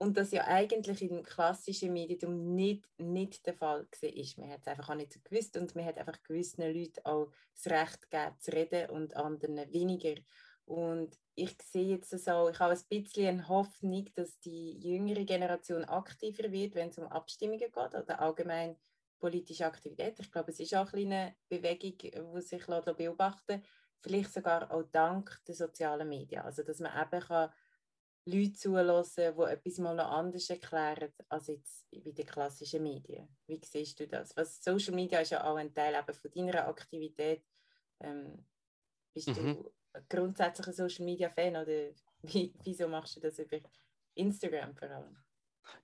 Und 0.01 0.15
das 0.15 0.31
ja 0.31 0.45
eigentlich 0.45 1.01
im 1.01 1.23
klassischen 1.23 1.91
Medium 1.91 2.55
nicht, 2.55 2.87
nicht 2.97 3.45
der 3.45 3.53
Fall 3.53 3.85
war. 3.85 4.25
Man 4.37 4.51
hat 4.51 4.61
es 4.61 4.67
einfach 4.67 4.89
auch 4.89 4.95
nicht 4.95 5.23
gewusst 5.25 5.57
und 5.57 5.75
man 5.75 5.85
hat 5.85 5.97
einfach 5.97 6.23
gewissen 6.23 6.61
Leuten 6.61 7.05
auch 7.05 7.31
das 7.53 7.71
Recht 7.71 8.09
gegeben, 8.09 8.35
zu 8.39 8.51
reden 8.51 8.89
und 8.91 9.15
anderen 9.17 9.57
weniger. 9.73 10.15
Und 10.63 11.19
ich 11.35 11.53
sehe 11.61 11.95
jetzt 11.95 12.11
so, 12.11 12.49
ich 12.49 12.59
habe 12.59 12.73
ein 12.73 13.03
bisschen 13.03 13.49
Hoffnung, 13.49 14.09
dass 14.15 14.39
die 14.39 14.79
jüngere 14.79 15.25
Generation 15.25 15.83
aktiver 15.83 16.49
wird, 16.49 16.75
wenn 16.75 16.89
es 16.89 16.97
um 16.97 17.07
Abstimmungen 17.07 17.59
geht 17.59 17.75
oder 17.75 18.21
allgemein 18.21 18.77
politische 19.19 19.65
Aktivität. 19.65 20.17
Ich 20.19 20.31
glaube, 20.31 20.51
es 20.51 20.59
ist 20.61 20.75
auch 20.75 20.93
eine 20.93 21.35
Bewegung, 21.49 21.97
die 21.97 22.41
sich 22.41 22.65
beobachten 22.65 23.53
lässt. 23.53 23.67
Vielleicht 24.01 24.33
sogar 24.33 24.71
auch 24.71 24.83
dank 24.83 25.41
der 25.45 25.55
sozialen 25.55 26.07
Medien. 26.07 26.43
Also, 26.43 26.63
dass 26.63 26.79
man 26.79 26.91
eben 27.01 27.21
kann 27.21 27.49
Leute 28.25 28.53
zulassen, 28.53 29.33
die 29.35 29.43
etwas 29.43 29.77
mal 29.79 29.95
noch 29.95 30.11
anders 30.11 30.49
erklären 30.49 31.11
als 31.29 31.47
jetzt 31.47 31.89
bei 31.91 32.11
den 32.11 32.25
klassischen 32.25 32.83
Medien. 32.83 33.27
Wie 33.47 33.59
siehst 33.63 33.99
du 33.99 34.07
das? 34.07 34.35
Was 34.35 34.63
Social 34.63 34.93
Media 34.93 35.19
ist 35.19 35.31
ja 35.31 35.43
auch 35.43 35.55
ein 35.55 35.73
Teil 35.73 35.95
eben 35.95 36.13
von 36.13 36.31
deiner 36.31 36.67
Aktivität. 36.67 37.43
Ähm, 38.01 38.45
bist 39.13 39.29
mhm. 39.29 39.33
du 39.33 39.73
grundsätzlich 40.07 40.67
ein 40.67 40.73
Social 40.73 41.05
Media 41.05 41.29
Fan 41.29 41.55
oder 41.55 41.89
wie, 42.21 42.53
wieso 42.63 42.87
machst 42.87 43.15
du 43.15 43.19
das 43.21 43.39
über 43.39 43.57
Instagram 44.15 44.75
vor 44.75 44.89
allem? 44.89 45.17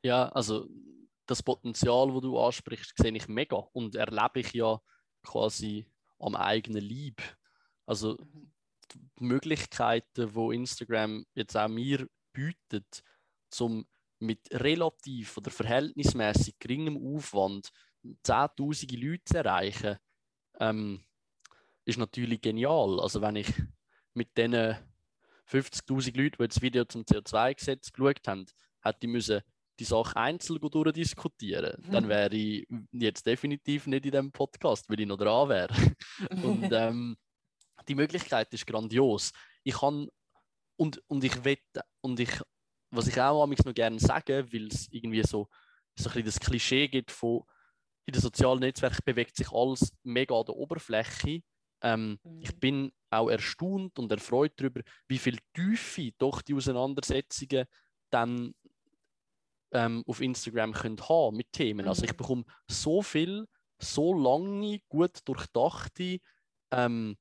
Ja, 0.02 0.30
also 0.30 0.68
das 1.26 1.42
Potenzial, 1.42 2.12
das 2.12 2.22
du 2.22 2.38
ansprichst, 2.38 2.94
sehe 2.98 3.16
ich 3.16 3.28
mega 3.28 3.58
und 3.74 3.96
erlebe 3.96 4.42
ich 4.42 4.54
ja 4.54 4.80
quasi 5.24 5.90
am 6.20 6.36
eigenen 6.36 6.84
Lieb. 6.84 7.22
Also 7.86 8.18
die 8.92 9.00
Möglichkeiten, 9.20 10.34
wo 10.34 10.52
Instagram 10.52 11.26
jetzt 11.34 11.56
auch 11.56 11.68
mir 11.68 12.08
bietet, 12.36 13.04
zum 13.50 13.88
mit 14.20 14.48
relativ 14.52 15.38
oder 15.38 15.52
verhältnismäßig 15.52 16.58
geringem 16.60 16.98
Aufwand 16.98 17.72
zehntausende 18.24 18.98
Leute 18.98 19.24
zu 19.26 19.38
erreichen, 19.38 19.98
ähm, 20.60 21.04
ist 21.86 21.98
natürlich 21.98 22.42
genial. 22.42 23.00
Also 23.00 23.22
wenn 23.22 23.38
ich 23.38 23.52
mit 24.14 24.38
diesen 24.38 24.76
50.000 25.48 26.18
Leuten, 26.18 26.38
die 26.42 26.48
das 26.48 26.62
Video 26.62 26.86
zum 26.86 27.04
CO2-Gesetz 27.04 27.92
geschaut 27.92 28.28
haben, 28.28 28.46
hätte 28.82 29.00
ich 29.02 29.10
müssen 29.10 29.42
die 29.80 29.84
Sache 29.84 30.16
einzeln 30.16 30.62
durchdiskutieren, 30.62 31.84
mhm. 31.86 31.92
dann 31.92 32.08
wäre 32.08 32.34
ich 32.36 32.66
jetzt 32.92 33.26
definitiv 33.26 33.88
nicht 33.88 34.06
in 34.06 34.12
diesem 34.12 34.32
Podcast, 34.32 34.90
weil 34.90 35.02
ich 35.02 35.08
noch 35.08 35.18
dran 35.18 35.50
wäre. 35.50 35.74
und 36.44 36.70
ähm, 36.72 37.18
die 37.88 37.96
Möglichkeit 37.96 38.54
ist 38.54 38.66
grandios. 38.66 39.32
Ich 39.64 39.76
kann 39.76 40.08
und, 40.78 41.02
und 41.08 41.24
ich 41.24 41.44
wette, 41.44 41.82
und 42.02 42.20
ich, 42.20 42.42
was 42.92 43.08
ich 43.08 43.20
auch 43.20 43.46
noch 43.48 43.74
gerne 43.74 44.00
sage, 44.00 44.48
weil 44.52 44.68
es 44.68 44.88
irgendwie 44.92 45.24
so, 45.24 45.48
so 45.98 46.10
ein 46.10 46.14
bisschen 46.14 46.26
das 46.26 46.40
Klischee 46.40 46.88
gibt 46.88 47.12
von 47.12 47.44
in 48.06 48.14
den 48.14 48.22
sozialen 48.22 48.60
Netzwerken 48.60 49.02
bewegt 49.04 49.36
sich 49.36 49.52
alles 49.52 49.92
mega 50.04 50.38
an 50.38 50.46
der 50.46 50.56
Oberfläche. 50.56 51.42
Ähm, 51.82 52.20
mhm. 52.24 52.42
Ich 52.42 52.56
bin 52.60 52.92
auch 53.10 53.30
erstaunt 53.30 53.98
und 53.98 54.12
erfreut 54.12 54.54
darüber, 54.58 54.82
wie 55.08 55.18
viel 55.18 55.40
Tiefe 55.54 56.12
doch 56.18 56.42
die 56.42 56.54
Auseinandersetzungen 56.54 57.66
dann 58.12 58.54
ähm, 59.72 60.04
auf 60.08 60.22
Instagram 60.22 60.74
können 60.74 61.02
haben 61.10 61.38
mit 61.38 61.52
Themen. 61.52 61.86
Mhm. 61.86 61.90
Also 61.90 62.04
ich 62.04 62.16
bekomme 62.16 62.46
so 62.70 63.02
viel, 63.02 63.48
so 63.80 64.14
lange, 64.14 64.80
gut 64.88 65.20
durchdachte 65.26 66.20
ähm, 66.72 67.18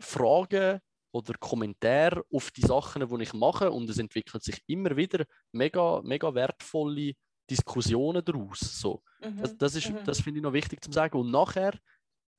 Fragen 0.00 0.80
oder 1.12 1.34
Kommentare 1.34 2.24
auf 2.32 2.50
die 2.50 2.62
Sachen, 2.62 3.06
die 3.06 3.22
ich 3.22 3.32
mache 3.32 3.70
und 3.70 3.88
es 3.88 3.98
entwickelt 3.98 4.42
sich 4.42 4.62
immer 4.66 4.96
wieder 4.96 5.24
mega, 5.52 6.00
mega 6.02 6.34
wertvolle 6.34 7.14
Diskussionen 7.48 8.24
daraus. 8.24 8.60
So. 8.60 9.02
Mhm. 9.20 9.40
Das, 9.40 9.56
das, 9.56 9.74
ist, 9.74 9.90
mhm. 9.90 10.04
das 10.04 10.20
finde 10.20 10.38
ich 10.38 10.44
noch 10.44 10.52
wichtig 10.52 10.82
zu 10.84 10.92
sagen. 10.92 11.18
Und 11.18 11.30
nachher 11.30 11.78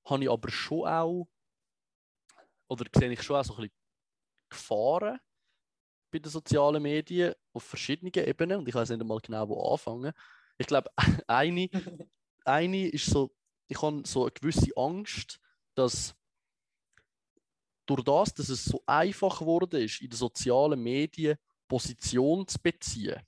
habe 0.06 0.24
ich 0.24 0.30
aber 0.30 0.50
schon 0.50 0.88
auch, 0.88 1.28
oder 2.68 2.86
sehe 2.96 3.12
ich 3.12 3.24
schon 3.24 3.38
auch 3.38 3.46
so 3.46 3.54
ein 3.56 3.62
bisschen 3.62 3.76
Gefahren 4.50 5.20
bei 6.12 6.20
den 6.20 6.32
sozialen 6.32 6.82
Medien 6.82 7.34
auf 7.54 7.64
verschiedenen 7.64 8.14
Ebenen 8.14 8.60
und 8.60 8.68
ich 8.68 8.74
weiß 8.74 8.90
nicht 8.90 9.02
einmal 9.02 9.20
genau, 9.20 9.48
wo 9.50 9.72
anfangen. 9.72 10.14
Ich 10.58 10.68
glaube, 10.68 10.90
eine, 11.28 11.70
eine 12.46 12.88
ist 12.88 13.06
so, 13.06 13.32
ich 13.68 13.82
habe 13.82 14.02
so 14.06 14.24
eine 14.24 14.32
gewisse 14.32 14.76
Angst, 14.76 15.40
dass 15.76 16.16
durch 17.90 18.04
das, 18.04 18.34
dass 18.34 18.50
es 18.50 18.66
so 18.66 18.84
einfach 18.86 19.40
geworden 19.40 19.82
ist, 19.82 20.02
in 20.02 20.10
den 20.10 20.18
sozialen 20.18 20.82
Medien 20.82 21.38
Position 21.68 22.48
zu 22.48 22.60
beziehen, 22.62 23.20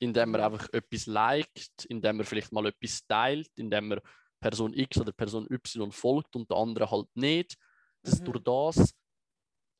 indem 0.00 0.30
man 0.32 0.40
einfach 0.40 0.68
etwas 0.72 1.06
liked, 1.06 1.84
indem 1.88 2.18
man 2.18 2.26
vielleicht 2.26 2.52
mal 2.52 2.66
etwas 2.66 3.06
teilt, 3.06 3.50
indem 3.56 3.88
man 3.88 4.00
Person 4.40 4.72
X 4.74 4.98
oder 4.98 5.12
Person 5.12 5.46
Y 5.50 5.92
folgt 5.92 6.34
und 6.36 6.50
der 6.50 6.56
andere 6.56 6.90
halt 6.90 7.08
nicht, 7.14 7.56
dass 8.02 8.20
mhm. 8.20 8.24
durch 8.24 8.44
das 8.44 8.94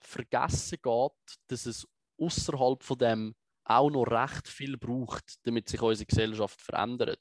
vergessen 0.01 0.79
geht, 0.83 1.39
dass 1.49 1.67
es 1.67 1.87
außerhalb 2.21 2.83
von 2.83 2.99
dem 2.99 3.35
auch 3.65 3.91
noch 3.91 4.05
recht 4.05 4.49
viel 4.49 4.77
braucht, 4.77 5.35
damit 5.47 5.69
sich 5.69 5.81
unsere 5.81 6.07
Gesellschaft 6.07 6.61
verändert. 6.61 7.21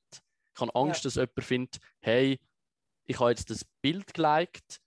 Ich 0.55 0.61
habe 0.61 0.74
Angst, 0.76 1.03
ja. 1.03 1.07
dass 1.07 1.15
jemand 1.15 1.43
findet, 1.43 1.78
hey, 1.99 2.39
ich 3.05 3.20
habe 3.20 3.32
jetzt 3.32 3.49
das 3.49 3.65
Bild 3.82 4.13
geliked 4.13 4.80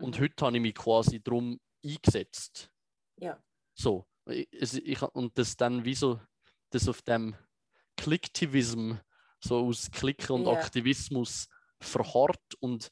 und 0.00 0.18
mhm. 0.18 0.22
heute 0.22 0.46
habe 0.46 0.56
ich 0.56 0.62
mich 0.62 0.74
quasi 0.74 1.22
darum 1.22 1.60
eingesetzt. 1.84 2.70
Ja. 3.16 3.42
So. 3.74 4.06
Ich, 4.26 4.74
ich, 4.74 5.02
und 5.02 5.36
das 5.36 5.56
dann 5.56 5.84
wie 5.84 5.94
so, 5.94 6.20
das 6.70 6.88
auf 6.88 7.02
dem 7.02 7.34
Klicktivism, 7.96 8.94
so 9.40 9.66
aus 9.66 9.90
Klicken 9.90 10.36
und 10.36 10.44
ja. 10.46 10.52
Aktivismus 10.52 11.48
verharrt 11.80 12.54
und 12.60 12.90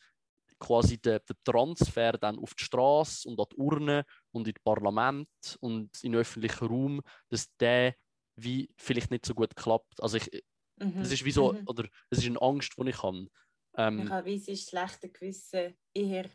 quasi 0.59 0.99
der, 0.99 1.21
der, 1.21 1.37
Transfer 1.45 2.13
dann 2.13 2.39
auf 2.39 2.55
die 2.55 2.65
Straße 2.65 3.29
und 3.29 3.41
an 3.41 3.47
die 3.53 3.57
Urne 3.57 4.05
und 4.33 4.47
in 4.47 4.55
das 4.55 4.63
Parlament 4.63 5.29
und 5.61 5.91
in 6.03 6.13
den 6.13 6.21
öffentlichen 6.21 6.67
Raum, 6.67 7.01
dass 7.29 7.47
der 7.57 7.95
wie 8.37 8.71
vielleicht 8.77 9.11
nicht 9.11 9.27
so 9.27 9.35
gut 9.35 9.57
klappt. 9.57 10.03
Also 10.03 10.19
ich, 10.19 10.45
mhm. 10.77 10.97
das 10.97 11.13
ist 11.13 11.25
wie 11.25 11.31
so, 11.31 11.53
mhm. 11.53 11.63
oder 11.67 11.89
es 12.11 12.19
ist 12.19 12.27
eine 12.27 12.41
Angst, 12.43 12.75
die 12.77 12.89
ich 12.89 13.03
habe. 13.03 13.29
Ähm, 13.77 14.01
ich 14.01 14.11
habe 14.11 14.27
wie 14.27 14.41
das 14.41 14.63
schlechte 14.63 15.09
Gewissen 15.09 15.77
eher 15.95 16.29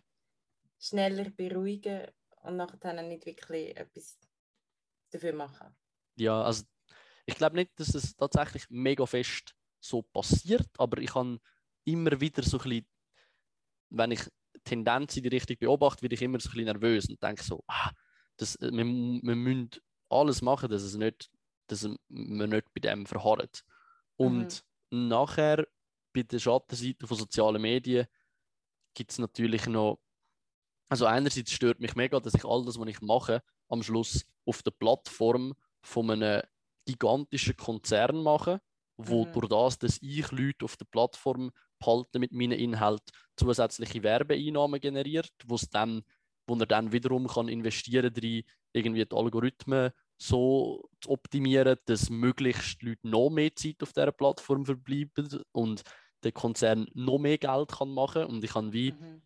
schneller 0.79 1.29
beruhigen 1.29 2.07
und 2.45 2.57
nachher 2.57 3.01
nicht 3.01 3.25
wirklich 3.25 3.75
etwas 3.75 4.17
dafür 5.11 5.33
machen. 5.33 5.75
Ja, 6.15 6.41
also 6.43 6.63
ich 7.25 7.35
glaube 7.35 7.55
nicht, 7.55 7.79
dass 7.79 7.93
es 7.95 8.15
tatsächlich 8.15 8.65
mega 8.69 9.05
fest 9.05 9.55
so 9.79 10.01
passiert, 10.01 10.69
aber 10.77 10.99
ich 10.99 11.13
habe 11.15 11.39
immer 11.85 12.19
wieder 12.19 12.43
so 12.43 12.57
ein 12.57 12.63
bisschen, 12.63 12.87
wenn 13.89 14.11
ich 14.11 14.21
Tendenzen 14.63 15.19
in 15.19 15.29
die 15.29 15.35
Richtung 15.35 15.57
beobachte, 15.59 16.01
werde 16.01 16.15
ich 16.15 16.21
immer 16.21 16.39
so 16.39 16.49
ein 16.49 16.51
bisschen 16.51 16.65
nervös 16.65 17.09
und 17.09 17.21
denke 17.21 17.43
so, 17.43 17.63
ah, 17.67 17.91
das, 18.37 18.57
wir, 18.59 18.71
wir 18.71 19.35
müssen 19.35 19.69
alles 20.09 20.41
machen, 20.41 20.69
dass, 20.69 20.81
es 20.81 20.95
nicht, 20.95 21.29
dass 21.67 21.83
wir 21.83 22.47
nicht 22.47 22.73
bei 22.73 22.81
dem 22.81 23.05
verharren. 23.05 23.49
Und 24.17 24.63
mhm. 24.91 25.07
nachher 25.07 25.67
bei 26.13 26.23
der 26.23 26.39
Schattenseite 26.39 27.07
von 27.07 27.17
sozialen 27.17 27.61
Medien 27.61 28.07
gibt 28.93 29.11
es 29.11 29.19
natürlich 29.19 29.67
noch 29.67 29.99
also 30.89 31.05
einerseits 31.05 31.51
stört 31.51 31.79
mich 31.79 31.95
mega, 31.95 32.19
dass 32.19 32.35
ich 32.35 32.45
all 32.45 32.63
das, 32.65 32.79
was 32.79 32.87
ich 32.87 33.01
mache, 33.01 33.41
am 33.69 33.81
Schluss 33.81 34.25
auf 34.45 34.61
der 34.63 34.71
Plattform 34.71 35.53
von 35.81 36.11
einem 36.11 36.43
gigantischen 36.85 37.57
Konzern 37.57 38.21
mache, 38.21 38.61
wo 38.97 39.25
mhm. 39.25 39.33
durch 39.33 39.49
das, 39.49 39.79
dass 39.79 40.01
ich 40.01 40.31
Leute 40.31 40.65
auf 40.65 40.77
der 40.77 40.85
Plattform 40.85 41.51
behalte 41.79 42.19
mit 42.19 42.31
meinen 42.31 42.59
Inhalten, 42.59 43.11
zusätzliche 43.35 44.03
Werbeeinnahmen 44.03 44.79
generiert, 44.79 45.33
wo 45.45 45.55
es 45.55 45.69
dann, 45.69 46.03
wo 46.47 46.55
er 46.55 46.67
dann 46.67 46.91
wiederum 46.91 47.27
kann 47.27 47.47
investieren 47.47 48.13
kann, 48.13 48.43
irgendwie 48.73 49.05
die 49.05 49.15
Algorithmen 49.15 49.91
so 50.17 50.87
zu 51.01 51.09
optimieren, 51.09 51.77
dass 51.85 52.09
möglichst 52.09 52.81
Leute 52.83 53.07
noch 53.07 53.29
mehr 53.29 53.53
Zeit 53.55 53.81
auf 53.81 53.91
dieser 53.91 54.11
Plattform 54.11 54.65
verbleiben 54.65 55.43
und 55.51 55.83
der 56.23 56.31
Konzern 56.31 56.87
noch 56.93 57.17
mehr 57.17 57.37
Geld 57.37 57.69
kann 57.69 57.89
machen 57.89 58.25
und 58.25 58.43
ich 58.43 58.53
kann 58.53 58.71
wie 58.71 58.91
mhm 58.93 59.21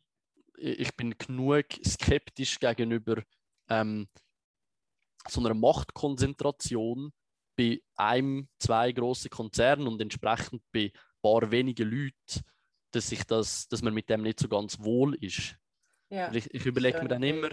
ich 0.59 0.95
bin 0.95 1.17
genug 1.17 1.65
skeptisch 1.85 2.59
gegenüber 2.59 3.23
ähm, 3.69 4.07
so 5.27 5.39
einer 5.39 5.53
Machtkonzentration 5.53 7.11
bei 7.57 7.81
einem, 7.95 8.47
zwei 8.59 8.91
großen 8.91 9.29
Konzernen 9.29 9.87
und 9.87 10.01
entsprechend 10.01 10.63
bei 10.71 10.85
ein 10.85 11.21
paar 11.21 11.51
wenigen 11.51 11.89
Leuten, 11.89 12.45
dass, 12.91 13.11
ich 13.11 13.23
das, 13.25 13.67
dass 13.67 13.81
man 13.81 13.93
mit 13.93 14.09
dem 14.09 14.21
nicht 14.21 14.39
so 14.39 14.47
ganz 14.47 14.79
wohl 14.79 15.15
ist. 15.15 15.55
Ja, 16.09 16.31
ich, 16.33 16.51
ich 16.53 16.65
überlege 16.65 17.01
mir 17.01 17.09
dann 17.09 17.23
immer, 17.23 17.49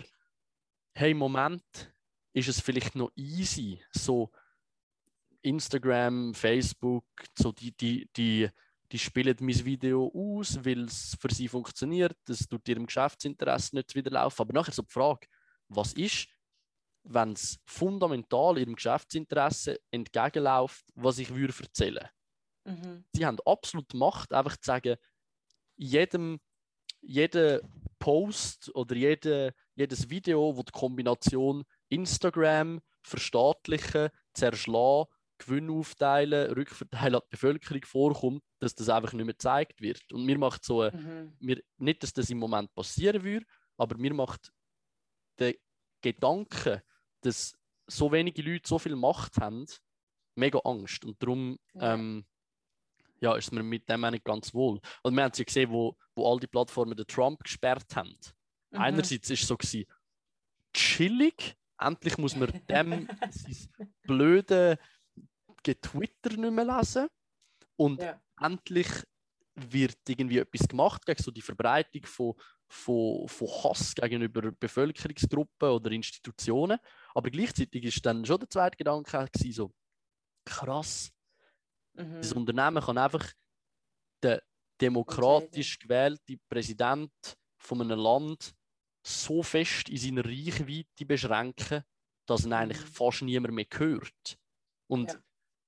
hey, 0.95 1.13
Moment, 1.13 1.95
ist 2.33 2.49
es 2.49 2.61
vielleicht 2.61 2.95
noch 2.95 3.11
easy, 3.17 3.83
so 3.91 4.31
Instagram, 5.43 6.35
Facebook, 6.35 7.05
so 7.37 7.53
die, 7.53 7.77
die, 7.77 8.09
die 8.17 8.49
die 8.93 8.99
spielen 8.99 9.37
mein 9.41 9.65
Video 9.65 10.13
aus, 10.15 10.65
weil 10.65 10.85
es 10.85 11.17
für 11.21 11.33
sie 11.33 11.49
funktioniert, 11.49 12.17
das 12.27 12.47
tut 12.47 12.69
ihrem 12.69 12.87
Geschäftsinteresse 12.87 13.77
nicht 13.77 13.95
wieder 13.95 14.11
laufen. 14.11 14.43
Aber 14.43 14.53
nachher 14.53 14.73
so 14.73 14.83
die 14.83 14.93
Frage, 14.93 15.27
was 15.69 15.93
ist, 15.95 16.29
wenn 17.05 17.33
es 17.33 17.59
fundamental 17.67 18.59
ihrem 18.59 18.75
Geschäftsinteresse 18.75 19.79
entgegenläuft, 19.91 20.85
was 20.95 21.19
ich 21.19 21.35
würde 21.35 21.55
erzählen 21.61 22.09
mhm. 22.65 23.05
Sie 23.15 23.25
haben 23.25 23.39
absolut 23.45 23.93
Macht, 23.95 24.33
einfach 24.33 24.57
zu 24.57 24.67
sagen, 24.67 24.97
jedem, 25.77 26.41
jeder 27.01 27.61
Post 27.99 28.75
oder 28.75 28.95
jede, 28.97 29.55
jedes 29.75 30.11
Video, 30.11 30.57
wo 30.57 30.63
die 30.63 30.73
Kombination 30.73 31.65
Instagram 31.89 32.81
verstaatlichen, 33.03 34.09
zerschlagen 34.33 35.07
Gewinn 35.39 35.71
aufteilen, 35.71 36.53
Rückverteilen 36.53 37.17
an 37.17 37.21
die 37.25 37.31
Bevölkerung 37.31 37.85
vorkommt, 37.85 38.43
dass 38.59 38.75
das 38.75 38.89
einfach 38.89 39.13
nicht 39.13 39.25
mehr 39.25 39.35
gezeigt 39.35 39.81
wird. 39.81 40.13
Und 40.13 40.25
mir 40.25 40.39
macht 40.39 40.65
so, 40.65 40.91
mhm. 40.91 41.37
mir, 41.41 41.63
nicht, 41.79 42.03
dass 42.03 42.13
das 42.13 42.31
im 42.31 42.39
Moment 42.39 42.75
passieren 42.75 43.23
würde, 43.23 43.47
aber 43.77 43.97
mir 43.99 44.15
macht 44.15 44.53
der 45.39 45.55
Gedanke, 46.01 46.83
dass 47.21 47.57
so 47.87 48.11
wenige 48.13 48.43
Leute 48.43 48.69
so 48.69 48.79
viel 48.79 48.97
Macht 48.97 49.39
haben, 49.39 49.67
mega 50.35 50.59
Angst. 50.61 51.05
Und 51.05 51.23
darum 51.23 51.59
ja. 51.75 51.95
Ähm, 51.95 52.25
ja, 53.21 53.35
ist 53.35 53.53
mir 53.53 53.63
mit 53.63 53.89
dem 53.89 54.05
auch 54.05 54.11
nicht 54.11 54.25
ganz 54.25 54.53
wohl. 54.53 54.81
Und 55.03 55.15
wir 55.15 55.23
haben 55.23 55.33
es 55.33 55.39
ja 55.39 55.45
gesehen, 55.45 55.71
wo, 55.71 55.97
wo 56.15 56.31
all 56.31 56.39
die 56.39 56.47
Plattformen 56.47 56.97
den 56.97 57.07
Trump 57.07 57.43
gesperrt 57.43 57.95
haben. 57.97 58.17
Mhm. 58.71 58.79
Einerseits 58.79 59.29
war 59.31 59.35
es 59.35 59.47
so 59.47 59.57
gewesen, 59.57 59.87
chillig, 60.73 61.57
endlich 61.79 62.19
muss 62.19 62.37
man 62.37 62.51
dem 62.69 63.09
sein 63.31 63.91
blöde 64.03 64.79
Twitter 65.75 66.37
nicht 66.37 66.53
mehr 66.53 66.65
lesen 66.65 67.09
und 67.77 68.01
ja. 68.01 68.21
endlich 68.41 68.89
wird 69.57 69.99
irgendwie 70.09 70.39
etwas 70.39 70.69
gemacht 70.69 71.05
gegen 71.07 71.23
so 71.23 71.31
die 71.31 71.43
Verbreitung 71.43 72.05
von, 72.05 72.35
von, 72.69 73.27
von 73.27 73.49
Hass 73.49 73.95
gegenüber 73.95 74.53
Bevölkerungsgruppen 74.53 75.71
oder 75.71 75.91
Institutionen. 75.91 76.79
Aber 77.15 77.31
gleichzeitig 77.31 77.85
ist 77.85 78.05
dann 78.05 78.25
schon 78.25 78.41
der 78.41 78.51
zweite 78.51 78.77
Gedanke 78.77 79.27
gewesen, 79.33 79.53
so 79.53 79.75
krass. 80.45 81.11
Mhm. 81.95 82.17
Das 82.17 82.33
Unternehmen 82.33 82.83
kann 82.83 82.99
einfach 82.99 83.33
den 84.23 84.41
demokratisch 84.81 85.79
gewählte 85.79 86.37
Präsident 86.51 87.13
von 87.59 87.81
einem 87.81 87.99
Land 87.99 88.55
so 89.03 89.43
fest 89.43 89.89
in 89.89 89.97
seiner 89.97 90.25
Reichweite 90.25 91.07
beschränken, 91.07 91.83
dass 92.27 92.45
ihn 92.45 92.53
eigentlich 92.53 92.83
mhm. 92.83 92.93
fast 92.93 93.23
niemand 93.23 93.55
mehr 93.55 93.67
hört. 93.79 94.39
Und 94.89 95.13
ja 95.13 95.21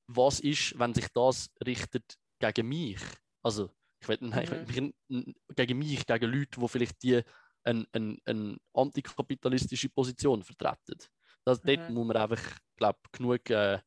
was 0.09 0.41
ist, 0.41 0.79
wenn 0.79 0.95
sich 0.95 1.07
das 1.15 1.51
richtet 1.65 2.19
gegen 2.41 2.69
mich? 2.69 3.01
Also, 3.43 3.71
ich 4.01 4.09
will, 4.09 4.19
mhm. 4.21 4.65
ich 4.69 5.57
gegen 5.57 5.79
mich, 5.79 6.07
gegen 6.07 6.31
Leute, 6.31 6.61
die 6.61 6.69
vielleicht 6.69 7.03
die 7.03 7.23
eine, 7.65 7.87
eine, 7.93 8.17
eine 8.25 8.57
antikapitalistische 8.73 9.91
Position 9.91 10.43
vertreten. 10.43 10.99
Das, 11.45 11.63
mhm. 11.63 11.67
Dort 11.67 11.91
muss 11.91 12.07
man 12.07 12.17
einfach, 12.17 12.59
glaube 12.77 12.99
genug, 13.13 13.51
äh, 13.51 13.79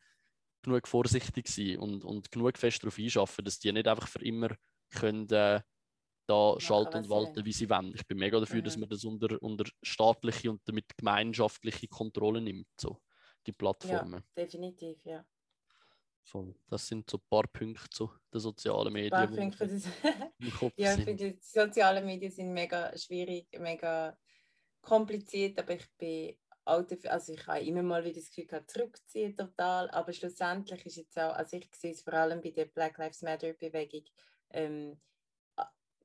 genug 0.61 0.87
vorsichtig 0.87 1.47
sein 1.47 1.77
und, 1.77 2.03
und 2.03 2.31
genug 2.31 2.57
fest 2.57 2.83
darauf 2.83 2.97
einschaffen, 2.97 3.43
dass 3.43 3.59
die 3.59 3.71
nicht 3.71 3.87
einfach 3.87 4.07
für 4.07 4.23
immer 4.23 4.49
können, 4.91 5.29
äh, 5.29 5.61
da 6.27 6.55
schalten 6.59 6.99
und 6.99 7.09
walten, 7.09 7.43
wie 7.43 7.51
sie 7.51 7.69
wollen. 7.69 7.93
Ich 7.95 8.05
bin 8.05 8.17
mega 8.17 8.39
dafür, 8.39 8.59
mhm. 8.59 8.63
dass 8.63 8.77
man 8.77 8.89
das 8.89 9.03
unter, 9.03 9.41
unter 9.41 9.65
staatliche 9.81 10.51
und 10.51 10.61
damit 10.65 10.85
gemeinschaftliche 10.97 11.87
Kontrolle 11.87 12.41
nimmt, 12.41 12.67
so 12.79 13.01
die 13.47 13.51
Plattformen. 13.51 14.23
Ja, 14.35 14.43
definitiv, 14.43 15.03
ja. 15.03 15.25
Voll. 16.23 16.55
Das 16.69 16.87
sind 16.87 17.09
so 17.09 17.17
ein 17.17 17.23
paar 17.29 17.47
Punkte 17.47 17.89
zu 17.89 18.11
den 18.33 18.39
sozialen 18.39 18.93
Medien. 18.93 19.13
Ein 19.13 19.27
paar 19.27 19.37
Punkte, 19.37 19.67
das 19.67 19.83
ja, 20.77 20.95
ich 20.95 21.03
finde, 21.03 21.33
die 21.33 21.39
sozialen 21.41 22.05
Medien 22.05 22.31
sind 22.31 22.53
mega 22.53 22.95
schwierig, 22.97 23.47
mega 23.59 24.17
kompliziert, 24.81 25.59
aber 25.59 25.73
ich 25.73 25.87
bin 25.97 26.35
also 26.63 27.33
ich 27.33 27.47
habe 27.47 27.61
immer 27.61 27.81
mal 27.81 28.03
wieder 28.03 28.19
das 28.19 28.29
Gefühl 28.29 28.45
gehabt, 28.45 28.69
zurückziehen 28.69 29.35
total, 29.35 29.89
aber 29.89 30.13
schlussendlich 30.13 30.85
ist 30.85 30.97
jetzt 30.97 31.17
auch, 31.17 31.33
also 31.33 31.57
ich 31.57 31.67
sehe 31.75 31.91
es 31.91 32.01
vor 32.01 32.13
allem 32.13 32.39
bei 32.39 32.51
der 32.51 32.65
Black 32.65 32.97
Lives 32.99 33.23
Matter 33.23 33.53
Bewegung, 33.53 34.03
ähm, 34.51 34.99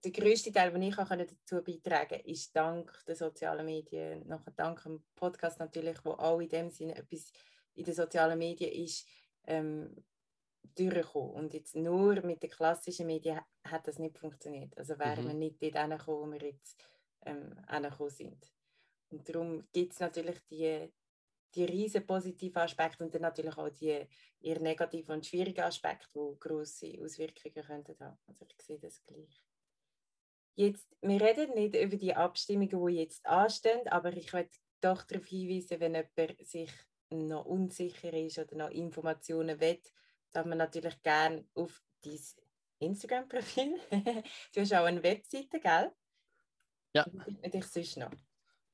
der 0.04 0.12
größte 0.12 0.52
Teil, 0.52 0.72
den 0.72 0.82
ich 0.82 0.96
dazu 0.96 1.62
beitragen 1.62 2.08
kann, 2.08 2.20
ist 2.20 2.54
dank 2.54 3.04
der 3.06 3.16
sozialen 3.16 3.66
Medien, 3.66 4.26
nachher 4.26 4.52
dank 4.52 4.82
dem 4.82 5.02
Podcast 5.14 5.58
natürlich, 5.58 5.98
wo 6.04 6.12
auch 6.12 6.40
in 6.40 6.48
dem 6.48 6.70
Sinne 6.70 6.96
etwas 6.96 7.32
in 7.74 7.84
den 7.84 7.94
sozialen 7.94 8.38
Medien 8.38 8.72
ist, 8.72 9.06
ähm, 9.46 10.04
durchgekommen. 10.74 11.32
Und 11.32 11.54
jetzt 11.54 11.76
nur 11.76 12.20
mit 12.22 12.42
den 12.42 12.50
klassischen 12.50 13.06
Medien 13.06 13.40
hat 13.64 13.86
das 13.86 13.98
nicht 13.98 14.18
funktioniert. 14.18 14.76
Also 14.76 14.98
wären 14.98 15.24
mhm. 15.24 15.28
wir 15.28 15.34
nicht 15.34 15.62
dort 15.62 15.76
hingekommen, 15.76 16.28
wo 16.28 16.32
wir 16.32 16.48
jetzt 16.50 16.82
ähm, 17.24 17.54
sind. 18.08 18.52
Und 19.10 19.28
darum 19.28 19.64
gibt 19.72 19.92
es 19.92 20.00
natürlich 20.00 20.38
die, 20.50 20.92
die 21.54 21.64
riesen 21.64 22.06
positiven 22.06 22.58
Aspekte 22.58 23.04
und 23.04 23.14
dann 23.14 23.22
natürlich 23.22 23.56
auch 23.56 23.70
die 23.70 24.06
eher 24.40 24.60
negativen 24.60 25.14
und 25.14 25.26
schwierigen 25.26 25.62
Aspekte, 25.62 26.08
die 26.14 26.38
grosse 26.38 26.98
Auswirkungen 27.00 27.64
könnten 27.64 27.98
haben. 28.00 28.18
Also 28.26 28.44
ich 28.46 28.64
sehe 28.64 28.78
das 28.78 29.04
gleich. 29.04 29.42
Jetzt, 30.54 30.88
wir 31.02 31.20
reden 31.20 31.54
nicht 31.54 31.76
über 31.76 31.96
die 31.96 32.14
Abstimmungen, 32.14 32.86
die 32.86 33.00
jetzt 33.00 33.24
anstehen, 33.26 33.86
aber 33.88 34.12
ich 34.16 34.32
möchte 34.32 34.58
doch 34.80 35.02
darauf 35.02 35.26
hinweisen, 35.26 35.80
wenn 35.80 35.94
jemand 35.94 36.46
sich 36.46 36.70
noch 37.10 37.44
unsicher 37.44 38.12
ist 38.12 38.38
oder 38.38 38.56
noch 38.56 38.70
Informationen 38.70 39.60
will, 39.60 39.80
darf 40.32 40.46
man 40.46 40.58
natürlich 40.58 41.00
gerne 41.02 41.44
auf 41.54 41.82
dein 42.02 42.18
Instagram-Profil. 42.78 43.78
du 44.54 44.60
hast 44.60 44.74
auch 44.74 44.84
eine 44.84 45.02
Webseite, 45.02 45.60
gell? 45.60 45.92
Ja. 46.94 47.04
Und 47.04 47.54
ich 47.54 47.66
sonst 47.66 47.96
noch. 47.96 48.10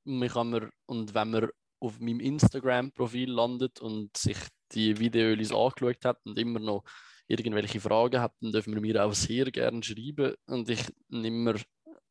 Man 0.05 0.29
kann 0.29 0.51
mir, 0.51 0.71
und 0.87 1.15
wenn 1.15 1.31
man 1.31 1.49
auf 1.81 1.99
meinem 2.01 2.21
Instagram-Profil 2.21 3.31
landet 3.31 3.81
und 3.81 4.17
sich 4.17 4.39
die 4.73 4.99
Videos 4.99 5.53
angeschaut 5.53 6.05
hat 6.05 6.19
und 6.25 6.39
immer 6.39 6.61
noch 6.61 6.85
irgendwelche 7.27 7.81
Fragen 7.81 8.21
habt, 8.21 8.43
dann 8.43 8.53
dürfen 8.53 8.75
wir 8.75 8.81
mir 8.81 9.05
auch 9.05 9.15
sehr 9.15 9.51
gerne 9.51 9.83
schreiben. 9.83 10.35
Und 10.47 10.69
ich 10.69 10.93
nehme 11.09 11.53
mir 11.53 11.61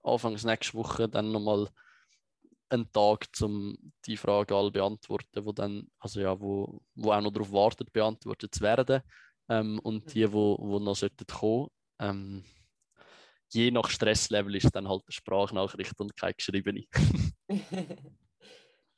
anfangs 0.03 0.43
nächste 0.43 0.77
Woche 0.77 1.07
dann 1.09 1.31
nochmal 1.31 1.69
einen 2.71 2.91
Tag, 2.91 3.27
um 3.41 3.77
die 4.05 4.17
Frage 4.17 4.55
alle 4.55 4.71
beantworten, 4.71 5.45
wo 5.45 5.51
dann, 5.51 5.87
also 5.99 6.21
ja, 6.21 6.39
wo, 6.39 6.81
wo 6.95 7.11
auch 7.11 7.21
noch 7.21 7.31
darauf 7.31 7.51
wartet, 7.51 7.91
beantwortet 7.91 8.55
zu 8.55 8.61
werden. 8.61 9.01
Ähm, 9.49 9.79
und 9.79 10.13
die, 10.13 10.31
wo, 10.31 10.57
wo 10.59 10.79
noch 10.79 10.95
sollten 10.95 11.25
kommen, 11.27 11.67
ähm, 11.99 12.43
je 13.49 13.71
nach 13.71 13.89
Stresslevel 13.89 14.55
ist 14.55 14.73
dann 14.73 14.87
halt 14.87 15.03
eine 15.05 15.11
Sprachnachricht 15.11 15.99
und 15.99 16.15
keine 16.15 16.33
geschriebene. 16.33 16.85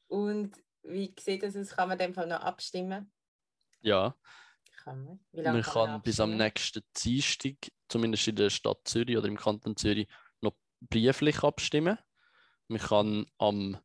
und 0.08 0.56
wie 0.84 1.14
sieht 1.20 1.44
das 1.44 1.56
aus? 1.56 1.72
Kann 1.72 1.90
man 1.90 2.00
in 2.00 2.08
dem 2.08 2.14
Fall 2.14 2.28
noch 2.28 2.42
abstimmen? 2.42 3.12
Ja, 3.82 4.16
kann 4.84 5.04
man? 5.04 5.20
Wie 5.32 5.42
lange 5.42 5.62
man 5.62 5.64
kann, 5.64 5.90
man 5.92 6.02
bis 6.02 6.20
am 6.20 6.36
nächsten 6.36 6.84
Dienstag, 7.04 7.56
zumindest 7.88 8.28
in 8.28 8.36
der 8.36 8.50
Stadt 8.50 8.80
Zürich 8.84 9.18
oder 9.18 9.28
im 9.28 9.38
Kanton 9.38 9.76
Zürich, 9.76 10.08
noch 10.42 10.54
brieflich 10.82 11.42
abstimmen. 11.44 11.98
Man 12.74 12.82
kann 12.82 13.26
am 13.38 13.78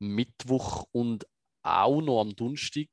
Mittwoch 0.00 0.86
und 0.90 1.24
auch 1.62 2.00
noch 2.00 2.20
am 2.20 2.34
Donnerstag 2.34 2.88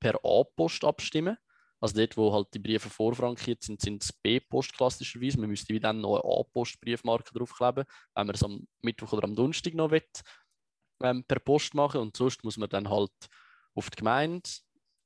per 0.00 0.18
A-Post 0.24 0.84
abstimmen. 0.84 1.36
Also 1.80 1.96
dort, 1.96 2.16
wo 2.16 2.32
halt 2.32 2.48
die 2.52 2.58
Briefe 2.58 2.90
vorfrankiert 2.90 3.62
sind, 3.62 3.80
sind 3.80 4.02
es 4.02 4.12
B-Post 4.12 4.72
klassischerweise. 4.72 5.38
Man 5.38 5.50
müsste 5.50 5.72
wie 5.72 5.78
dann 5.78 6.00
noch 6.00 6.16
eine 6.16 6.24
A-Post-Briefmarke 6.24 7.32
draufkleben, 7.32 7.84
wenn 8.16 8.26
man 8.26 8.34
es 8.34 8.42
am 8.42 8.66
Mittwoch 8.82 9.12
oder 9.12 9.22
am 9.22 9.36
Donnerstag 9.36 9.74
noch 9.74 9.92
will, 9.92 10.02
ähm, 11.00 11.22
per 11.22 11.38
Post 11.38 11.74
machen. 11.74 12.00
Und 12.00 12.16
sonst 12.16 12.42
muss 12.42 12.56
man 12.56 12.68
dann 12.68 12.90
halt 12.90 13.12
auf 13.74 13.88
die 13.88 13.98
Gemeinde 13.98 14.50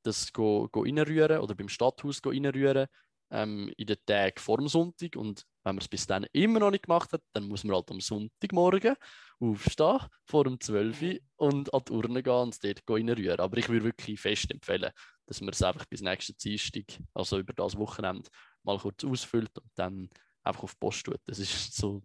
das 0.05 0.33
go, 0.33 0.69
go 0.73 0.81
oder 0.81 1.55
beim 1.55 1.69
Stadthaus 1.69 2.23
go 2.23 2.31
reinrühren 2.31 2.89
ähm, 3.35 3.73
in 3.77 3.87
den 3.87 3.97
Tagen 4.07 4.39
vor 4.39 4.59
dem 4.59 4.69
Sonntag. 4.69 5.17
Und 5.17 5.45
wenn 5.65 5.75
man 5.75 5.83
es 5.83 5.89
bis 5.89 6.07
dann 6.07 6.27
immer 6.33 6.61
noch 6.61 6.71
nicht 6.71 6.85
gemacht 6.85 7.13
hat, 7.13 7.23
dann 7.33 7.45
muss 7.45 7.65
man 7.65 7.77
halt 7.77 7.91
am 7.91 8.01
Sonntagmorgen 8.01 8.95
aufstehen, 9.41 9.99
vor 10.25 10.45
dem 10.45 10.61
12 10.61 11.03
Uhr 11.03 11.19
und 11.37 11.75
an 11.75 11.83
die 11.87 11.93
Urne 11.93 12.23
gehen 12.23 12.33
und 12.33 12.65
dort 12.65 12.83
reinrühren. 12.89 13.41
Aber 13.41 13.59
ich 13.59 13.69
würde 13.69 13.87
wirklich 13.87 14.21
fest 14.21 14.51
empfehlen, 14.51 14.93
dass 15.27 15.41
man 15.41 15.51
es 15.51 15.63
einfach 15.63 15.85
bis 15.87 16.01
nächsten 16.01 16.37
Dienstag, 16.37 16.85
also 17.13 17.39
über 17.39 17.53
das 17.53 17.77
Wochenende, 17.77 18.29
mal 18.63 18.79
kurz 18.79 19.05
ausfüllt 19.05 19.57
und 19.59 19.71
dann 19.75 20.09
einfach 20.43 20.63
auf 20.63 20.75
die 20.75 20.79
Post 20.81 21.07
tut. 21.07 21.21
Das 21.27 21.39
ist 21.39 21.75
so 21.75 22.03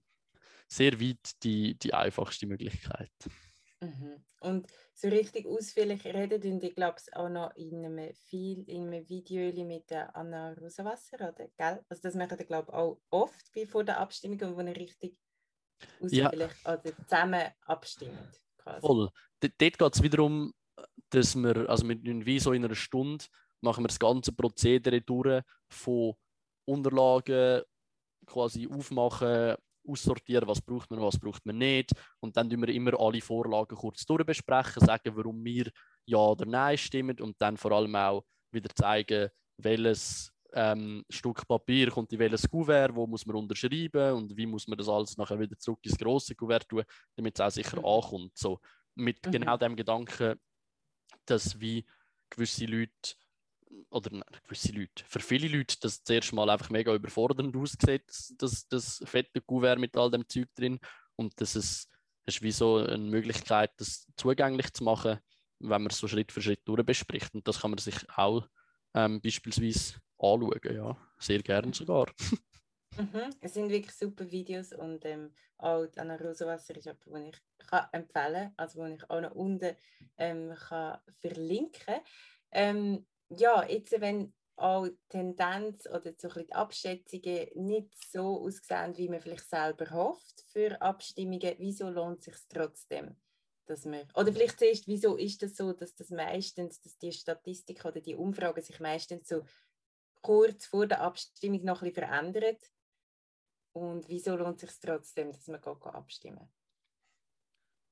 sehr 0.68 1.00
weit 1.00 1.44
die, 1.44 1.78
die 1.78 1.94
einfachste 1.94 2.48
Möglichkeit. 2.48 3.12
Mhm. 3.82 4.24
Und 4.42 4.68
so 4.94 5.08
richtig 5.08 5.46
ausführlich 5.46 6.06
reden 6.06 6.54
und 6.54 6.64
ich 6.64 6.76
glaube 6.76 6.98
es 6.98 7.12
auch 7.14 7.30
noch 7.30 7.56
in 7.56 7.86
einem, 7.86 8.14
viel, 8.14 8.68
in 8.70 8.88
einem 8.88 9.08
Video 9.08 9.52
mit 9.66 9.90
der 9.90 10.14
Anna 10.16 10.54
Rosenwasser, 10.54 11.16
oder? 11.16 11.48
Gell? 11.58 11.84
Also 11.88 12.02
das 12.02 12.16
machen 12.16 12.38
wir 12.38 12.46
glaube 12.46 12.74
auch 12.74 13.00
oft 13.10 13.50
vor 13.70 13.84
der 13.84 14.00
Abstimmung, 14.00 14.40
wo 14.42 14.58
wir 14.58 14.76
richtig 14.76 15.18
ausführlich 16.02 16.52
ja. 16.66 16.74
oder 16.74 16.98
zusammen 17.06 17.48
abstimmen. 17.66 18.30
Quasi. 18.58 18.86
Voll. 18.86 19.10
D 19.42 19.50
dort 19.58 19.78
geht 19.78 19.96
es 19.96 20.04
wiederum, 20.04 20.54
dass 21.10 21.36
wir, 21.36 21.70
also 21.70 21.86
mit 21.86 22.04
wie 22.04 22.40
so 22.40 22.52
in 22.52 22.66
einer 22.66 22.76
Stunde 22.76 23.26
machen 23.62 23.84
wir 23.84 23.88
das 23.88 24.00
ganze 24.00 24.32
Prozedere 24.34 25.02
durch 25.02 25.44
von 25.70 26.16
Unterlagen 26.66 27.64
quasi 28.26 28.68
aufmachen, 28.68 29.56
aussortieren, 29.90 30.48
was 30.48 30.62
braucht 30.62 30.90
man, 30.92 31.02
was 31.02 31.20
braucht 31.20 31.46
man 31.46 31.58
nicht. 31.58 31.92
Und 32.20 32.36
dann 32.38 32.50
tun 32.50 32.62
wir 32.62 32.74
immer 32.74 33.00
alle 33.00 33.22
Vorlagen 33.22 33.76
kurz 33.76 34.06
durchbesprechen, 34.06 34.86
sagen, 34.86 35.16
warum 35.16 35.44
wir 35.44 35.72
Ja 36.06 36.18
oder 36.20 36.46
Nein 36.46 36.78
stimmen 36.78 37.20
und 37.20 37.36
dann 37.40 37.58
vor 37.58 37.72
allem 37.72 37.96
auch 37.96 38.24
wieder 38.52 38.70
zeigen, 38.76 39.30
welches 39.58 40.32
ähm, 40.54 41.06
Stück 41.10 41.48
Papier 41.48 41.92
kommt 41.92 42.12
in 42.14 42.20
welches 42.20 42.50
Kuvert, 42.50 42.96
wo 42.96 43.06
muss 43.06 43.26
man 43.26 43.36
unterschreiben 43.36 44.14
und 44.14 44.36
wie 44.36 44.46
muss 44.46 44.68
man 44.68 44.78
das 44.78 44.90
alles 44.90 45.18
nachher 45.18 45.40
wieder 45.40 45.58
zurück 45.58 45.80
ins 45.84 45.98
große 45.98 46.36
Kuvert 46.36 46.68
tun, 46.68 46.84
damit 47.16 47.36
es 47.38 47.42
auch 47.42 47.52
sicher 47.52 47.80
mhm. 47.80 47.86
ankommt. 47.86 48.38
So, 48.38 48.60
mit 48.96 49.24
mhm. 49.26 49.32
genau 49.32 49.58
dem 49.58 49.76
Gedanken, 49.76 50.40
dass 51.26 51.60
wie 51.60 51.86
gewisse 52.30 52.66
Leute 52.66 53.16
oder 53.90 54.12
nein, 54.12 54.24
gewisse 54.44 54.72
Leute, 54.72 55.04
für 55.08 55.20
viele 55.20 55.48
Leute 55.48 55.76
das 55.82 56.04
zuerst 56.04 56.34
mal 56.34 56.50
einfach 56.50 56.70
mega 56.70 56.94
überfordernd 56.94 57.56
aussieht, 57.56 58.04
das, 58.38 58.68
das 58.68 59.02
fette 59.06 59.42
Kuvert 59.42 59.80
mit 59.80 59.96
all 59.98 60.12
dem 60.12 60.28
Zeug 60.28 60.48
drin. 60.56 60.80
Und 61.16 61.40
dass 61.42 61.56
es 61.56 61.90
ist 62.26 62.42
wie 62.42 62.52
so 62.52 62.78
eine 62.78 62.98
Möglichkeit, 62.98 63.72
das 63.78 64.08
zugänglich 64.16 64.72
zu 64.74 64.84
machen, 64.84 65.20
wenn 65.60 65.82
man 65.82 65.88
es 65.88 65.98
so 65.98 66.08
Schritt 66.08 66.32
für 66.32 66.42
Schritt 66.42 66.68
durchbespricht 66.68 67.34
und 67.34 67.48
das 67.48 67.62
kann 67.62 67.72
man 67.72 67.78
sich 67.80 67.98
auch 68.16 68.48
ähm, 68.94 69.22
beispielsweise 69.22 69.96
anschauen, 70.18 70.76
ja, 70.76 70.98
sehr 71.20 71.42
gern 71.42 71.74
sogar. 71.74 72.12
Mhm. 72.98 73.30
Es 73.40 73.54
sind 73.54 73.70
wirklich 73.70 73.96
super 73.96 74.30
Videos 74.30 74.74
und 74.74 75.06
ähm, 75.06 75.32
auch 75.58 75.86
Anna 75.96 76.16
Rosenwasser 76.16 76.76
ist 76.76 76.88
etwas, 76.88 77.14
das 77.14 77.22
ich 77.24 77.68
kann 77.68 77.88
empfehlen 77.94 78.46
kann, 78.48 78.54
also 78.58 78.80
wo 78.80 78.86
ich 78.88 79.10
auch 79.10 79.22
noch 79.22 79.36
unten 79.36 79.76
ähm, 80.18 80.54
kann 80.56 80.98
verlinken. 81.20 82.02
Ähm, 82.52 83.06
ja, 83.30 83.64
jetzt, 83.68 84.00
wenn 84.00 84.34
auch 84.56 84.88
Tendenz 85.08 85.88
oder 85.88 86.14
so 86.18 86.28
die 86.28 86.52
Abschätzungen 86.52 87.48
nicht 87.56 87.96
so 88.12 88.42
aussehen, 88.42 88.98
wie 88.98 89.10
man 89.10 89.22
vielleicht 89.22 89.50
selber 89.50 89.90
hofft 89.92 90.44
für 90.48 90.82
Abstimmungen, 90.82 91.56
wieso 91.58 91.90
lohnt 91.90 92.20
es 92.20 92.26
sich 92.26 92.48
trotzdem? 92.50 93.16
Dass 93.66 93.86
man, 93.86 94.08
oder 94.16 94.34
vielleicht 94.34 94.60
zuerst, 94.60 94.88
wieso 94.88 95.16
ist 95.16 95.42
das 95.44 95.56
so, 95.56 95.74
dass 95.74 95.96
das 95.96 96.10
meistens, 96.10 96.82
dass 96.82 96.98
die 96.98 97.12
Statistik 97.12 97.86
oder 97.86 98.02
die 98.02 98.16
Umfragen 98.16 98.62
sich 98.62 98.80
meistens 98.80 99.30
so 99.30 99.44
kurz 100.22 100.66
vor 100.66 100.88
der 100.88 101.02
Abstimmung 101.02 101.64
noch 101.64 101.82
ein 101.82 101.94
bisschen 101.94 102.08
verändern? 102.08 102.58
Und 103.74 104.10
wieso 104.10 104.36
lohnt 104.36 104.62
es 104.64 104.72
sich 104.72 104.80
trotzdem, 104.80 105.32
dass 105.32 105.48
man 105.48 105.64
abstimmen 105.64 106.50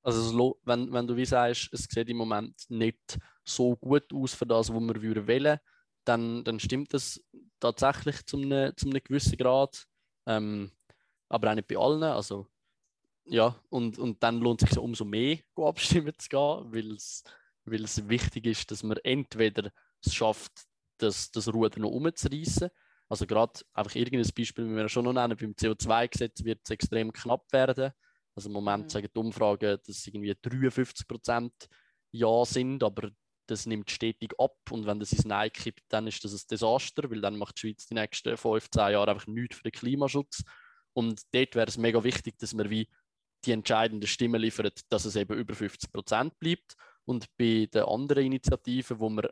also 0.03 0.57
wenn, 0.63 0.91
wenn 0.93 1.07
du 1.07 1.15
wie 1.15 1.25
sagst, 1.25 1.69
es 1.73 1.87
sieht 1.89 2.09
im 2.09 2.17
Moment 2.17 2.55
nicht 2.69 3.19
so 3.43 3.75
gut 3.75 4.13
aus 4.13 4.33
für 4.33 4.45
das, 4.45 4.73
was 4.73 4.79
wir 4.79 5.01
würden 5.01 5.27
wollen, 5.27 5.59
dann, 6.05 6.43
dann 6.43 6.59
stimmt 6.59 6.93
das 6.93 7.21
tatsächlich 7.59 8.25
zu 8.25 8.37
einem, 8.37 8.75
zu 8.77 8.89
einem 8.89 9.03
gewissen 9.03 9.37
Grad. 9.37 9.85
Ähm, 10.25 10.71
aber 11.29 11.51
auch 11.51 11.55
nicht 11.55 11.67
bei 11.67 11.77
allen. 11.77 12.03
Also, 12.03 12.47
ja, 13.25 13.55
und, 13.69 13.99
und 13.99 14.23
dann 14.23 14.39
lohnt 14.39 14.63
es 14.63 14.69
sich 14.69 14.77
umso 14.77 15.05
mehr, 15.05 15.39
abstimmen 15.55 16.13
zu 16.17 16.29
gehen, 16.29 16.73
weil 16.73 16.91
es, 16.93 17.23
wichtig 18.09 18.45
ist, 18.45 18.71
dass 18.71 18.83
man 18.83 18.97
entweder 19.03 19.71
es 20.03 20.13
schafft, 20.13 20.51
das, 20.99 21.31
das 21.31 21.53
Ruder 21.53 21.79
noch 21.79 21.89
umzureißen, 21.89 22.69
Also 23.09 23.27
gerade 23.27 23.59
einfach 23.73 23.95
irgendein 23.95 24.31
Beispiel, 24.35 24.69
wie 24.69 24.75
wir 24.75 24.89
schon 24.89 25.05
noch 25.05 25.13
nennen, 25.13 25.37
beim 25.37 25.51
CO2-Gesetz 25.51 26.43
wird 26.43 26.61
es 26.63 26.69
extrem 26.69 27.11
knapp 27.11 27.51
werden. 27.51 27.91
Also 28.37 28.49
im 28.49 28.53
Moment 28.53 28.85
mhm. 28.85 28.89
sagen 28.89 29.07
die 29.13 29.19
Umfragen, 29.19 29.79
dass 29.83 30.05
irgendwie 30.05 30.35
53 30.39 31.07
Prozent 31.07 31.53
Ja 32.11 32.45
sind, 32.45 32.83
aber 32.83 33.09
das 33.47 33.65
nimmt 33.65 33.89
stetig 33.89 34.33
ab 34.37 34.57
und 34.69 34.85
wenn 34.85 34.99
das 34.99 35.11
ins 35.11 35.25
Nein 35.25 35.51
kippt, 35.51 35.81
dann 35.89 36.05
ist 36.05 36.23
das 36.23 36.33
ein 36.33 36.47
Desaster, 36.51 37.09
weil 37.09 37.19
dann 37.19 37.35
macht 37.35 37.55
die 37.55 37.61
Schweiz 37.61 37.87
die 37.87 37.95
nächsten 37.95 38.37
15 38.37 38.91
Jahre 38.91 39.09
einfach 39.09 39.25
nichts 39.25 39.55
für 39.55 39.63
den 39.63 39.71
Klimaschutz. 39.71 40.43
Und 40.93 41.21
dort 41.31 41.55
wäre 41.55 41.67
es 41.67 41.77
mega 41.77 42.03
wichtig, 42.03 42.37
dass 42.37 42.55
wir 42.55 42.69
wie 42.69 42.87
die 43.43 43.53
entscheidende 43.53 44.05
Stimme 44.05 44.37
liefern, 44.37 44.69
dass 44.89 45.05
es 45.05 45.15
eben 45.15 45.35
über 45.35 45.55
50 45.55 45.91
Prozent 45.91 46.37
bleibt. 46.37 46.75
Und 47.05 47.25
bei 47.37 47.67
den 47.73 47.83
anderen 47.83 48.25
Initiativen, 48.25 48.99
wo 48.99 49.09
man 49.09 49.27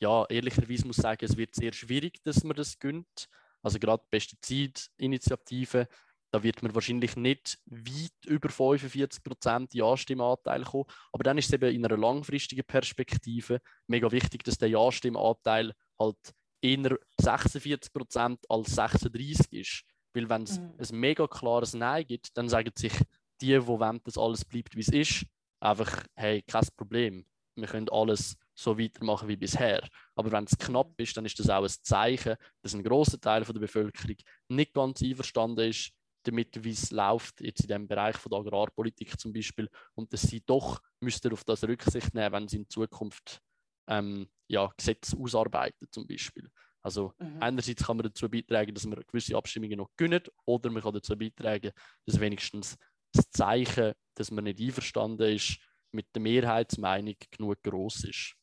ja 0.00 0.24
ehrlicherweise 0.30 0.86
muss 0.86 0.96
sagen, 0.96 1.26
es 1.26 1.36
wird 1.36 1.54
sehr 1.54 1.74
schwierig, 1.74 2.22
dass 2.22 2.42
man 2.42 2.56
das 2.56 2.78
gönnt. 2.78 3.28
Also 3.62 3.78
gerade 3.78 4.02
die 4.04 4.16
Pestizidinitiative, 4.16 5.88
da 6.34 6.42
wird 6.42 6.64
man 6.64 6.74
wahrscheinlich 6.74 7.14
nicht 7.14 7.60
weit 7.66 8.26
über 8.26 8.48
45 8.48 9.22
Prozent 9.22 9.72
Ja-Stimmanteil 9.72 10.64
kommen. 10.64 10.86
Aber 11.12 11.22
dann 11.22 11.38
ist 11.38 11.46
es 11.46 11.52
eben 11.52 11.72
in 11.72 11.86
einer 11.86 11.96
langfristigen 11.96 12.64
Perspektive 12.64 13.60
mega 13.86 14.10
wichtig, 14.10 14.42
dass 14.42 14.58
der 14.58 14.68
Ja-Stimmanteil 14.68 15.74
halt 15.96 16.16
eher 16.60 16.98
46 17.20 17.92
Prozent 17.92 18.40
als 18.48 18.74
36 18.74 19.52
ist. 19.52 19.84
Weil 20.12 20.28
wenn 20.28 20.42
es 20.42 20.58
mhm. 20.58 20.74
ein 20.76 20.98
mega 20.98 21.28
klares 21.28 21.72
Nein 21.72 22.04
gibt, 22.04 22.36
dann 22.36 22.48
sagen 22.48 22.72
sich 22.74 22.94
die, 23.40 23.46
die 23.46 23.66
wollen, 23.68 24.00
dass 24.02 24.18
alles 24.18 24.44
bleibt, 24.44 24.74
wie 24.74 24.80
es 24.80 24.88
ist, 24.88 25.26
einfach, 25.60 26.04
hey, 26.16 26.42
kein 26.42 26.66
Problem. 26.76 27.26
Wir 27.54 27.68
können 27.68 27.88
alles 27.90 28.36
so 28.56 28.76
weitermachen 28.76 29.28
wie 29.28 29.36
bisher. 29.36 29.88
Aber 30.16 30.32
wenn 30.32 30.44
es 30.44 30.58
knapp 30.58 30.88
mhm. 30.88 30.94
ist, 31.04 31.16
dann 31.16 31.26
ist 31.26 31.38
das 31.38 31.48
auch 31.48 31.62
ein 31.62 31.70
Zeichen, 31.82 32.34
dass 32.60 32.74
ein 32.74 32.82
großer 32.82 33.20
Teil 33.20 33.44
von 33.44 33.54
der 33.54 33.60
Bevölkerung 33.60 34.16
nicht 34.48 34.74
ganz 34.74 35.00
einverstanden 35.00 35.70
ist 35.70 35.92
damit, 36.26 36.64
wie 36.64 36.70
es 36.70 36.90
läuft, 36.90 37.40
jetzt 37.40 37.62
in 37.62 37.68
dem 37.68 37.88
Bereich 37.88 38.16
von 38.16 38.30
der 38.30 38.40
Agrarpolitik 38.40 39.18
zum 39.18 39.32
Beispiel, 39.32 39.68
und 39.94 40.12
dass 40.12 40.22
sie 40.22 40.42
doch 40.44 40.80
müssten 41.00 41.32
auf 41.32 41.44
das 41.44 41.64
Rücksicht 41.64 42.14
nehmen, 42.14 42.32
wenn 42.32 42.48
sie 42.48 42.58
in 42.58 42.68
Zukunft 42.68 43.40
ähm, 43.88 44.28
ja, 44.48 44.70
Gesetze 44.76 45.16
ausarbeiten 45.16 45.88
zum 45.90 46.06
Beispiel. 46.06 46.50
Also 46.82 47.14
mhm. 47.18 47.40
einerseits 47.40 47.84
kann 47.84 47.96
man 47.96 48.04
dazu 48.04 48.28
beitragen, 48.28 48.74
dass 48.74 48.84
man 48.84 49.02
gewisse 49.06 49.36
Abstimmungen 49.36 49.78
noch 49.78 49.90
gönnt, 49.96 50.30
oder 50.44 50.70
man 50.70 50.82
kann 50.82 50.94
dazu 50.94 51.16
beitragen, 51.16 51.72
dass 52.04 52.20
wenigstens 52.20 52.76
das 53.12 53.30
Zeichen, 53.30 53.94
dass 54.14 54.30
man 54.30 54.44
nicht 54.44 54.60
einverstanden 54.60 55.34
ist, 55.34 55.58
mit 55.92 56.06
der 56.14 56.22
Mehrheitsmeinung 56.22 57.14
genug 57.30 57.62
groß 57.62 58.04
ist. 58.04 58.34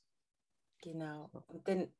Genau. 0.82 1.29
Und 1.47 1.67
dann 1.67 1.93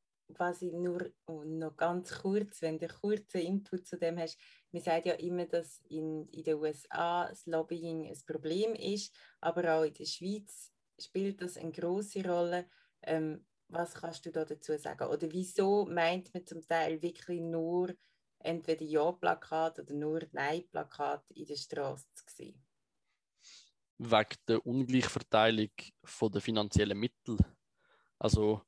ich 0.62 0.72
nur 0.72 1.12
noch 1.26 1.76
ganz 1.76 2.20
kurz, 2.20 2.62
wenn 2.62 2.78
du 2.78 2.86
einen 2.86 2.98
kurzen 3.00 3.40
Input 3.40 3.86
zu 3.86 3.98
dem 3.98 4.18
hast, 4.18 4.38
man 4.72 4.82
sagt 4.82 5.06
ja 5.06 5.14
immer, 5.14 5.46
dass 5.46 5.80
in, 5.88 6.26
in 6.28 6.44
den 6.44 6.56
USA 6.56 7.28
das 7.28 7.46
Lobbying 7.46 8.06
ein 8.06 8.18
Problem 8.26 8.74
ist, 8.74 9.14
aber 9.40 9.74
auch 9.74 9.84
in 9.84 9.94
der 9.94 10.06
Schweiz 10.06 10.72
spielt 10.98 11.42
das 11.42 11.56
eine 11.56 11.72
große 11.72 12.26
Rolle. 12.26 12.68
Ähm, 13.02 13.44
was 13.68 13.94
kannst 13.94 14.26
du 14.26 14.30
da 14.30 14.44
dazu 14.44 14.76
sagen? 14.76 15.08
Oder 15.08 15.32
wieso 15.32 15.86
meint 15.86 16.32
man 16.34 16.46
zum 16.46 16.66
Teil 16.66 17.00
wirklich 17.02 17.40
nur 17.40 17.94
entweder 18.38 18.84
Ja-Plakat 18.84 19.78
oder 19.78 19.94
nur 19.94 20.20
Nein-Plakat 20.32 21.30
in 21.30 21.46
der 21.46 21.56
Straße 21.56 22.06
zu 22.14 22.24
sehen? 22.28 22.64
Wegen 23.98 24.36
der 24.48 24.66
Ungleichverteilung 24.66 25.70
der 26.22 26.40
finanziellen 26.40 26.98
Mittel. 26.98 27.36
Also 28.18 28.62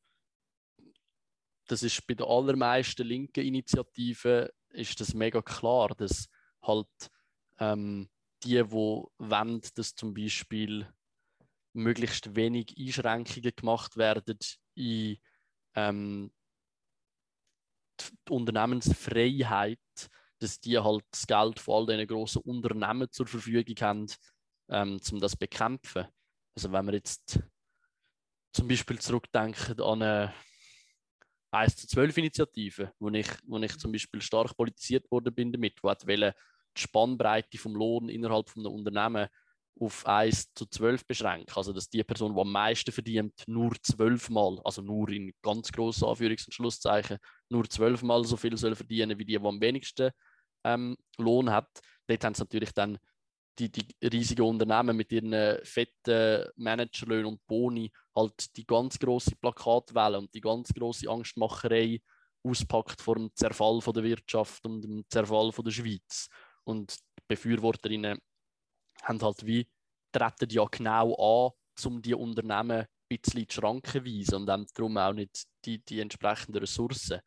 das 1.66 1.82
ist 1.82 2.06
bei 2.06 2.14
den 2.14 2.26
allermeisten 2.26 3.06
linken 3.06 3.44
Initiativen 3.44 4.48
ist 4.70 5.00
das 5.00 5.14
mega 5.14 5.40
klar, 5.40 5.88
dass 5.96 6.28
halt 6.62 7.10
ähm, 7.58 8.08
die, 8.42 8.56
die 8.56 8.70
wollen, 8.70 9.60
dass 9.74 9.94
zum 9.94 10.14
Beispiel 10.14 10.86
möglichst 11.72 12.34
wenig 12.36 12.74
Einschränkungen 12.78 13.52
gemacht 13.56 13.96
werden 13.96 14.38
in 14.74 15.18
ähm, 15.74 16.32
die 18.00 18.32
Unternehmensfreiheit, 18.32 19.78
dass 20.38 20.60
die 20.60 20.78
halt 20.78 21.04
das 21.10 21.26
Geld 21.26 21.58
von 21.60 21.74
all 21.74 21.86
diesen 21.86 22.06
grossen 22.06 22.42
Unternehmen 22.42 23.10
zur 23.10 23.26
Verfügung 23.26 23.74
haben, 23.80 24.06
ähm, 24.68 25.00
um 25.10 25.20
das 25.20 25.32
zu 25.32 25.38
bekämpfen. 25.38 26.06
Also 26.54 26.72
wenn 26.72 26.86
wir 26.86 26.94
jetzt 26.94 27.40
zum 28.52 28.68
Beispiel 28.68 28.98
zurückdenken 29.00 29.80
an 29.80 30.02
eine 30.02 30.34
1 31.54 31.76
zu 31.76 31.86
12 31.86 32.18
Initiative, 32.18 32.92
wo 32.98 33.08
ich, 33.10 33.28
wo 33.46 33.58
ich 33.58 33.76
zum 33.78 33.92
Beispiel 33.92 34.20
stark 34.20 34.56
politisiert 34.56 35.10
worden 35.10 35.34
bin 35.34 35.52
damit, 35.52 35.82
wo 35.82 35.92
die 35.92 36.32
Spannbreite 36.76 37.58
vom 37.58 37.74
Lohn 37.74 38.08
innerhalb 38.08 38.50
von 38.50 38.66
einem 38.66 38.74
Unternehmen 38.74 39.28
auf 39.80 40.06
1 40.06 40.54
zu 40.54 40.66
12 40.66 41.06
beschränken. 41.06 41.52
Also, 41.54 41.72
dass 41.72 41.88
die 41.88 42.02
Person, 42.04 42.34
die 42.34 42.40
am 42.40 42.52
meisten 42.52 42.92
verdient, 42.92 43.42
nur 43.46 43.72
zwölfmal, 43.82 44.60
also 44.64 44.82
nur 44.82 45.08
in 45.10 45.32
ganz 45.42 45.72
grossen 45.72 46.04
Anführungs- 46.04 46.46
und 46.46 46.54
Schlusszeichen, 46.54 47.18
nur 47.48 47.68
zwölfmal 47.68 48.24
so 48.24 48.36
viel 48.36 48.56
soll 48.56 48.74
verdienen 48.74 49.18
wie 49.18 49.24
die, 49.24 49.38
die 49.38 49.46
am 49.46 49.60
wenigsten 49.60 50.10
ähm, 50.64 50.96
Lohn 51.18 51.50
hat. 51.50 51.68
Dort 52.06 52.24
haben 52.24 52.34
sie 52.34 52.42
natürlich 52.42 52.72
dann 52.72 52.98
die, 53.58 53.70
die 53.70 53.86
riesigen 54.06 54.42
Unternehmen 54.42 54.96
mit 54.96 55.12
ihren 55.12 55.32
äh, 55.32 55.64
fetten 55.64 56.48
Managerlöhnen 56.56 57.26
und 57.26 57.46
Boni 57.46 57.90
halt 58.14 58.56
die 58.56 58.66
ganz 58.66 58.98
große 58.98 59.36
Plakatwelle 59.36 60.18
und 60.18 60.34
die 60.34 60.40
ganz 60.40 60.72
große 60.72 61.08
Angstmacherei 61.08 62.00
auspackt 62.42 63.00
vor 63.00 63.16
dem 63.16 63.30
Zerfall 63.34 63.80
von 63.80 63.94
der 63.94 64.04
Wirtschaft 64.04 64.64
und 64.66 64.82
dem 64.82 65.04
Zerfall 65.08 65.52
von 65.52 65.64
der 65.64 65.72
Schweiz. 65.72 66.28
Und 66.64 66.94
die 66.94 67.22
Befürworterinnen 67.28 68.18
haben 69.02 69.22
halt 69.22 69.46
wie 69.46 69.68
treten 70.12 70.50
ja 70.50 70.64
genau 70.70 71.14
an, 71.14 71.52
um 71.86 72.02
die 72.02 72.14
Unternehmen 72.14 72.80
ein 72.80 72.86
bisschen 73.08 73.40
in 73.40 73.46
die 73.46 73.54
Schranken 73.54 74.04
zu 74.04 74.04
weisen 74.04 74.34
und 74.36 74.50
haben 74.50 74.66
darum 74.74 74.96
auch 74.96 75.12
nicht 75.12 75.44
die, 75.64 75.84
die 75.84 76.00
entsprechenden 76.00 76.60
Ressourcen. 76.60 77.20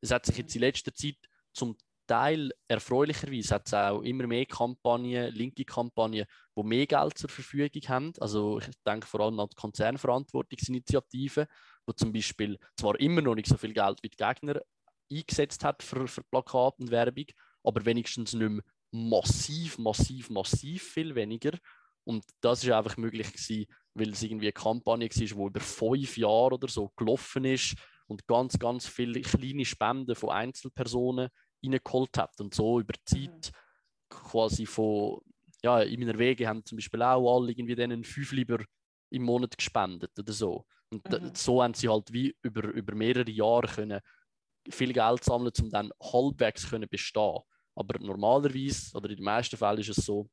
Es 0.00 0.10
hat 0.10 0.26
sich 0.26 0.36
jetzt 0.36 0.54
in 0.54 0.60
letzter 0.60 0.94
Zeit 0.94 1.16
zum 1.52 1.76
Teil 2.06 2.52
erfreulicherweise 2.68 3.54
hat 3.54 3.66
es 3.66 3.74
auch 3.74 4.02
immer 4.02 4.26
mehr 4.26 4.46
Kampagnen, 4.46 5.32
linke 5.34 5.64
Kampagnen, 5.64 6.26
die 6.56 6.62
mehr 6.62 6.86
Geld 6.86 7.18
zur 7.18 7.30
Verfügung 7.30 7.82
haben. 7.88 8.12
Also 8.20 8.58
ich 8.58 8.68
denke 8.86 9.06
vor 9.06 9.20
allem 9.20 9.40
an 9.40 9.48
die 9.50 9.56
Konzernverantwortungsinitiative, 9.56 11.46
wo 11.86 11.92
zum 11.92 12.12
Beispiel 12.12 12.58
zwar 12.76 12.98
immer 13.00 13.22
noch 13.22 13.34
nicht 13.34 13.48
so 13.48 13.56
viel 13.56 13.72
Geld 13.72 13.98
wie 14.02 14.08
die 14.08 14.16
Gegner 14.16 14.60
eingesetzt 15.10 15.64
hat 15.64 15.82
für, 15.82 16.06
für 16.08 16.22
Plakate 16.24 16.82
und 16.82 16.90
Werbung, 16.90 17.26
aber 17.62 17.84
wenigstens 17.84 18.32
nicht 18.32 18.48
mehr 18.48 18.62
massiv, 18.92 19.78
massiv, 19.78 20.30
massiv 20.30 20.82
viel 20.82 21.14
weniger. 21.14 21.52
Und 22.04 22.24
das 22.40 22.62
ist 22.62 22.70
einfach 22.70 22.96
möglich 22.96 23.32
gewesen, 23.32 23.66
weil 23.94 24.10
es 24.10 24.22
irgendwie 24.22 24.46
eine 24.46 24.52
Kampagne 24.52 25.08
war, 25.08 25.16
die 25.16 25.32
über 25.32 25.60
fünf 25.60 26.16
Jahre 26.16 26.54
oder 26.54 26.68
so 26.68 26.92
gelaufen 26.96 27.44
ist 27.44 27.74
und 28.06 28.26
ganz, 28.26 28.58
ganz 28.58 28.86
viele 28.86 29.20
kleine 29.20 29.64
Spenden 29.64 30.14
von 30.14 30.30
Einzelpersonen 30.30 31.30
reingeholt 31.72 32.16
hat. 32.18 32.40
Und 32.40 32.54
so 32.54 32.80
über 32.80 32.92
die 32.92 33.04
Zeit 33.04 33.52
mhm. 33.52 34.16
quasi 34.16 34.66
von, 34.66 35.20
ja, 35.62 35.80
in 35.80 36.00
meiner 36.00 36.18
Wege 36.18 36.46
haben 36.46 36.64
zum 36.64 36.76
Beispiel 36.76 37.02
auch 37.02 37.36
alle 37.36 37.52
irgendwie 37.52 37.74
denen 37.74 38.04
fünf 38.04 38.32
lieber 38.32 38.64
im 39.10 39.22
Monat 39.22 39.56
gespendet 39.56 40.18
oder 40.18 40.32
so. 40.32 40.66
Und 40.90 41.08
mhm. 41.10 41.34
so 41.34 41.62
haben 41.62 41.74
sie 41.74 41.88
halt 41.88 42.12
wie 42.12 42.36
über, 42.42 42.62
über 42.68 42.94
mehrere 42.94 43.30
Jahre 43.30 43.66
können 43.66 44.00
viel 44.68 44.92
Geld 44.92 45.24
sammeln, 45.24 45.52
um 45.60 45.70
dann 45.70 45.90
halbwegs 46.02 46.68
können 46.68 46.88
bestehen. 46.88 47.38
Aber 47.74 47.98
normalerweise, 47.98 48.96
oder 48.96 49.10
in 49.10 49.16
den 49.16 49.24
meisten 49.24 49.56
Fällen 49.56 49.78
ist 49.78 49.90
es 49.90 50.04
so, 50.04 50.28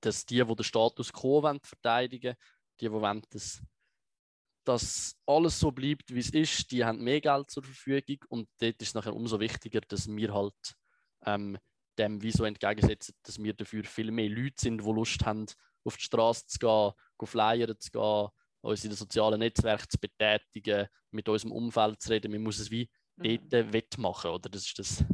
dass 0.00 0.26
die, 0.26 0.44
die 0.44 0.54
den 0.54 0.64
Status 0.64 1.12
quo 1.12 1.42
wollen, 1.42 1.60
verteidigen, 1.62 2.34
die, 2.80 2.84
die 2.84 2.92
wollen, 2.92 3.22
dass 3.30 3.62
dass 4.64 5.16
alles 5.26 5.58
so 5.58 5.70
bleibt, 5.70 6.14
wie 6.14 6.20
es 6.20 6.30
ist. 6.30 6.70
Die 6.70 6.84
haben 6.84 7.02
mehr 7.02 7.20
Geld 7.20 7.50
zur 7.50 7.62
Verfügung 7.62 8.18
und 8.28 8.48
dort 8.60 8.80
ist 8.80 8.88
es 8.88 8.94
nachher 8.94 9.14
umso 9.14 9.40
wichtiger, 9.40 9.80
dass 9.80 10.08
wir 10.08 10.34
halt 10.34 10.74
ähm, 11.26 11.58
dem 11.98 12.22
wie 12.22 12.30
so 12.30 12.44
entgegensetzen, 12.44 13.14
dass 13.22 13.42
wir 13.42 13.54
dafür 13.54 13.84
viel 13.84 14.10
mehr 14.10 14.28
Leute 14.28 14.56
sind, 14.58 14.80
die 14.80 14.90
Lust 14.90 15.24
haben, 15.24 15.46
auf 15.84 15.96
die 15.96 16.04
Straße 16.04 16.46
zu 16.46 16.58
gehen, 16.58 16.92
auf 17.18 17.30
Flyer 17.30 17.78
zu 17.78 17.90
gehen, 17.90 18.28
uns 18.62 18.84
in 18.84 18.90
den 18.90 18.96
sozialen 18.96 19.40
Netzwerken 19.40 19.88
zu 19.88 19.98
betätigen, 19.98 20.86
mit 21.10 21.28
unserem 21.28 21.52
Umfeld 21.52 22.00
zu 22.00 22.10
reden. 22.10 22.30
Man 22.30 22.42
muss 22.42 22.58
es 22.58 22.70
wie 22.70 22.88
mhm. 23.16 23.48
dort 23.48 23.72
wettmachen. 23.72 24.30
Oder? 24.30 24.50
Das 24.50 24.66
ist 24.66 24.78
das, 24.78 25.04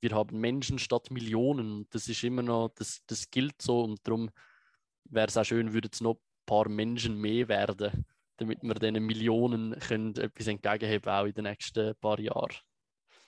wir 0.00 0.10
haben 0.10 0.40
Menschen 0.40 0.78
statt 0.78 1.10
Millionen. 1.10 1.86
Das 1.90 2.08
ist 2.08 2.24
immer 2.24 2.42
noch, 2.42 2.70
das, 2.74 3.00
das 3.06 3.30
gilt 3.30 3.62
so 3.62 3.82
und 3.82 4.00
darum 4.02 4.30
wäre 5.04 5.28
es 5.28 5.36
auch 5.36 5.44
schön, 5.44 5.72
würde 5.72 5.88
es 5.92 6.00
noch 6.00 6.14
ein 6.14 6.46
paar 6.46 6.68
Menschen 6.68 7.16
mehr 7.20 7.48
werden 7.48 8.04
damit 8.42 8.62
wir 8.62 8.74
diesen 8.74 9.04
Millionen 9.04 9.78
können 9.78 10.16
etwas 10.16 10.46
entgegenheben 10.46 11.12
auch 11.12 11.24
in 11.24 11.34
den 11.34 11.44
nächsten 11.44 11.94
paar 11.96 12.18
Jahren. 12.18 12.56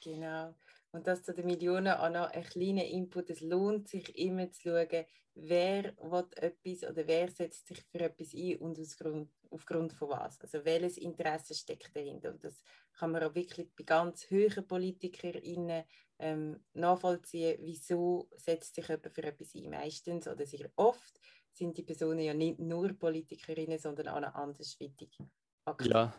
Genau. 0.03 0.55
Und 0.93 1.07
das 1.07 1.25
zu 1.25 1.35
den 1.35 1.47
Millionen 1.47 1.95
auch 1.95 2.11
noch 2.11 2.31
ein 2.31 2.45
kleiner 2.45 2.85
Input. 2.85 3.31
Es 3.31 3.41
lohnt 3.41 3.89
sich 3.89 4.17
immer 4.17 4.51
zu 4.53 4.63
schauen, 4.63 5.05
wer 5.35 5.83
will 5.97 6.25
etwas 6.37 6.89
oder 6.89 7.07
wer 7.07 7.29
setzt 7.31 7.67
sich 7.67 7.83
für 7.91 8.01
etwas 8.01 8.33
ein 8.35 8.59
und 8.59 8.79
Grund, 8.99 9.31
aufgrund 9.51 9.93
von 9.93 10.11
was. 10.11 10.41
Also 10.41 10.65
welches 10.65 10.99
Interesse 10.99 11.55
steckt 11.55 11.97
dahinter. 11.97 12.31
Und 12.31 12.45
das 12.45 12.63
kann 12.97 13.11
man 13.11 13.25
auch 13.25 13.35
wirklich 13.35 13.69
bei 13.77 13.83
ganz 13.83 14.31
hohen 14.31 14.67
PolitikerInnen 14.67 15.85
ähm, 16.21 16.65
nachvollziehen, 16.75 17.59
wieso 17.61 18.29
setzt 18.37 18.77
sich 18.77 18.87
jemand 18.87 19.13
für 19.13 19.25
etwas 19.25 19.55
ein. 19.55 19.71
Meistens 19.71 20.29
oder 20.29 20.47
sehr 20.47 20.71
oft 20.77 21.19
sind 21.57 21.77
die 21.77 21.83
Personen 21.83 22.21
ja 22.21 22.35
nicht 22.35 22.59
nur 22.59 22.93
PolitikerInnen, 22.93 23.79
sondern 23.79 24.09
auch 24.09 24.35
andersweitig 24.35 25.19
aktiv. 25.65 25.93
Ja, 25.93 26.13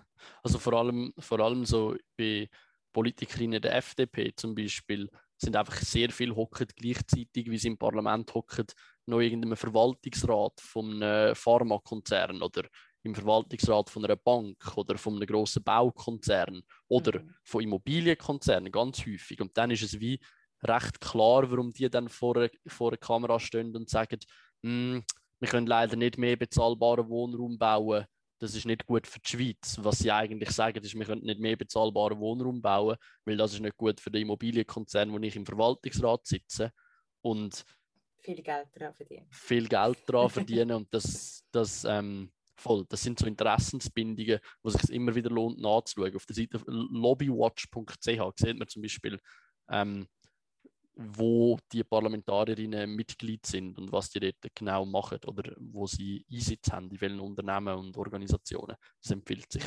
also 0.44 0.60
vor 0.60 0.74
allem, 0.74 1.14
vor 1.20 1.40
allem 1.40 1.66
so 1.66 1.96
bei 2.18 2.50
Politikerinnen 2.94 3.62
der 3.62 3.76
FDP 3.76 4.34
zum 4.36 4.56
Beispiel 4.56 5.10
sind 5.38 5.56
einfach 5.56 5.76
sehr 5.76 6.10
viel 6.12 6.34
hocken 6.34 6.68
gleichzeitig, 6.76 7.52
wie 7.52 7.58
sie 7.58 7.68
im 7.68 7.78
Parlament 7.78 8.34
hocken, 8.34 8.68
noch 9.06 9.20
irgendeinem 9.20 9.58
Verwaltungsrat 9.58 10.62
von 10.62 11.04
einem 11.04 11.36
Pharmakonzern 11.36 12.42
oder 12.42 12.64
im 13.04 13.14
Verwaltungsrat 13.14 13.90
von 13.90 14.06
einer 14.06 14.16
Bank 14.16 14.78
oder 14.78 14.98
von 14.98 15.16
einem 15.16 15.28
grossen 15.28 15.64
Baukonzern 15.64 16.64
oder 16.88 17.22
mhm. 17.22 17.36
von 17.44 17.64
Immobilienkonzernen 17.64 18.72
ganz 18.72 19.06
häufig. 19.06 19.42
Und 19.42 19.58
dann 19.58 19.72
ist 19.72 19.84
es 19.84 20.00
wie 20.00 20.20
recht 20.64 21.00
klar, 21.02 21.50
warum 21.52 21.72
die 21.72 21.90
dann 21.90 22.10
vor, 22.10 22.48
vor 22.66 22.92
der 22.92 22.98
Kamera 22.98 23.40
stehen 23.40 23.76
und 23.76 23.90
sagen, 23.90 24.20
hm, 24.64 25.04
wir 25.40 25.48
können 25.48 25.68
leider 25.68 25.96
nicht 25.96 26.18
mehr 26.18 26.36
bezahlbaren 26.36 27.10
Wohnraum 27.10 27.58
bauen, 27.58 28.06
das 28.40 28.56
ist 28.56 28.66
nicht 28.66 28.86
gut 28.86 29.08
für 29.08 29.20
die 29.20 29.30
Schweiz. 29.30 29.78
Was 29.82 30.00
sie 30.00 30.12
eigentlich 30.12 30.52
sagen, 30.52 30.84
ist, 30.84 30.94
wir 30.94 31.06
können 31.06 31.24
nicht 31.24 31.40
mehr 31.40 31.56
bezahlbaren 31.56 32.20
Wohnraum 32.20 32.62
bauen, 32.62 32.98
weil 33.24 33.38
das 33.38 33.54
ist 33.54 33.62
nicht 33.62 33.78
gut 33.78 34.00
für 34.00 34.12
den 34.12 34.24
Immobilienkonzern, 34.24 35.12
wo 35.12 35.18
ich 35.20 35.36
im 35.36 35.46
Verwaltungsrat 35.46 36.26
sitze 36.26 36.72
und 37.22 37.64
viel 38.20 38.42
Geld 38.42 38.68
daran 38.74 38.94
verdienen. 38.94 39.28
Viel 39.32 39.68
Geld 39.68 39.98
daran 40.08 40.30
verdienen 40.30 40.72
und 40.72 40.94
das, 40.94 41.44
das 41.52 41.86
ähm, 41.86 42.32
voll. 42.56 42.86
Das 42.90 43.02
sind 43.04 43.20
so 43.20 43.26
Interessensbindungen, 43.26 44.40
wo 44.62 44.70
es 44.70 44.76
sich 44.76 44.96
immer 44.96 45.16
wieder 45.16 45.30
lohnt 45.30 45.60
nachzuschauen. 45.60 46.16
Auf 46.16 46.26
der 46.26 46.36
Seite 46.36 46.60
lobbywatch.ch 46.66 48.06
sieht 48.36 48.58
man 48.58 48.68
zum 48.68 48.82
Beispiel 48.82 49.20
ähm, 49.70 50.08
wo 50.96 51.58
die 51.72 51.84
Parlamentarierinnen 51.84 52.90
Mitglied 52.90 53.46
sind 53.46 53.78
und 53.78 53.92
was 53.92 54.10
die 54.10 54.20
dort 54.20 54.56
genau 54.56 54.86
machen 54.86 55.20
oder 55.26 55.54
wo 55.58 55.86
sie 55.88 56.26
Einsitz 56.32 56.72
haben, 56.72 56.90
in 56.90 57.02
welchen 57.02 57.20
Unternehmen 57.20 57.78
und 57.78 57.98
Organisationen. 57.98 58.76
Das 59.02 59.12
empfiehlt 59.12 59.52
sich. 59.52 59.66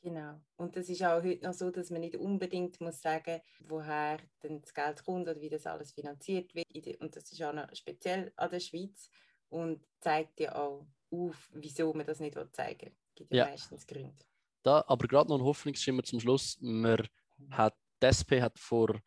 Genau. 0.00 0.40
Und 0.56 0.76
das 0.76 0.88
ist 0.88 1.02
auch 1.02 1.22
heute 1.22 1.44
noch 1.44 1.54
so, 1.54 1.70
dass 1.70 1.90
man 1.90 2.00
nicht 2.00 2.16
unbedingt 2.16 2.80
muss 2.80 3.00
sagen, 3.00 3.40
woher 3.60 4.18
denn 4.42 4.60
das 4.60 4.72
Geld 4.72 5.02
kommt 5.04 5.28
oder 5.28 5.40
wie 5.40 5.48
das 5.48 5.66
alles 5.66 5.92
finanziert 5.92 6.54
wird. 6.54 7.00
Und 7.00 7.16
das 7.16 7.32
ist 7.32 7.42
auch 7.42 7.52
noch 7.52 7.68
speziell 7.74 8.32
an 8.36 8.50
der 8.50 8.60
Schweiz 8.60 9.10
und 9.48 9.84
zeigt 10.00 10.40
ja 10.40 10.54
auch 10.54 10.86
auf, 11.10 11.50
wieso 11.52 11.92
man 11.94 12.06
das 12.06 12.20
nicht 12.20 12.36
zeigen 12.52 12.86
will. 12.86 12.96
Es 13.08 13.14
gibt 13.14 13.34
ja, 13.34 13.44
ja. 13.44 13.50
meistens 13.50 13.86
Gründe. 13.86 14.24
Da, 14.62 14.84
aber 14.86 15.08
gerade 15.08 15.30
noch 15.30 15.38
ein 15.38 15.44
Hoffnungsschimmer 15.44 16.04
zum 16.04 16.20
Schluss. 16.20 16.58
Man 16.60 17.08
mhm. 17.38 17.56
hat, 17.56 17.76
die 18.00 18.06
SP 18.06 18.40
hat 18.40 18.58
vor 18.58 19.00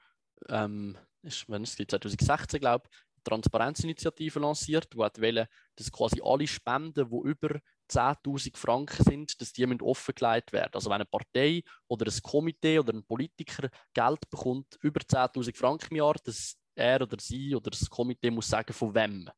ähm, 0.50 0.98
ist, 1.24 1.50
wenn 1.50 1.64
es 1.64 1.76
2016 1.76 2.60
glaube 2.60 2.88
ich, 2.90 2.98
Transparenzinitiative 3.24 4.40
lanciert, 4.40 4.92
die 4.92 4.98
wollte, 4.98 5.48
dass 5.76 5.92
quasi 5.92 6.22
alle 6.24 6.48
Spenden, 6.48 7.08
die 7.10 7.30
über 7.30 7.60
10.000 7.90 8.58
Franken 8.58 9.04
sind, 9.04 9.40
dass 9.40 9.54
die 9.54 9.66
offengelegt 9.82 10.54
werden. 10.54 10.72
Also 10.74 10.90
wenn 10.90 10.96
eine 10.96 11.06
Partei 11.06 11.62
oder 11.88 12.08
ein 12.08 12.22
Komitee 12.24 12.80
oder 12.80 12.94
ein 12.94 13.04
Politiker 13.04 13.70
Geld 13.94 14.30
bekommt, 14.30 14.78
über 14.82 15.02
10.000 15.02 15.56
Franken 15.56 15.92
im 15.92 15.98
Jahr, 15.98 16.16
dass 16.24 16.56
er 16.74 17.02
oder 17.02 17.18
sie 17.20 17.54
oder 17.56 17.70
das 17.70 17.90
Komitee 17.90 18.32
muss 18.32 18.48
sagen, 18.48 18.74
von 18.74 18.96
wem. 18.96 19.30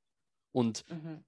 Und 0.53 0.83
mhm 0.89 1.25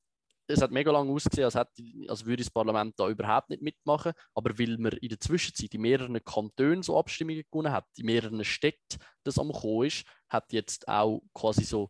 es 0.48 0.62
hat 0.62 0.72
mega 0.72 0.92
lange 0.92 1.12
ausgesehen, 1.12 1.46
als, 1.46 1.56
hätte, 1.56 1.84
als 2.08 2.26
würde 2.26 2.44
das 2.44 2.52
Parlament 2.52 2.94
da 2.98 3.10
überhaupt 3.10 3.50
nicht 3.50 3.62
mitmachen. 3.62 4.14
Aber 4.34 4.58
weil 4.60 4.78
man 4.78 4.94
in 4.94 5.10
der 5.10 5.20
Zwischenzeit 5.20 5.74
in 5.74 5.82
mehreren 5.82 6.24
Kantonen 6.24 6.84
so 6.84 6.98
Abstimmungen 6.98 7.44
gewonnen 7.52 7.72
hat, 7.72 7.86
in 7.98 8.06
mehreren 8.06 8.44
Städten 8.44 9.00
das 9.24 9.40
am 9.40 9.52
Kommen 9.52 9.88
ist, 9.88 10.06
hat 10.30 10.54
jetzt 10.54 10.88
auch 10.88 11.22
quasi 11.34 11.64
so 11.64 11.90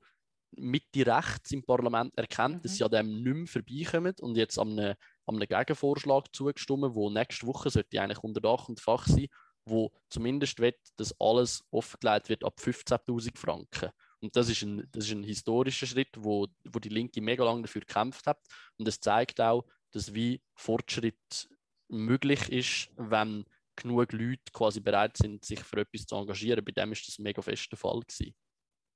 Mitte 0.58 1.06
rechts 1.06 1.52
im 1.52 1.66
Parlament 1.66 2.18
erkannt, 2.18 2.58
mhm. 2.58 2.62
dass 2.62 2.78
sie 2.78 2.84
an 2.84 2.92
dem 2.92 3.24
nicht 3.24 3.36
mehr 3.36 3.48
vorbeikommen 3.48 4.16
und 4.22 4.38
jetzt 4.38 4.58
an 4.58 4.80
einem, 4.80 4.96
an 5.26 5.36
einem 5.36 5.48
Gegenvorschlag 5.48 6.34
zugestimmt, 6.34 6.96
wo 6.96 7.10
nächste 7.10 7.48
Woche 7.48 7.70
sollte 7.70 8.02
eigentlich 8.02 8.24
unter 8.24 8.42
Dach 8.42 8.70
und 8.70 8.80
Fach 8.80 9.06
sein, 9.06 9.28
wo 9.66 9.92
zumindest 10.10 10.60
wird, 10.60 10.78
dass 10.98 11.20
alles 11.20 11.64
offengelegt 11.72 12.30
wird 12.30 12.44
ab 12.44 12.56
15.000 12.60 13.38
Franken. 13.38 13.90
Und 14.22 14.36
das 14.36 14.50
ist 14.50 14.62
ein, 14.64 14.88
das 14.92 15.06
ist 15.06 15.12
ein 15.12 15.24
historischer 15.24 15.86
Schritt, 15.86 16.16
wo, 16.18 16.48
wo 16.64 16.80
die 16.80 16.90
Linke 16.90 17.22
mega 17.22 17.44
lange 17.44 17.64
dafür 17.64 17.82
gekämpft 17.82 18.26
hat. 18.28 18.42
Und 18.78 18.88
es 18.88 19.00
zeigt 19.00 19.40
auch, 19.42 19.66
dass 19.92 20.14
wie 20.14 20.42
Fortschritt 20.56 21.50
möglich 21.88 22.52
ist, 22.52 22.90
wenn 22.98 23.46
genug 23.76 24.12
Leute 24.14 24.52
quasi 24.52 24.80
bereit 24.80 25.18
sind, 25.18 25.44
sich 25.46 25.60
für 25.60 25.82
etwas 25.82 26.06
zu 26.06 26.16
engagieren. 26.16 26.64
Bei 26.64 26.72
dem 26.72 26.92
ist 26.92 27.08
das 27.08 27.20
mega 27.20 27.42
fester 27.42 27.78
Fall 27.78 28.00
gewesen. 28.02 28.36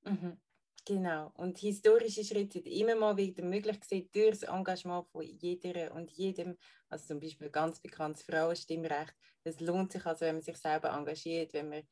Mhm. 0.04 0.40
Genau. 0.86 1.30
Und 1.34 1.58
historische 1.58 2.24
Schritte 2.24 2.54
sind 2.54 2.66
immer 2.66 2.94
mal 2.94 3.16
wieder 3.16 3.44
möglich 3.44 3.80
gewesen 3.80 4.08
durch 4.12 4.40
das 4.40 4.42
Engagement 4.44 5.06
von 5.08 5.22
jeder 5.22 5.94
und 5.94 6.10
jedem. 6.10 6.56
Also 6.88 7.06
zum 7.06 7.20
Beispiel 7.20 7.50
ganz 7.50 7.80
bekanntes 7.80 8.22
Frauenstimmrecht. 8.22 9.14
Es 9.44 9.60
lohnt 9.60 9.92
sich 9.92 10.04
also, 10.06 10.22
wenn 10.22 10.36
man 10.36 10.42
sich 10.42 10.56
selber 10.56 10.90
engagiert, 10.90 11.52
wenn 11.52 11.68
man 11.68 11.82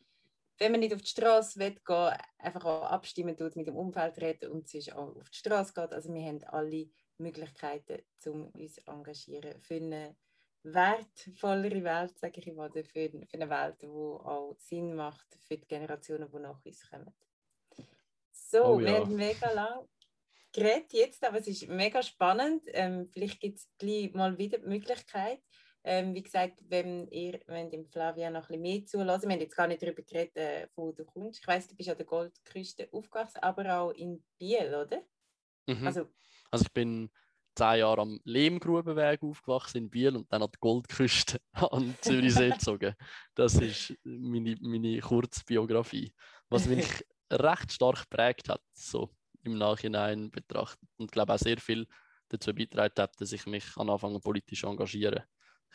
wenn 0.58 0.72
man 0.72 0.80
nicht 0.80 0.94
auf 0.94 1.02
die 1.02 1.08
Straße 1.08 1.58
will, 1.60 1.76
gehen, 1.86 2.12
einfach 2.38 2.64
auch 2.64 2.82
abstimmen 2.84 3.36
tut, 3.36 3.56
mit 3.56 3.66
dem 3.66 3.76
Umfeld 3.76 4.18
reden 4.18 4.50
und 4.50 4.68
sich 4.68 4.92
auch 4.92 5.16
auf 5.16 5.30
die 5.30 5.38
Straße 5.38 5.72
geht. 5.72 5.92
Also 5.92 6.12
wir 6.12 6.22
haben 6.22 6.42
alle 6.44 6.88
Möglichkeiten, 7.18 8.02
um 8.26 8.48
uns 8.48 8.74
zu 8.74 8.86
engagieren 8.86 9.60
für 9.60 9.76
eine 9.76 10.16
wertvollere 10.62 11.84
Welt, 11.84 12.18
sage 12.18 12.40
ich 12.40 12.52
mal, 12.52 12.70
für, 12.70 12.84
für 12.84 13.10
eine 13.32 13.50
Welt, 13.50 13.82
die 13.82 13.86
auch 13.86 14.56
Sinn 14.58 14.94
macht 14.94 15.38
für 15.46 15.56
die 15.56 15.68
Generationen, 15.68 16.28
die 16.30 16.38
nach 16.38 16.64
uns 16.64 16.90
kommen. 16.90 17.14
So, 18.32 18.64
oh, 18.64 18.80
ja. 18.80 18.86
wir 18.86 19.00
haben 19.00 19.14
mega 19.14 19.52
lang 19.52 19.88
geredet 20.52 20.92
jetzt, 20.92 21.24
aber 21.24 21.38
es 21.38 21.46
ist 21.46 21.68
mega 21.68 22.02
spannend. 22.02 22.64
Ähm, 22.68 23.08
vielleicht 23.10 23.40
gibt 23.40 23.58
es 23.58 23.68
gleich 23.78 24.12
mal 24.14 24.36
wieder 24.38 24.58
die 24.58 24.66
Möglichkeit, 24.66 25.40
ähm, 25.88 26.14
wie 26.14 26.22
gesagt, 26.22 26.58
wenn 26.68 27.08
ihr 27.08 27.40
wenn 27.46 27.70
dem 27.70 27.86
Flavia 27.86 28.28
noch 28.28 28.50
ein 28.50 28.60
bisschen 28.60 28.62
mehr 28.62 28.84
zulassen, 28.84 29.28
wir 29.28 29.34
haben 29.34 29.40
jetzt 29.40 29.56
gar 29.56 29.66
nicht 29.66 29.82
darüber 29.82 30.02
geredet, 30.02 30.36
äh, 30.36 30.68
wo 30.76 30.92
du 30.92 31.06
kommst. 31.06 31.40
Ich 31.40 31.48
weiß, 31.48 31.66
du 31.66 31.74
bist 31.74 31.88
an 31.88 31.96
der 31.96 32.04
Goldküste 32.04 32.88
aufgewachsen, 32.92 33.38
aber 33.38 33.78
auch 33.78 33.90
in 33.92 34.22
Biel, 34.38 34.74
oder? 34.74 35.02
Mhm. 35.66 35.86
Also, 35.86 36.06
also 36.50 36.64
ich 36.66 36.72
bin 36.74 37.10
zehn 37.54 37.78
Jahre 37.78 38.02
am 38.02 38.20
Lehmgrubenweg 38.24 39.22
aufgewachsen 39.22 39.78
in 39.78 39.90
Biel 39.90 40.14
und 40.14 40.30
dann 40.30 40.42
an 40.42 40.50
der 40.50 40.60
Goldküste 40.60 41.40
an 41.52 41.96
Zürichsee 42.02 42.50
gezogen. 42.50 42.94
Das 43.34 43.54
ist 43.54 43.94
meine, 44.04 44.56
meine 44.60 45.00
Kurzbiografie, 45.00 46.12
was 46.50 46.66
mich 46.66 46.86
recht 47.32 47.72
stark 47.72 48.02
geprägt 48.02 48.50
hat, 48.50 48.62
so 48.74 49.08
im 49.42 49.56
Nachhinein 49.56 50.30
betrachtet. 50.30 50.86
Und 50.98 51.06
ich 51.06 51.12
glaube 51.12 51.32
auch 51.32 51.38
sehr 51.38 51.56
viel 51.56 51.86
dazu 52.28 52.54
beigetragen 52.54 52.94
hat, 52.98 53.18
dass 53.18 53.32
ich 53.32 53.46
mich 53.46 53.64
an 53.78 53.88
anfangen 53.88 54.20
politisch 54.20 54.64
engagieren. 54.64 55.22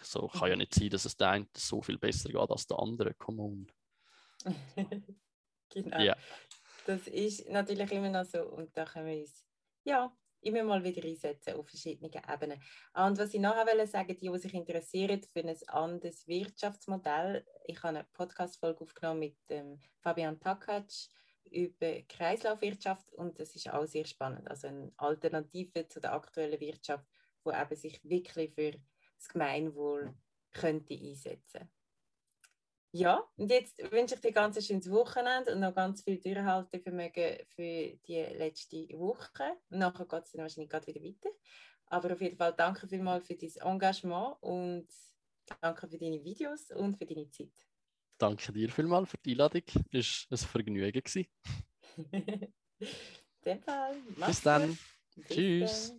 So 0.01 0.27
kann 0.27 0.49
ja 0.49 0.55
nicht 0.55 0.73
sein, 0.73 0.89
dass 0.89 1.05
es 1.05 1.15
der 1.15 1.29
eine 1.29 1.47
so 1.55 1.81
viel 1.81 1.97
besser 1.97 2.29
geht 2.29 2.51
als 2.51 2.67
der 2.67 2.79
andere. 2.79 3.13
Come 3.13 3.41
on. 3.41 3.71
genau. 5.69 5.99
Ja. 5.99 6.15
Das 6.85 7.07
ist 7.07 7.49
natürlich 7.49 7.91
immer 7.91 8.09
noch 8.09 8.25
so 8.25 8.43
und 8.43 8.75
da 8.75 8.85
können 8.85 9.07
wir 9.07 9.21
uns 9.21 9.45
ja, 9.85 10.13
immer 10.41 10.63
mal 10.63 10.83
wieder 10.83 11.05
einsetzen 11.07 11.53
auf 11.55 11.67
verschiedenen 11.67 12.11
Ebenen. 12.11 12.61
Und 12.93 13.17
was 13.17 13.33
ich 13.33 13.39
nachher 13.39 13.65
will 13.65 13.85
sagen, 13.87 14.15
die, 14.17 14.29
die 14.29 14.37
sich 14.39 14.53
interessieren 14.53 15.21
für 15.21 15.39
ein 15.39 15.55
anderes 15.67 16.27
Wirtschaftsmodell, 16.27 17.45
ich 17.65 17.77
habe 17.77 17.99
eine 17.99 18.07
Podcast-Folge 18.13 18.81
aufgenommen 18.81 19.19
mit 19.21 19.37
ähm, 19.49 19.79
Fabian 20.01 20.39
Takac 20.39 20.89
über 21.45 22.01
Kreislaufwirtschaft 22.09 23.13
und 23.13 23.39
das 23.39 23.55
ist 23.55 23.69
auch 23.71 23.85
sehr 23.85 24.05
spannend. 24.05 24.49
Also 24.49 24.67
eine 24.67 24.91
Alternative 24.97 25.87
zu 25.87 25.99
der 25.99 26.13
aktuellen 26.13 26.59
Wirtschaft, 26.59 27.05
wo 27.43 27.51
eben 27.51 27.75
sich 27.75 28.03
wirklich 28.03 28.53
für 28.53 28.73
das 29.24 29.30
Gemeinwohl 29.30 30.13
könnte 30.51 30.93
einsetzen 30.93 31.69
ja, 32.95 33.28
und 33.38 33.49
jetzt 33.49 33.80
wünsche 33.91 34.13
ich 34.13 34.21
dir 34.21 34.32
ganz 34.32 34.55
ein 34.55 34.61
schönes 34.61 34.89
Wochenende 34.91 35.51
und 35.51 35.61
noch 35.61 35.74
ganz 35.74 36.03
viel 36.03 36.19
Durchhaltevermögen 36.19 37.39
für 37.47 37.97
die 38.07 38.24
letzte 38.38 38.78
Woche. 38.99 39.57
Und 39.71 39.80
nachher 39.80 40.05
geht 40.05 40.26
es 40.26 40.32
dann 40.32 40.43
wahrscheinlich 40.43 40.69
gerade 40.69 40.86
wieder 40.86 41.01
weiter. 41.01 41.30
Aber 41.88 42.13
auf 42.13 42.21
jeden 42.21 42.38
Fall 42.38 42.53
danke 42.55 42.88
vielmals 42.88 43.26
für 43.26 43.36
dein 43.36 43.49
Engagement 43.49 44.38
und 44.41 44.88
danke 45.59 45.88
für 45.88 45.97
deine 45.97 46.24
Videos 46.24 46.69
und 46.69 46.95
für 46.95 47.07
deine 47.07 47.28
Zeit. 47.32 47.51
Danke 48.19 48.53
dir 48.53 48.69
vielmals 48.69 49.09
für 49.09 49.17
die 49.26 49.32
Einladung. 49.32 49.63
Es 49.91 50.28
war 50.30 50.38
ein 50.38 50.47
Vergnügen. 50.47 51.01
Bis 53.41 53.59
dann. 53.65 54.15
Bis 54.28 54.41
dann. 54.41 54.78
Tschüss. 55.28 55.91